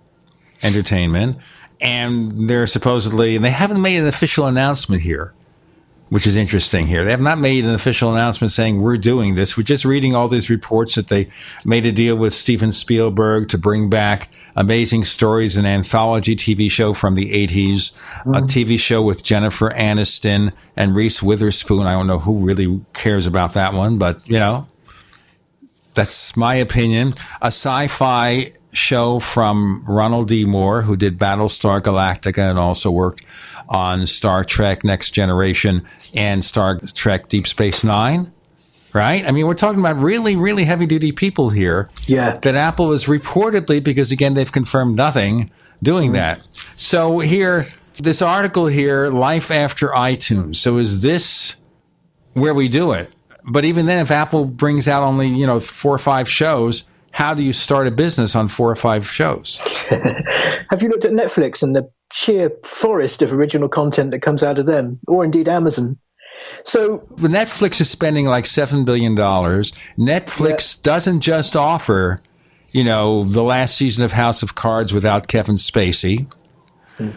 [0.61, 1.37] Entertainment
[1.81, 5.33] and they're supposedly and they haven't made an official announcement here
[6.09, 7.05] which is interesting here.
[7.05, 9.55] They have not made an official announcement saying we're doing this.
[9.55, 11.29] We're just reading all these reports that they
[11.63, 16.93] made a deal with steven spielberg to bring back amazing stories an anthology tv show
[16.93, 18.33] from the 80s mm-hmm.
[18.33, 21.85] a tv show with jennifer aniston and reese witherspoon.
[21.85, 24.67] I don't know who really cares about that one but you know
[25.93, 27.13] that's my opinion.
[27.41, 30.45] A sci-fi show from Ronald D.
[30.45, 33.25] Moore, who did Battlestar Galactica and also worked
[33.67, 35.83] on Star Trek Next Generation
[36.15, 38.31] and Star Trek Deep Space Nine.
[38.91, 39.23] Right?
[39.27, 41.91] I mean, we're talking about really, really heavy duty people here.
[42.07, 42.37] Yeah.
[42.37, 45.51] That Apple is reportedly, because again, they've confirmed nothing,
[45.83, 46.37] doing that.
[46.75, 47.69] So here,
[48.01, 50.55] this article here, Life After iTunes.
[50.55, 51.55] So is this
[52.33, 53.13] where we do it?
[53.43, 57.33] But even then, if Apple brings out only, you know, four or five shows, how
[57.33, 59.57] do you start a business on four or five shows?
[60.69, 64.59] Have you looked at Netflix and the sheer forest of original content that comes out
[64.59, 65.97] of them, or indeed Amazon?
[66.63, 69.71] So Netflix is spending like seven billion dollars.
[69.97, 70.93] Netflix yeah.
[70.93, 72.21] doesn't just offer,
[72.71, 76.31] you know, the last season of House of Cards without Kevin Spacey,
[76.97, 77.11] hmm.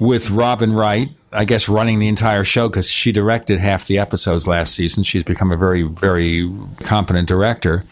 [0.04, 4.46] with Robin Wright, I guess running the entire show because she directed half the episodes
[4.46, 5.02] last season.
[5.02, 6.50] She's become a very, very
[6.82, 7.84] competent director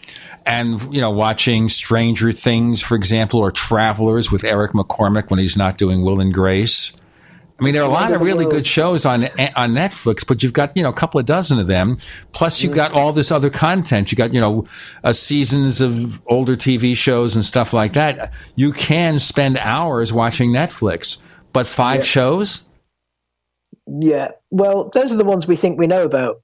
[0.45, 5.57] and you know watching Stranger Things, for example, or Travelers with Eric McCormack when he's
[5.57, 6.93] not doing Will and Grace.
[7.61, 10.53] I mean, there are a lot of really good shows on on Netflix, but you've
[10.53, 11.97] got you know a couple of dozen of them.
[12.31, 14.11] Plus, you've got all this other content.
[14.11, 14.65] You got you know
[15.03, 18.33] uh, seasons of older TV shows and stuff like that.
[18.55, 21.21] You can spend hours watching Netflix,
[21.53, 22.05] but five yeah.
[22.05, 22.63] shows.
[23.85, 26.41] Yeah, well, those are the ones we think we know about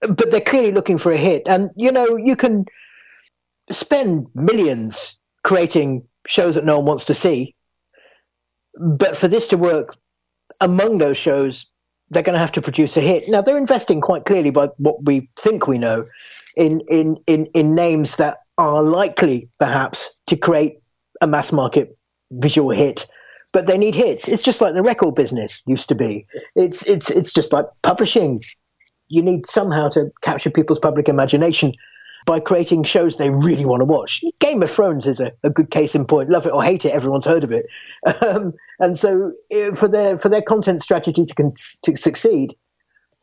[0.00, 1.42] but they're clearly looking for a hit.
[1.46, 2.66] And you know, you can
[3.70, 7.54] spend millions creating shows that no one wants to see,
[8.78, 9.96] but for this to work
[10.60, 11.66] among those shows,
[12.10, 13.24] they're going to have to produce a hit.
[13.28, 16.04] Now they're investing quite clearly by what we think we know
[16.56, 20.80] in in in, in names that are likely perhaps to create
[21.20, 21.96] a mass market
[22.30, 23.06] visual hit
[23.52, 24.28] but they need hits.
[24.28, 26.26] It's just like the record business used to be.
[26.56, 28.38] It's it's it's just like publishing
[29.08, 31.74] you need somehow to capture people's public imagination
[32.26, 34.20] by creating shows they really want to watch.
[34.40, 36.28] Game of Thrones is a, a good case in point.
[36.28, 37.66] Love it or hate it, everyone's heard of it.
[38.22, 42.54] Um, and so, eh, for their for their content strategy to con- to succeed,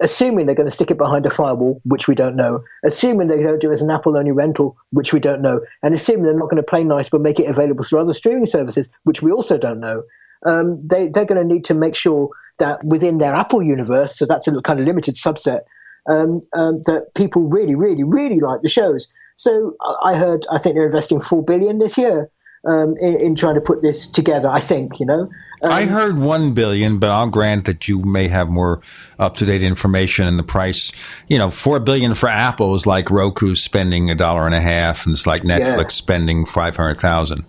[0.01, 3.41] assuming they're going to stick it behind a firewall, which we don't know, assuming they
[3.41, 6.33] don't do it as an Apple only rental, which we don't know, and assuming they're
[6.37, 9.31] not going to play nice but make it available through other streaming services, which we
[9.31, 10.03] also don't know,
[10.45, 14.25] um, they, they're going to need to make sure that within their Apple universe, so
[14.25, 15.61] that's a kind of limited subset,
[16.09, 19.07] um, um, that people really, really, really like the shows.
[19.35, 22.29] So I heard, I think they're investing four billion this year
[22.65, 24.49] um, in, in, trying to put this together.
[24.49, 25.29] I think you know.
[25.61, 28.81] Um, I heard one billion, but I'll grant that you may have more
[29.19, 30.27] up to date information.
[30.27, 30.91] And the price,
[31.27, 35.05] you know, four billion for Apple is like Roku spending a dollar and a half,
[35.05, 35.87] and it's like Netflix yeah.
[35.87, 37.45] spending five hundred thousand.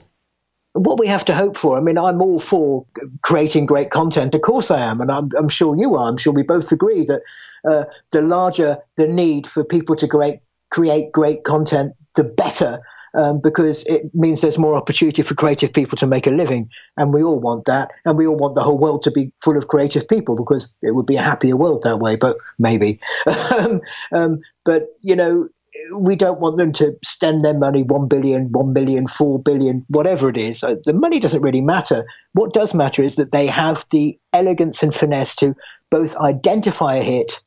[0.74, 1.78] What we have to hope for.
[1.78, 2.84] I mean, I'm all for
[3.22, 4.34] creating great content.
[4.34, 6.08] Of course, I am, and I'm, I'm sure you are.
[6.08, 7.22] I'm sure we both agree that
[7.68, 10.40] uh, the larger the need for people to create
[10.70, 12.80] create great content, the better
[13.14, 16.68] um, because it means there's more opportunity for creative people to make a living.
[16.96, 17.90] And we all want that.
[18.04, 20.94] And we all want the whole world to be full of creative people because it
[20.94, 23.00] would be a happier world that way, but maybe.
[23.56, 23.80] um,
[24.12, 25.48] um, but, you know,
[25.92, 30.28] we don't want them to spend their money 1 billion, 1 million, 4 billion, whatever
[30.28, 30.60] it is.
[30.60, 32.04] The money doesn't really matter.
[32.32, 35.54] What does matter is that they have the elegance and finesse to
[35.90, 37.40] both identify a hit,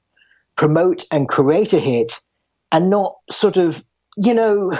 [0.55, 2.19] promote and create a hit,
[2.72, 3.84] and not sort of,
[4.18, 4.77] you know,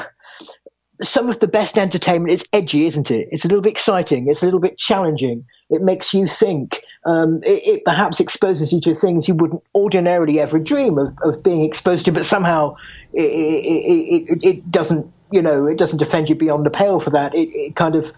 [1.02, 3.28] some of the best entertainment is edgy, isn't it?
[3.32, 4.28] It's a little bit exciting.
[4.28, 5.46] It's a little bit challenging.
[5.70, 6.82] It makes you think.
[7.06, 11.44] Um, it, it, perhaps exposes you to things you wouldn't ordinarily ever dream of, of
[11.44, 12.76] being exposed to, but somehow
[13.14, 17.34] it, it, it, doesn't, you know, it doesn't defend you beyond the pale for that.
[17.36, 18.12] It, kind of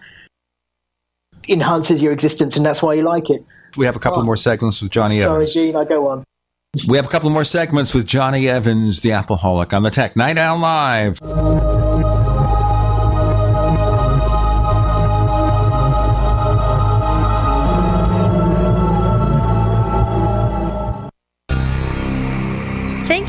[1.48, 3.44] enhances your existence, and that's why you like it.
[3.76, 5.52] We have a couple oh, more segments with Jonny sorry, Evans.
[5.52, 6.24] Sorry, Gene, I go on.
[6.88, 10.38] We have a couple more segments with Jonny Evans, the Appleholic, on the Tech Night
[10.38, 11.18] Owl Live.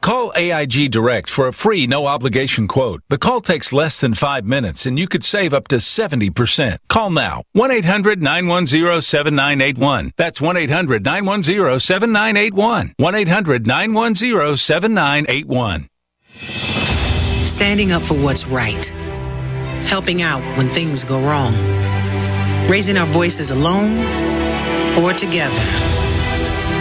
[0.00, 3.02] Call AIG Direct for a free no obligation quote.
[3.10, 6.78] The call takes less than five minutes and you could save up to 70%.
[6.88, 10.12] Call now 1 800 910 7981.
[10.16, 12.94] That's 1 800 910 7981.
[12.96, 15.88] 1 800 910 7981.
[17.44, 18.86] Standing up for what's right.
[19.86, 21.52] Helping out when things go wrong.
[22.70, 23.98] Raising our voices alone
[24.96, 25.54] or together.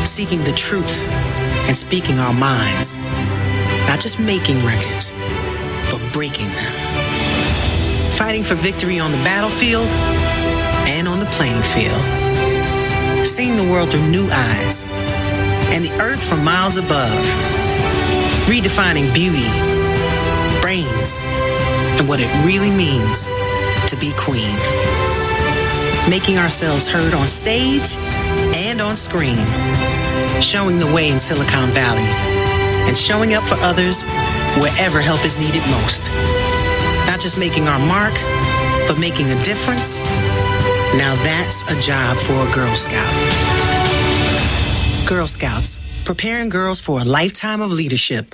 [0.05, 1.09] Seeking the truth
[1.69, 2.97] and speaking our minds.
[3.87, 5.13] Not just making records,
[5.91, 6.73] but breaking them.
[8.17, 9.87] Fighting for victory on the battlefield
[10.89, 12.03] and on the playing field.
[13.23, 14.83] Seeing the world through new eyes
[15.69, 17.23] and the earth from miles above.
[18.49, 19.45] Redefining beauty,
[20.61, 23.27] brains, and what it really means
[23.85, 24.57] to be queen.
[26.09, 27.95] Making ourselves heard on stage
[28.55, 29.37] and on screen
[30.41, 32.07] showing the way in Silicon Valley,
[32.87, 34.03] and showing up for others
[34.59, 36.09] wherever help is needed most.
[37.07, 38.13] Not just making our mark,
[38.89, 39.99] But making a difference?
[40.97, 43.13] Now that's a job for a Girl Scout.
[45.07, 48.33] Girl Scouts, preparing girls for a lifetime of leadership.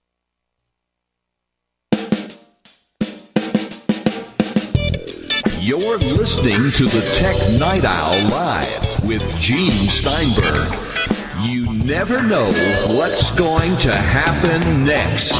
[5.61, 10.75] You're listening to the Tech Night Owl Live with Gene Steinberg.
[11.43, 12.51] You never know
[12.97, 15.35] what's going to happen next.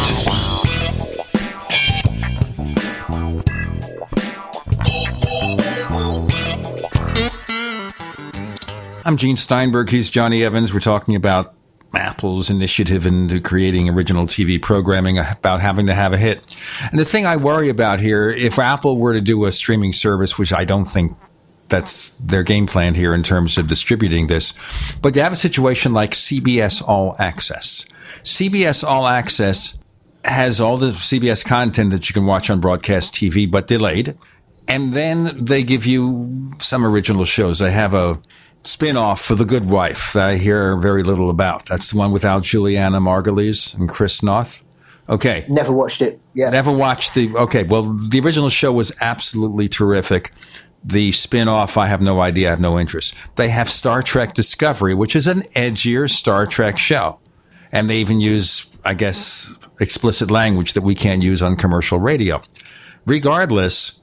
[9.04, 9.90] I'm Gene Steinberg.
[9.90, 10.72] He's Jonny Evans.
[10.72, 11.56] We're talking about
[11.94, 16.58] Apple's initiative into creating original TV programming about having to have a hit.
[16.90, 20.38] And the thing I worry about here, if Apple were to do a streaming service,
[20.38, 21.18] which I don't think
[21.68, 24.54] that's their game plan here in terms of distributing this,
[25.02, 27.86] but you have a situation like CBS All Access.
[28.24, 29.78] CBS All Access
[30.24, 34.18] has all the CBS content that you can watch on broadcast TV, but delayed.
[34.68, 37.60] And then they give you some original shows.
[37.60, 38.22] They have a
[38.64, 41.66] spin-off for The Good Wife that I hear very little about.
[41.66, 44.64] That's the one without Julianna Margulies and Chris Noth.
[45.10, 45.46] Okay.
[45.50, 46.22] Never watched it.
[46.34, 46.50] Yeah.
[46.50, 50.32] Never watched the Okay, well the original show was absolutely terrific.
[50.84, 53.14] The spin-off, I have no idea, I have no interest.
[53.36, 57.20] They have Star Trek Discovery, which is an edgier Star Trek show.
[57.72, 62.42] And they even use, I guess, explicit language that we can't use on commercial radio.
[63.06, 64.01] Regardless,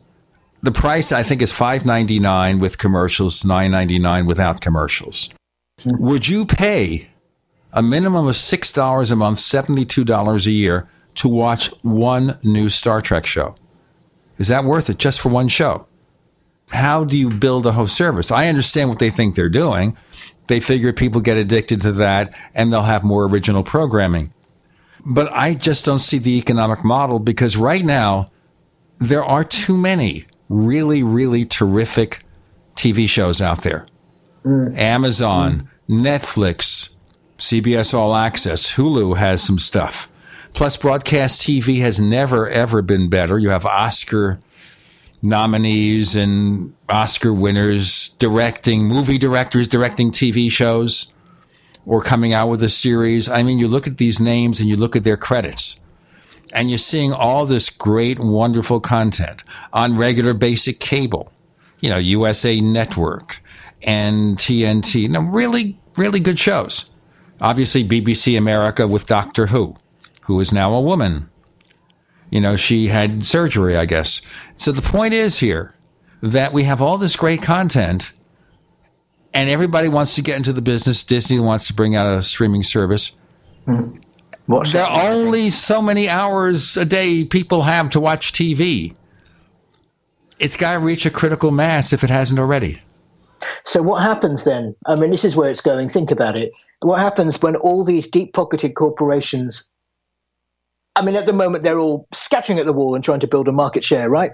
[0.63, 5.31] the price I think is five ninety nine with commercials, nine ninety nine without commercials.
[5.85, 7.11] Would you pay
[7.73, 12.39] a minimum of six dollars a month, seventy two dollars a year to watch one
[12.43, 13.57] new Star Trek show?
[14.39, 15.87] Is that worth it just for one show?
[16.71, 18.31] How do you build a host service?
[18.31, 19.97] I understand what they think they're doing.
[20.49, 24.33] They figure people get addicted to that and they'll have more original programming.
[25.05, 28.27] But I just don't see the economic model because right now
[28.99, 32.23] there are too many really, really terrific
[32.75, 33.87] TV shows out there.
[34.45, 34.77] Mm.
[34.77, 36.03] Amazon, mm.
[36.03, 36.95] Netflix,
[37.39, 40.11] CBS All Access, Hulu has some stuff.
[40.55, 43.39] Plus, broadcast TV has never, ever been better.
[43.39, 44.39] You have Oscar
[45.21, 51.13] nominees and Oscar winners directing, movie directors directing TV shows
[51.85, 53.29] or coming out with a series.
[53.29, 55.81] I mean, you look at these names and you look at their credits
[56.53, 61.33] and you're seeing all this great, wonderful content on regular basic cable,
[61.81, 63.41] you know, USA Network
[63.83, 65.09] and TNT.
[65.09, 66.91] No, really, really good shows.
[67.41, 69.77] Obviously, BBC America with Doctor Who,
[70.23, 71.29] who is now a woman.
[72.31, 74.21] You know, she had surgery, I guess.
[74.57, 75.75] So the point is here
[76.21, 78.13] that we have all this great content
[79.33, 81.05] and everybody wants to get into the business.
[81.05, 83.13] Disney wants to bring out a streaming service.
[83.67, 83.99] Mm-hmm.
[84.49, 88.97] Watch there are only so many hours a day people have to watch TV.
[90.39, 92.81] It's got to reach a critical mass if it hasn't already.
[93.65, 94.75] So, what happens then?
[94.87, 95.91] I mean, this is where it's going.
[95.91, 96.51] Think about it.
[96.81, 99.69] What happens when all these deep pocketed corporations,
[100.97, 103.49] I mean, at the moment, they're all scattering at the wall and trying to build
[103.49, 104.33] a market share, right?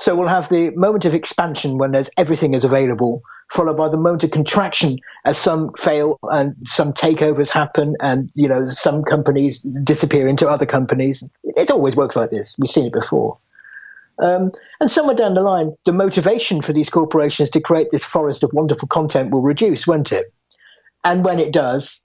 [0.00, 3.96] So, we'll have the moment of expansion when there's everything is available followed by the
[3.96, 9.60] moment of contraction as some fail and some takeovers happen and you know some companies
[9.84, 11.22] disappear into other companies.
[11.42, 12.56] It always works like this.
[12.58, 13.38] We've seen it before.
[14.22, 18.42] Um, and somewhere down the line the motivation for these corporations to create this forest
[18.42, 20.32] of wonderful content will reduce won't it?
[21.04, 22.00] And when it does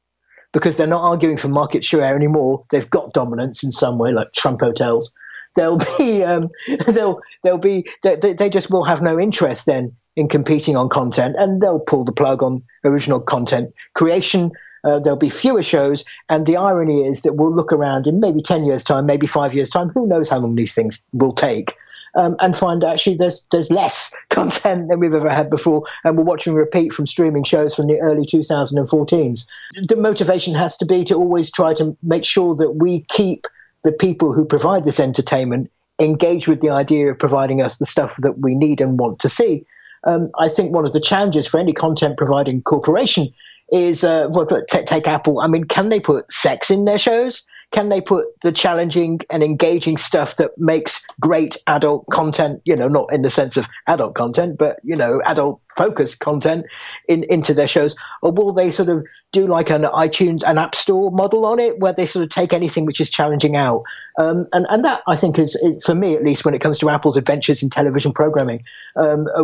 [0.54, 4.32] because they're not arguing for market share anymore they've got dominance in some way like
[4.32, 5.12] trump hotels
[5.56, 6.50] they'll be um,
[6.88, 11.36] they'll they'll be they, they just will have no interest then in competing on content,
[11.38, 14.52] and they'll pull the plug on original content creation.
[14.84, 18.42] Uh, there'll be fewer shows, and the irony is that we'll look around in maybe
[18.42, 19.90] ten years' time, maybe five years' time.
[19.90, 21.76] Who knows how long these things will take?
[22.16, 26.24] um, and find actually there's there's less content than we've ever had before, and we're
[26.24, 29.46] watching repeat from streaming shows from the early 2014s.
[29.88, 33.48] The motivation has to be to always try to make sure that we keep
[33.86, 38.18] the people who provide this entertainment engage with the idea of providing us the stuff
[38.20, 39.66] that we need and want to see.
[40.04, 43.34] Um, I think one of the challenges for any content providing corporation
[43.72, 45.40] is uh, well, take Apple.
[45.40, 47.44] I mean, can they put sex in their shows?
[47.72, 52.88] Can they put the challenging and engaging stuff that makes great adult content, you know,
[52.88, 56.66] not in the sense of adult content, but, you know, adult focused content
[57.10, 57.96] in, into their shows?
[58.22, 59.04] Or will they sort of
[59.34, 62.54] do like an iTunes and App Store model on it where they sort of take
[62.54, 63.84] anything which is challenging out?
[64.18, 66.80] Um, and, and that, I think, is, is, for me at least, when it comes
[66.80, 68.64] to Apple's adventures in television programming,
[68.96, 69.44] um, uh,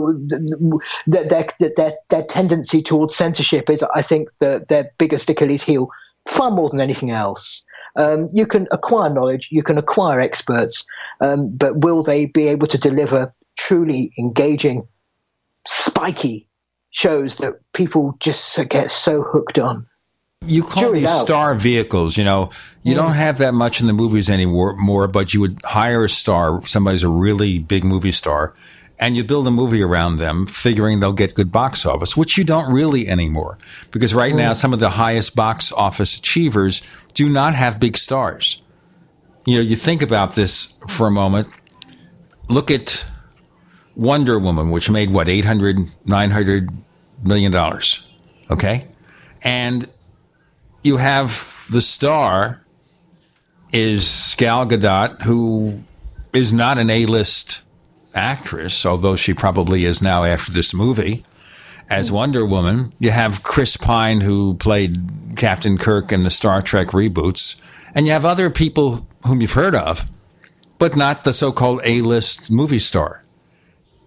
[1.08, 5.90] their, their, their, their tendency towards censorship is, I think, the, their biggest Achilles heel
[6.28, 7.64] far more than anything else.
[7.96, 10.86] Um, you can acquire knowledge, you can acquire experts,
[11.20, 14.88] um, but will they be able to deliver truly engaging,
[15.68, 16.48] spiky
[16.92, 19.86] shows that people just get so hooked on?
[20.48, 22.50] You call these star vehicles, you know,
[22.82, 22.98] you mm.
[22.98, 26.66] don't have that much in the movies anymore, more, but you would hire a star,
[26.66, 28.56] somebody's a really big movie star,
[29.02, 32.44] and you build a movie around them, figuring they'll get good box office, which you
[32.44, 33.58] don't really anymore.
[33.90, 34.38] Because right mm.
[34.38, 36.84] now, some of the highest box office achievers
[37.16, 38.62] do not have big stars.
[39.46, 41.48] You know, you think about this for a moment.
[42.48, 43.04] Look at
[43.96, 46.70] Wonder Woman, which made what, 800, 900
[47.24, 48.08] million dollars.
[48.52, 48.88] Okay.
[49.42, 49.90] And
[50.84, 52.64] you have the star
[53.74, 55.84] is Gal Gadot, who
[56.34, 57.62] is not an A list
[58.14, 61.24] actress, although she probably is now after this movie,
[61.90, 62.94] as Wonder Woman.
[63.00, 67.62] You have Chris Pine, who played Captain Kirk in the Star Trek reboots,
[67.94, 70.10] and you have other people whom you've heard of,
[70.80, 73.24] but not the so called A list movie star.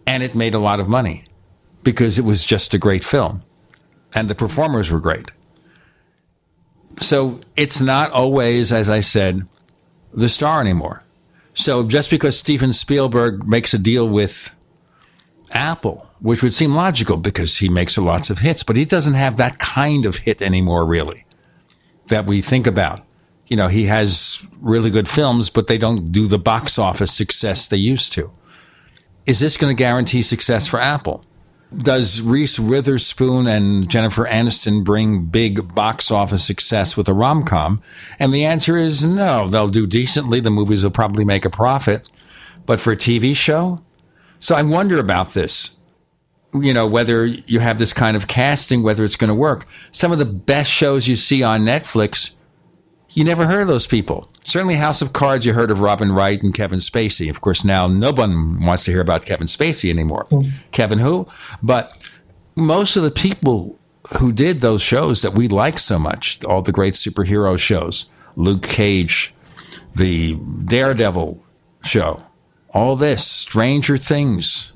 [0.06, 1.24] And it made a lot of money
[1.82, 3.42] because it was just a great film,
[4.14, 5.30] and the performers were great.
[7.00, 9.46] So it's not always, as I said,
[10.12, 11.03] the star anymore.
[11.54, 14.54] So just because Steven Spielberg makes a deal with
[15.52, 19.36] Apple, which would seem logical because he makes lots of hits, but he doesn't have
[19.36, 21.24] that kind of hit anymore, really,
[22.08, 23.00] that we think about.
[23.46, 27.68] You know, he has really good films, but they don't do the box office success
[27.68, 28.32] they used to.
[29.26, 31.24] Is this going to guarantee success for Apple?
[31.78, 37.80] Does Reese Witherspoon and Jennifer Aniston bring big box office success with a rom com?
[38.18, 39.48] And the answer is no.
[39.48, 40.40] They'll do decently.
[40.40, 42.08] The movies will probably make a profit.
[42.66, 43.82] But for a TV show?
[44.38, 45.80] So I wonder about this.
[46.52, 49.66] You know, whether you have this kind of casting, whether it's going to work.
[49.90, 52.34] Some of the best shows you see on Netflix,
[53.14, 54.28] you never heard of those people.
[54.42, 57.30] Certainly, House of Cards, you heard of Robin Wright and Kevin Spacey.
[57.30, 60.26] Of course, now no one wants to hear about Kevin Spacey anymore.
[60.30, 60.50] Mm.
[60.72, 61.26] Kevin who?
[61.62, 61.96] But
[62.56, 63.78] most of the people
[64.18, 68.62] who did those shows that we like so much, all the great superhero shows, Luke
[68.62, 69.32] Cage,
[69.94, 70.34] the
[70.64, 71.42] Daredevil
[71.84, 72.18] show,
[72.70, 74.72] all this, Stranger Things.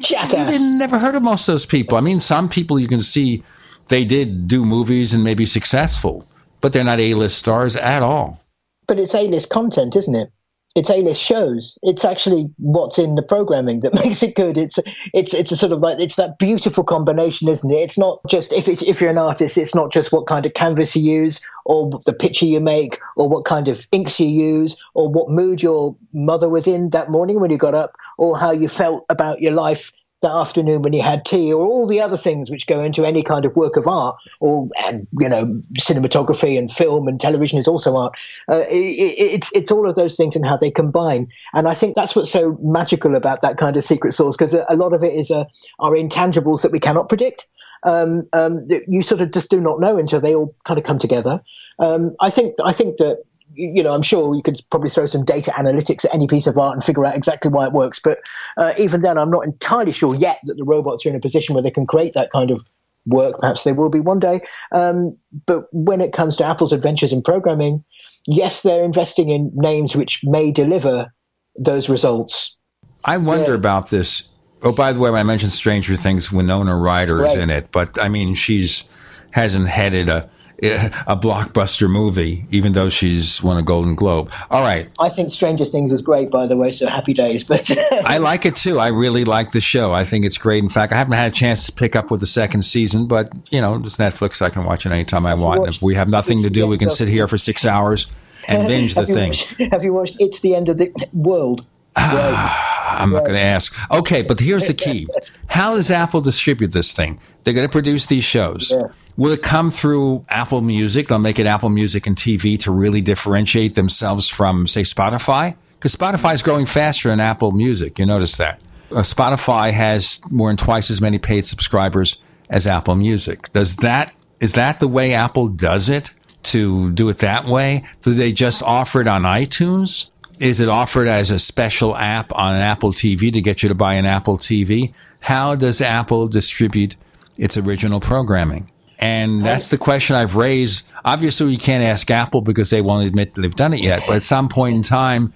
[0.00, 0.52] Jackass.
[0.52, 1.96] You never heard of most of those people.
[1.96, 3.42] I mean, some people you can see
[3.88, 6.26] they did do movies and maybe successful,
[6.64, 8.40] but they're not A-list stars at all
[8.86, 10.30] but it's A-list content, isn't it?
[10.74, 11.78] It's A-list shows.
[11.82, 14.58] It's actually what's in the programming that makes it good.
[14.58, 14.78] It's
[15.12, 17.76] it's it's a sort of like it's that beautiful combination, isn't it?
[17.76, 20.54] It's not just if it's if you're an artist, it's not just what kind of
[20.54, 24.76] canvas you use or the picture you make or what kind of inks you use
[24.94, 28.50] or what mood your mother was in that morning when you got up or how
[28.50, 29.92] you felt about your life
[30.24, 33.22] that afternoon when you had tea, or all the other things which go into any
[33.22, 37.68] kind of work of art, or and you know cinematography and film and television is
[37.68, 38.14] also art.
[38.48, 41.94] Uh, it, it's it's all of those things and how they combine, and I think
[41.94, 45.04] that's what's so magical about that kind of secret sauce because a, a lot of
[45.04, 45.44] it is uh,
[45.78, 47.46] are intangibles that we cannot predict.
[47.86, 50.84] Um, um, that you sort of just do not know until they all kind of
[50.84, 51.42] come together.
[51.78, 53.22] Um, I think I think that
[53.54, 56.58] you know, I'm sure you could probably throw some data analytics at any piece of
[56.58, 58.00] art and figure out exactly why it works.
[58.02, 58.18] But
[58.56, 61.54] uh, even then, I'm not entirely sure yet that the robots are in a position
[61.54, 62.62] where they can create that kind of
[63.06, 63.38] work.
[63.40, 64.40] Perhaps they will be one day.
[64.72, 65.16] Um,
[65.46, 67.84] but when it comes to Apple's adventures in programming,
[68.26, 71.12] yes, they're investing in names which may deliver
[71.56, 72.56] those results.
[73.04, 73.56] I wonder yeah.
[73.56, 74.28] about this.
[74.62, 76.32] Oh, by the way, I mentioned Stranger Things.
[76.32, 77.30] Winona Ryder right.
[77.30, 78.88] is in it, but I mean, she's
[79.32, 80.30] hasn't headed a
[80.62, 84.30] a blockbuster movie, even though she's won a Golden Globe.
[84.50, 84.88] All right.
[85.00, 87.44] I think Stranger Things is great, by the way, so happy days.
[87.44, 87.70] But
[88.06, 88.78] I like it too.
[88.78, 89.92] I really like the show.
[89.92, 90.62] I think it's great.
[90.62, 93.32] In fact, I haven't had a chance to pick up with the second season, but
[93.50, 94.40] you know, it's Netflix.
[94.42, 95.60] I can watch it anytime I want.
[95.60, 98.10] Watched, if we have nothing to do, we can sit here for six hours
[98.46, 99.30] and binge the thing.
[99.30, 101.66] Watched, have you watched It's the End of the World?
[101.96, 103.74] I'm not going to ask.
[103.90, 105.08] Okay, but here's the key.
[105.48, 107.18] How does Apple distribute this thing?
[107.42, 108.72] They're going to produce these shows.
[108.74, 108.88] Yeah.
[109.16, 111.06] Will it come through Apple Music?
[111.08, 115.56] They'll make it Apple Music and TV to really differentiate themselves from, say, Spotify?
[115.78, 117.98] Because Spotify is growing faster than Apple Music.
[117.98, 118.60] You notice that.
[118.90, 122.16] Uh, Spotify has more than twice as many paid subscribers
[122.50, 123.52] as Apple Music.
[123.52, 126.10] Does that is that the way Apple does it?
[126.44, 127.84] To do it that way?
[128.02, 130.10] Do they just offer it on iTunes?
[130.38, 133.94] Is it offered as a special app on Apple TV to get you to buy
[133.94, 134.92] an Apple TV?
[135.20, 136.96] How does Apple distribute
[137.38, 138.68] its original programming?
[138.98, 139.44] And oh.
[139.44, 140.90] that's the question I've raised.
[141.04, 144.04] Obviously, we can't ask Apple because they won't admit that they've done it yet.
[144.06, 145.32] But at some point in time,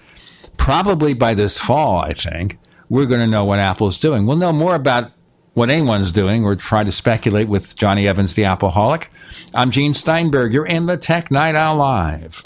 [0.57, 4.27] probably by this fall, I think, we're going to know what Apple's doing.
[4.27, 5.13] We'll know more about
[5.55, 9.09] what anyone's doing or try to speculate with Jonny Evans, the Appleholic.
[9.55, 10.55] I'm Gene Steinberg.
[10.55, 12.43] You're in the Tech Night Owl Live.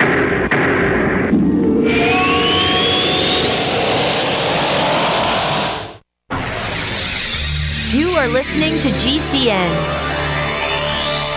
[7.94, 10.01] You are listening to GCN.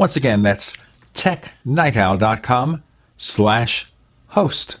[0.00, 0.74] Once again, that's
[1.12, 2.82] technightowl.com
[3.18, 3.92] slash
[4.28, 4.80] host.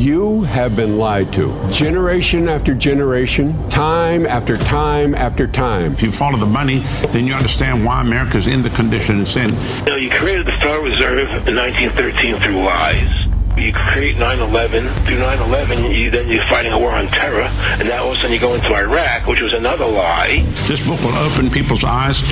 [0.00, 1.52] You have been lied to.
[1.70, 5.92] Generation after generation, time after time after time.
[5.92, 6.78] If you follow the money,
[7.08, 9.50] then you understand why America's in the condition it's in.
[9.50, 13.10] You know, you created the Federal Reserve in 1913 through lies.
[13.58, 14.88] You create 9/11.
[15.04, 18.20] Through 9/11, you, then you're fighting a war on terror, and now all of a
[18.20, 20.42] sudden you go into Iraq, which was another lie.
[20.66, 22.22] This book will open people's eyes.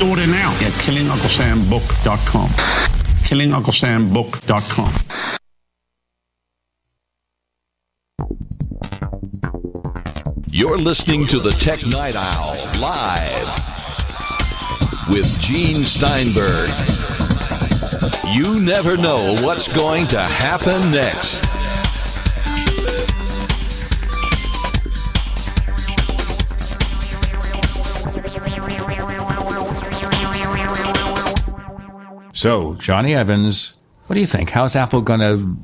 [0.00, 2.48] Order now at killingunclesambook.com.
[3.28, 4.92] killingunclesambook.com.
[10.50, 13.48] You're listening to the Tech Night Owl live
[15.08, 16.70] with Gene Steinberg.
[18.34, 21.44] You never know what's going to happen next.
[32.34, 34.50] So, Jonny Evans, what do you think?
[34.50, 35.56] How's Apple going to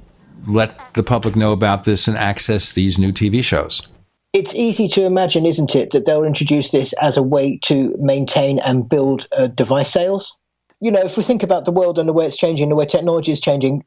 [0.46, 3.92] let the public know about this and access these new TV shows?
[4.32, 8.58] It's easy to imagine, isn't it, that they'll introduce this as a way to maintain
[8.58, 10.36] and build uh, device sales.
[10.80, 12.84] You know, if we think about the world and the way it's changing, the way
[12.84, 13.84] technology is changing,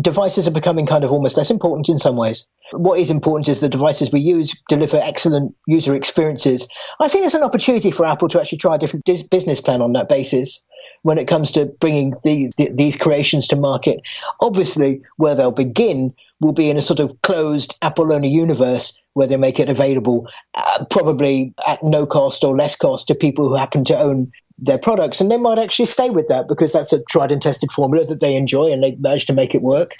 [0.00, 2.46] devices are becoming kind of almost less important in some ways.
[2.72, 6.68] What is important is the devices we use deliver excellent user experiences.
[7.00, 9.94] I think there's an opportunity for Apple to actually try a different business plan on
[9.94, 10.62] that basis
[11.02, 14.00] when it comes to bringing these these creations to market.
[14.40, 19.26] Obviously, where they'll begin will be in a sort of closed Apple only universe where
[19.26, 23.56] they make it available, uh, probably at no cost or less cost to people who
[23.56, 27.02] happen to own their products, and they might actually stay with that because that's a
[27.04, 29.94] tried and tested formula that they enjoy and they manage to make it work.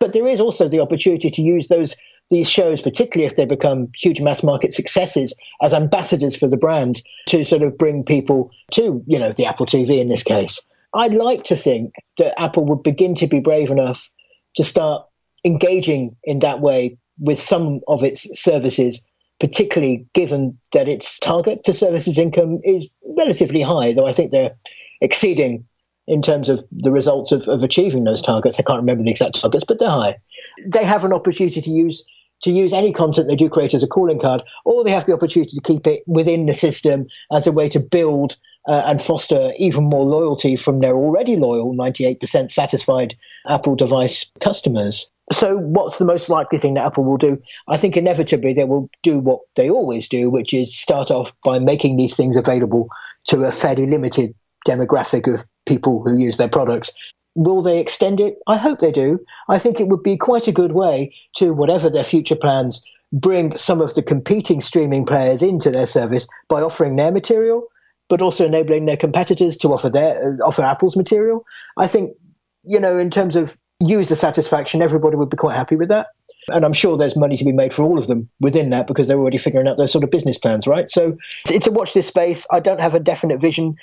[0.00, 1.96] But there is also the opportunity to use those
[2.30, 7.02] these shows, particularly if they become huge mass market successes, as ambassadors for the brand
[7.28, 10.60] to sort of bring people to, you know, the Apple TV in this case.
[10.94, 14.10] I'd like to think that Apple would begin to be brave enough
[14.56, 15.06] to start
[15.44, 19.02] engaging in that way with some of its services,
[19.40, 22.86] particularly given that its target for services income is
[23.16, 24.56] relatively high, though I think they're
[25.00, 25.66] exceeding
[26.06, 28.58] in terms of the results of, of achieving those targets.
[28.58, 30.18] I can't remember the exact targets, but they're high.
[30.66, 32.04] They have an opportunity to use
[32.42, 35.14] to use any content they do create as a calling card, or they have the
[35.14, 38.36] opportunity to keep it within the system as a way to build
[38.68, 43.14] uh, and foster even more loyalty from their already loyal 98% satisfied
[43.46, 45.08] Apple device customers.
[45.32, 47.40] So, what's the most likely thing that Apple will do?
[47.66, 51.58] I think inevitably they will do what they always do, which is start off by
[51.58, 52.88] making these things available
[53.28, 54.34] to a fairly limited
[54.66, 56.90] demographic of people who use their products.
[57.34, 58.36] Will they extend it?
[58.46, 59.18] I hope they do.
[59.48, 63.56] I think it would be quite a good way to, whatever their future plans, bring
[63.56, 67.64] some of the competing streaming players into their service by offering their material,
[68.08, 71.44] but also enabling their competitors to offer their uh, offer Apple's material.
[71.76, 72.16] I think,
[72.64, 76.08] you know, in terms of user satisfaction, everybody would be quite happy with that.
[76.50, 79.08] And I'm sure there's money to be made for all of them within that because
[79.08, 80.90] they're already figuring out those sort of business plans, right?
[80.90, 81.16] So
[81.48, 82.46] it's a watch this space.
[82.50, 83.76] I don't have a definite vision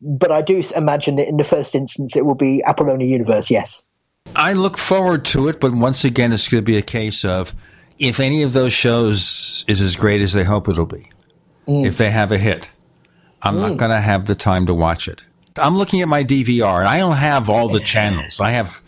[0.00, 3.50] but I do imagine that in the first instance it will be Apollonia universe.
[3.50, 3.84] Yes.
[4.36, 7.54] I look forward to it, but once again, it's going to be a case of
[7.98, 11.10] if any of those shows is as great as they hope it'll be,
[11.66, 11.84] mm.
[11.84, 12.68] if they have a hit,
[13.42, 13.60] I'm mm.
[13.60, 15.24] not going to have the time to watch it.
[15.56, 18.38] I'm looking at my DVR, and I don't have all the channels.
[18.38, 18.82] I have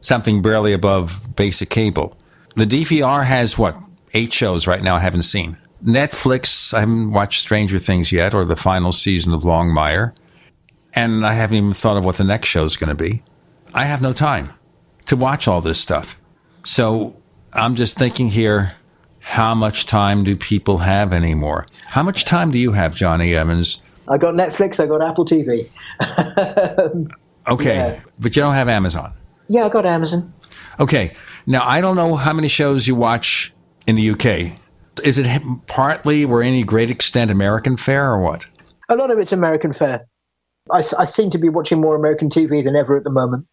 [0.00, 2.16] something barely above basic cable.
[2.56, 3.76] The DVR has what
[4.14, 5.58] eight shows right now I haven't seen.
[5.84, 10.14] Netflix, I haven't watched Stranger Things yet, or the final season of Longmire
[10.94, 13.22] and I haven't even thought of what the next show is going to be.
[13.72, 14.52] I have no time
[15.06, 16.20] to watch all this stuff.
[16.64, 17.16] So
[17.52, 18.76] I'm just thinking here
[19.20, 21.66] how much time do people have anymore?
[21.86, 23.82] How much time do you have, Jonny Evans?
[24.06, 25.66] I got Netflix, I got Apple TV.
[27.48, 28.00] okay, yeah.
[28.20, 29.14] but you don't have Amazon.
[29.48, 30.32] Yeah, I got Amazon.
[30.78, 31.14] Okay,
[31.46, 33.52] now I don't know how many shows you watch
[33.86, 34.58] in the UK.
[35.02, 38.46] Is it partly or any great extent American fare or what?
[38.90, 40.06] A lot of it's American fare.
[40.70, 43.46] I, I seem to be watching more American TV than ever at the moment.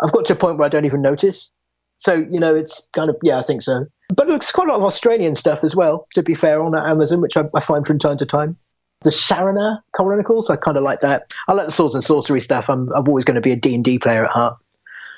[0.00, 1.50] I've got to a point where I don't even notice.
[1.98, 3.86] So, you know, it's kind of, yeah, I think so.
[4.14, 7.20] But it's quite a lot of Australian stuff as well, to be fair, on Amazon,
[7.20, 8.56] which I, I find from time to time.
[9.02, 11.32] The Shannara Chronicles, I kind of like that.
[11.48, 12.68] I like the swords and sorcery stuff.
[12.68, 14.58] I'm, I'm always going to be a D&D player at heart.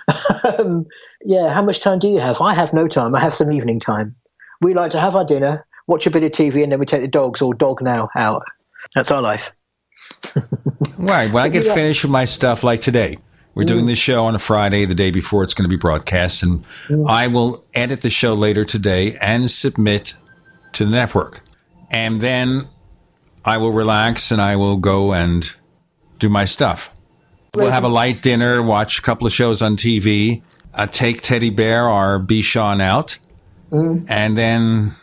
[0.58, 0.86] um,
[1.24, 2.40] yeah, how much time do you have?
[2.40, 3.14] I have no time.
[3.14, 4.14] I have some evening time.
[4.60, 7.02] We like to have our dinner, watch a bit of TV, and then we take
[7.02, 8.44] the dogs or dog now out.
[8.94, 9.52] That's our life.
[10.98, 11.32] Right.
[11.32, 13.18] When I get finished with my stuff, like today,
[13.54, 13.88] we're doing mm.
[13.88, 17.08] this show on a Friday, the day before it's going to be broadcast, and mm.
[17.08, 20.14] I will edit the show later today and submit
[20.74, 21.40] to the network.
[21.90, 22.68] And then
[23.44, 25.52] I will relax and I will go and
[26.18, 26.94] do my stuff.
[27.54, 30.42] We'll have a light dinner, watch a couple of shows on TV,
[30.74, 33.18] uh, take Teddy Bear or Bichon out,
[33.72, 34.04] mm.
[34.08, 34.94] and then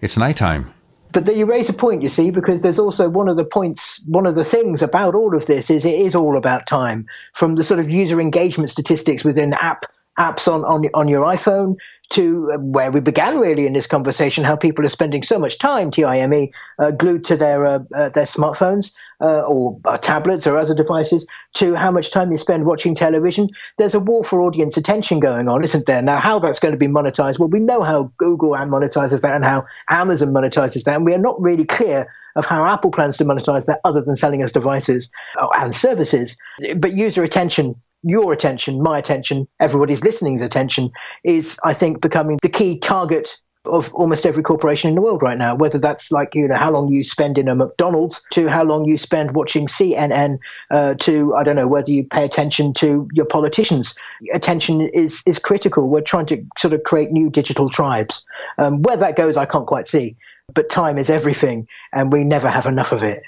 [0.00, 0.72] it's nighttime
[1.12, 4.26] but you raise a point, you see, because there's also one of the points, one
[4.26, 7.06] of the things about all of this is it is all about time.
[7.34, 9.86] From the sort of user engagement statistics within app
[10.18, 11.76] apps on, on, on your iPhone
[12.12, 15.90] to where we began really in this conversation, how people are spending so much time,
[15.90, 20.74] TIME, uh, glued to their uh, uh, their smartphones uh, or uh, tablets or other
[20.74, 23.48] devices, to how much time they spend watching television.
[23.78, 26.02] There's a war for audience attention going on, isn't there?
[26.02, 27.38] Now, how that's going to be monetized?
[27.38, 31.18] Well, we know how Google monetizes that and how Amazon monetizes that, and we are
[31.18, 35.08] not really clear of how Apple plans to monetize that other than selling us devices
[35.40, 36.36] uh, and services.
[36.76, 40.90] But user attention your attention, my attention, everybody's listening's attention
[41.24, 45.38] is, I think, becoming the key target of almost every corporation in the world right
[45.38, 48.64] now, whether that's like, you know, how long you spend in a McDonald's to how
[48.64, 50.38] long you spend watching CNN
[50.70, 53.94] uh, to, I don't know, whether you pay attention to your politicians.
[54.34, 55.88] Attention is, is critical.
[55.88, 58.24] We're trying to sort of create new digital tribes.
[58.58, 60.16] Um, where that goes, I can't quite see.
[60.54, 63.22] But time is everything, and we never have enough of it.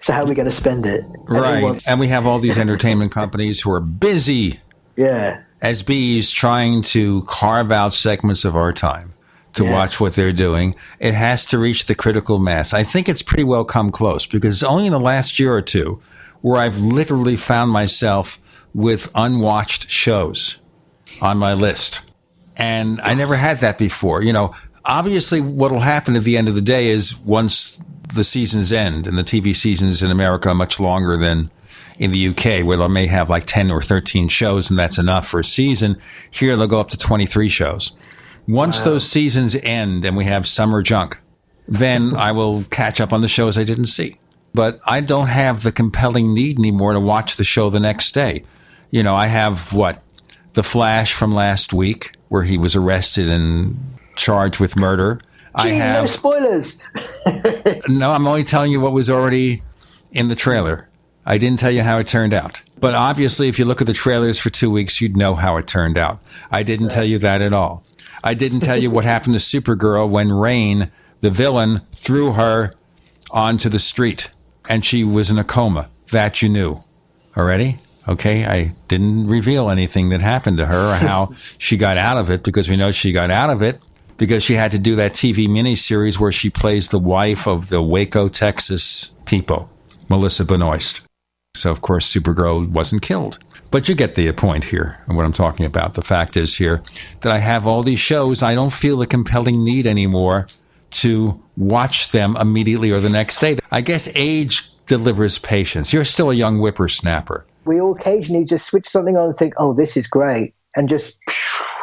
[0.00, 1.04] So how are we going to spend it?
[1.24, 1.82] Right.
[1.86, 4.60] And we have all these entertainment companies who are busy.
[4.96, 5.42] Yeah.
[5.62, 9.14] As bees trying to carve out segments of our time
[9.54, 9.72] to yeah.
[9.72, 10.74] watch what they're doing.
[11.00, 12.74] It has to reach the critical mass.
[12.74, 15.62] I think it's pretty well come close because it's only in the last year or
[15.62, 16.00] two
[16.42, 18.38] where I've literally found myself
[18.74, 20.58] with unwatched shows
[21.20, 22.00] on my list.
[22.56, 24.22] And I never had that before.
[24.22, 27.80] You know, obviously what will happen at the end of the day is once
[28.14, 31.50] the seasons end, and the TV seasons in America are much longer than
[31.98, 35.26] in the UK, where they may have like 10 or 13 shows, and that's enough
[35.26, 35.98] for a season.
[36.30, 37.96] Here, they'll go up to 23 shows.
[38.46, 38.92] Once wow.
[38.92, 41.20] those seasons end and we have summer junk,
[41.66, 44.18] then I will catch up on the shows I didn't see.
[44.54, 48.42] But I don't have the compelling need anymore to watch the show the next day.
[48.90, 50.02] You know, I have what?
[50.54, 53.76] The Flash from last week, where he was arrested and
[54.16, 55.20] charged with murder.
[55.56, 56.78] I have no spoilers.
[57.88, 59.62] no, I'm only telling you what was already
[60.12, 60.88] in the trailer.
[61.24, 62.62] I didn't tell you how it turned out.
[62.78, 65.66] But obviously, if you look at the trailers for two weeks, you'd know how it
[65.66, 66.20] turned out.
[66.50, 67.84] I didn't tell you that at all.
[68.22, 72.70] I didn't tell you what happened to Supergirl when Reign, the villain, threw her
[73.30, 74.30] onto the street
[74.68, 75.88] and she was in a coma.
[76.12, 76.80] That you knew
[77.36, 77.78] already.
[78.08, 78.44] Okay.
[78.44, 82.44] I didn't reveal anything that happened to her or how she got out of it
[82.44, 83.80] because we know she got out of it
[84.16, 87.82] because she had to do that TV miniseries where she plays the wife of the
[87.82, 89.70] Waco, Texas people,
[90.08, 91.00] Melissa Benoist.
[91.54, 93.38] So, of course, Supergirl wasn't killed.
[93.70, 95.94] But you get the point here and what I'm talking about.
[95.94, 96.82] The fact is here
[97.20, 98.42] that I have all these shows.
[98.42, 100.46] I don't feel the compelling need anymore
[100.92, 103.58] to watch them immediately or the next day.
[103.70, 105.92] I guess age delivers patience.
[105.92, 107.44] You're still a young whippersnapper.
[107.64, 110.54] We all occasionally just switch something on and think, oh, this is great.
[110.76, 111.16] And just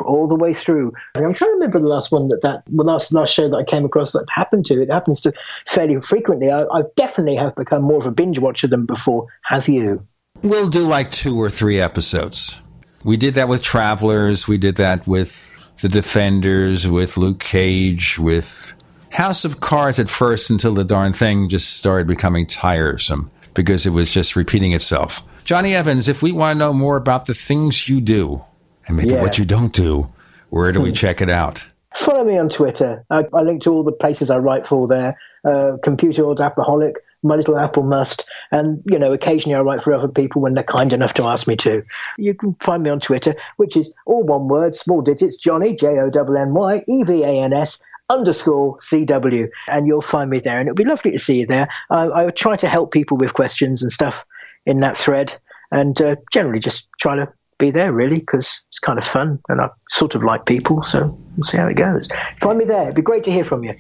[0.02, 0.94] all the way through.
[1.16, 3.64] I'm trying to remember the last one that that the last last show that I
[3.64, 4.82] came across that happened to.
[4.82, 5.34] It happens to
[5.68, 6.52] fairly frequently.
[6.52, 9.28] I, I definitely have become more of a binge watcher than before.
[9.46, 10.06] Have you?
[10.42, 12.60] We'll do like two or three episodes.
[13.06, 14.48] We did that with Travelers.
[14.48, 18.74] We did that with The Defenders, with Luke Cage, with
[19.12, 23.92] House of Cards at first until the darn thing just started becoming tiresome because it
[23.92, 25.22] was just repeating itself.
[25.44, 28.44] Jonny Evans, if we want to know more about the things you do,
[28.88, 29.22] and maybe yeah.
[29.22, 30.08] what you don't do.
[30.50, 31.64] Where do we check it out?
[31.96, 33.06] Follow me on Twitter.
[33.10, 35.18] I, I, link to all the places I write for there.
[35.44, 39.94] Uh, Computer Odds Appleholic, My Little Apple Must, and you know, occasionally I write for
[39.94, 41.84] other people when they're kind enough to ask me to.
[42.18, 46.00] You can find me on Twitter, which is all one word, small digits, Jonny J
[46.00, 47.80] O N N Y E V A N S
[48.10, 50.58] underscore CW, and you'll find me there.
[50.58, 51.68] And it'll be lovely to see you there.
[51.90, 54.26] I, I try to help people with questions and stuff
[54.66, 55.36] in that thread,
[55.72, 59.62] and uh, generally just try to be there really because it's kind of fun and
[59.62, 60.84] I sort of like people.
[60.84, 62.08] So we'll see how it goes.
[62.40, 62.84] Find me there.
[62.84, 63.74] It'd be great to hear from you.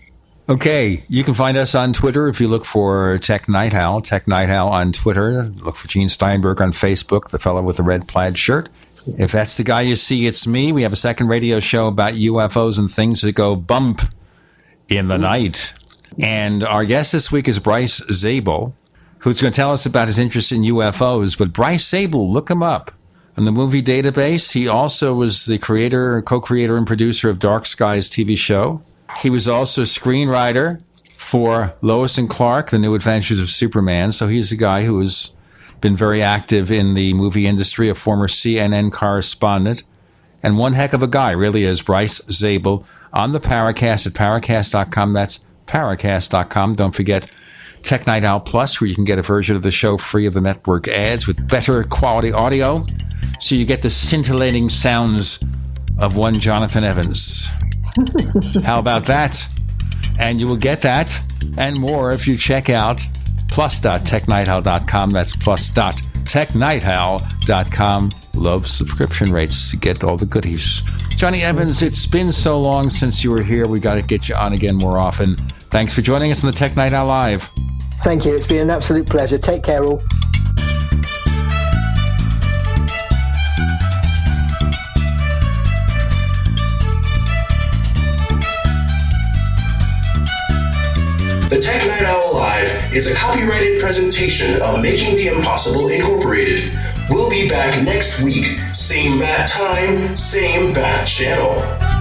[0.49, 4.01] Okay, you can find us on Twitter if you look for Tech Night Owl.
[4.01, 5.43] Tech Night Owl on Twitter.
[5.43, 8.67] Look for Gene Steinberg on Facebook, the fellow with the red plaid shirt.
[9.07, 10.73] If that's the guy you see, it's me.
[10.73, 14.01] We have a second radio show about UFOs and things that go bump
[14.89, 15.73] in the night.
[16.19, 18.75] And our guest this week is Bryce Zabel,
[19.19, 21.37] who's going to tell us about his interest in UFOs.
[21.37, 22.91] But Bryce Zabel, look him up
[23.37, 24.53] on the movie database.
[24.53, 28.81] He also was the creator, co-creator, and producer of Dark Skies TV show.
[29.21, 34.11] He was also screenwriter for Lois and Clark, The New Adventures of Superman.
[34.11, 35.31] So he's a guy who has
[35.81, 39.83] been very active in the movie industry, a former CNN correspondent,
[40.41, 45.13] and one heck of a guy, really is Bryce Zabel on the Paracast at paracast.com.
[45.13, 46.75] That's paracast.com.
[46.75, 47.27] Don't forget
[47.83, 50.33] Tech Night Owl Plus, where you can get a version of the show free of
[50.33, 52.85] the network ads with better quality audio
[53.39, 55.39] so you get the scintillating sounds
[55.97, 57.47] of one Jonathan Evans.
[58.63, 59.47] How about that?
[60.19, 61.19] And you will get that
[61.57, 63.01] and more if you check out
[63.49, 65.09] plus.technightowl.com.
[65.11, 68.13] That's plus.technightowl.com.
[68.33, 68.43] technightowl.com.
[68.43, 69.71] Love subscription rates.
[69.71, 70.83] To get all the goodies.
[71.15, 73.67] Jonny Evans, it's been so long since you were here.
[73.67, 75.35] We got to get you on again more often.
[75.69, 77.49] Thanks for joining us on the Tech Night Owl Live.
[78.03, 78.35] Thank you.
[78.35, 79.37] It's been an absolute pleasure.
[79.37, 80.01] Take care, all.
[91.49, 96.73] The Tech Night Owl Live is a copyrighted presentation of Making the Impossible Incorporated.
[97.09, 101.92] We'll be back next week, same bat time, same bat channel.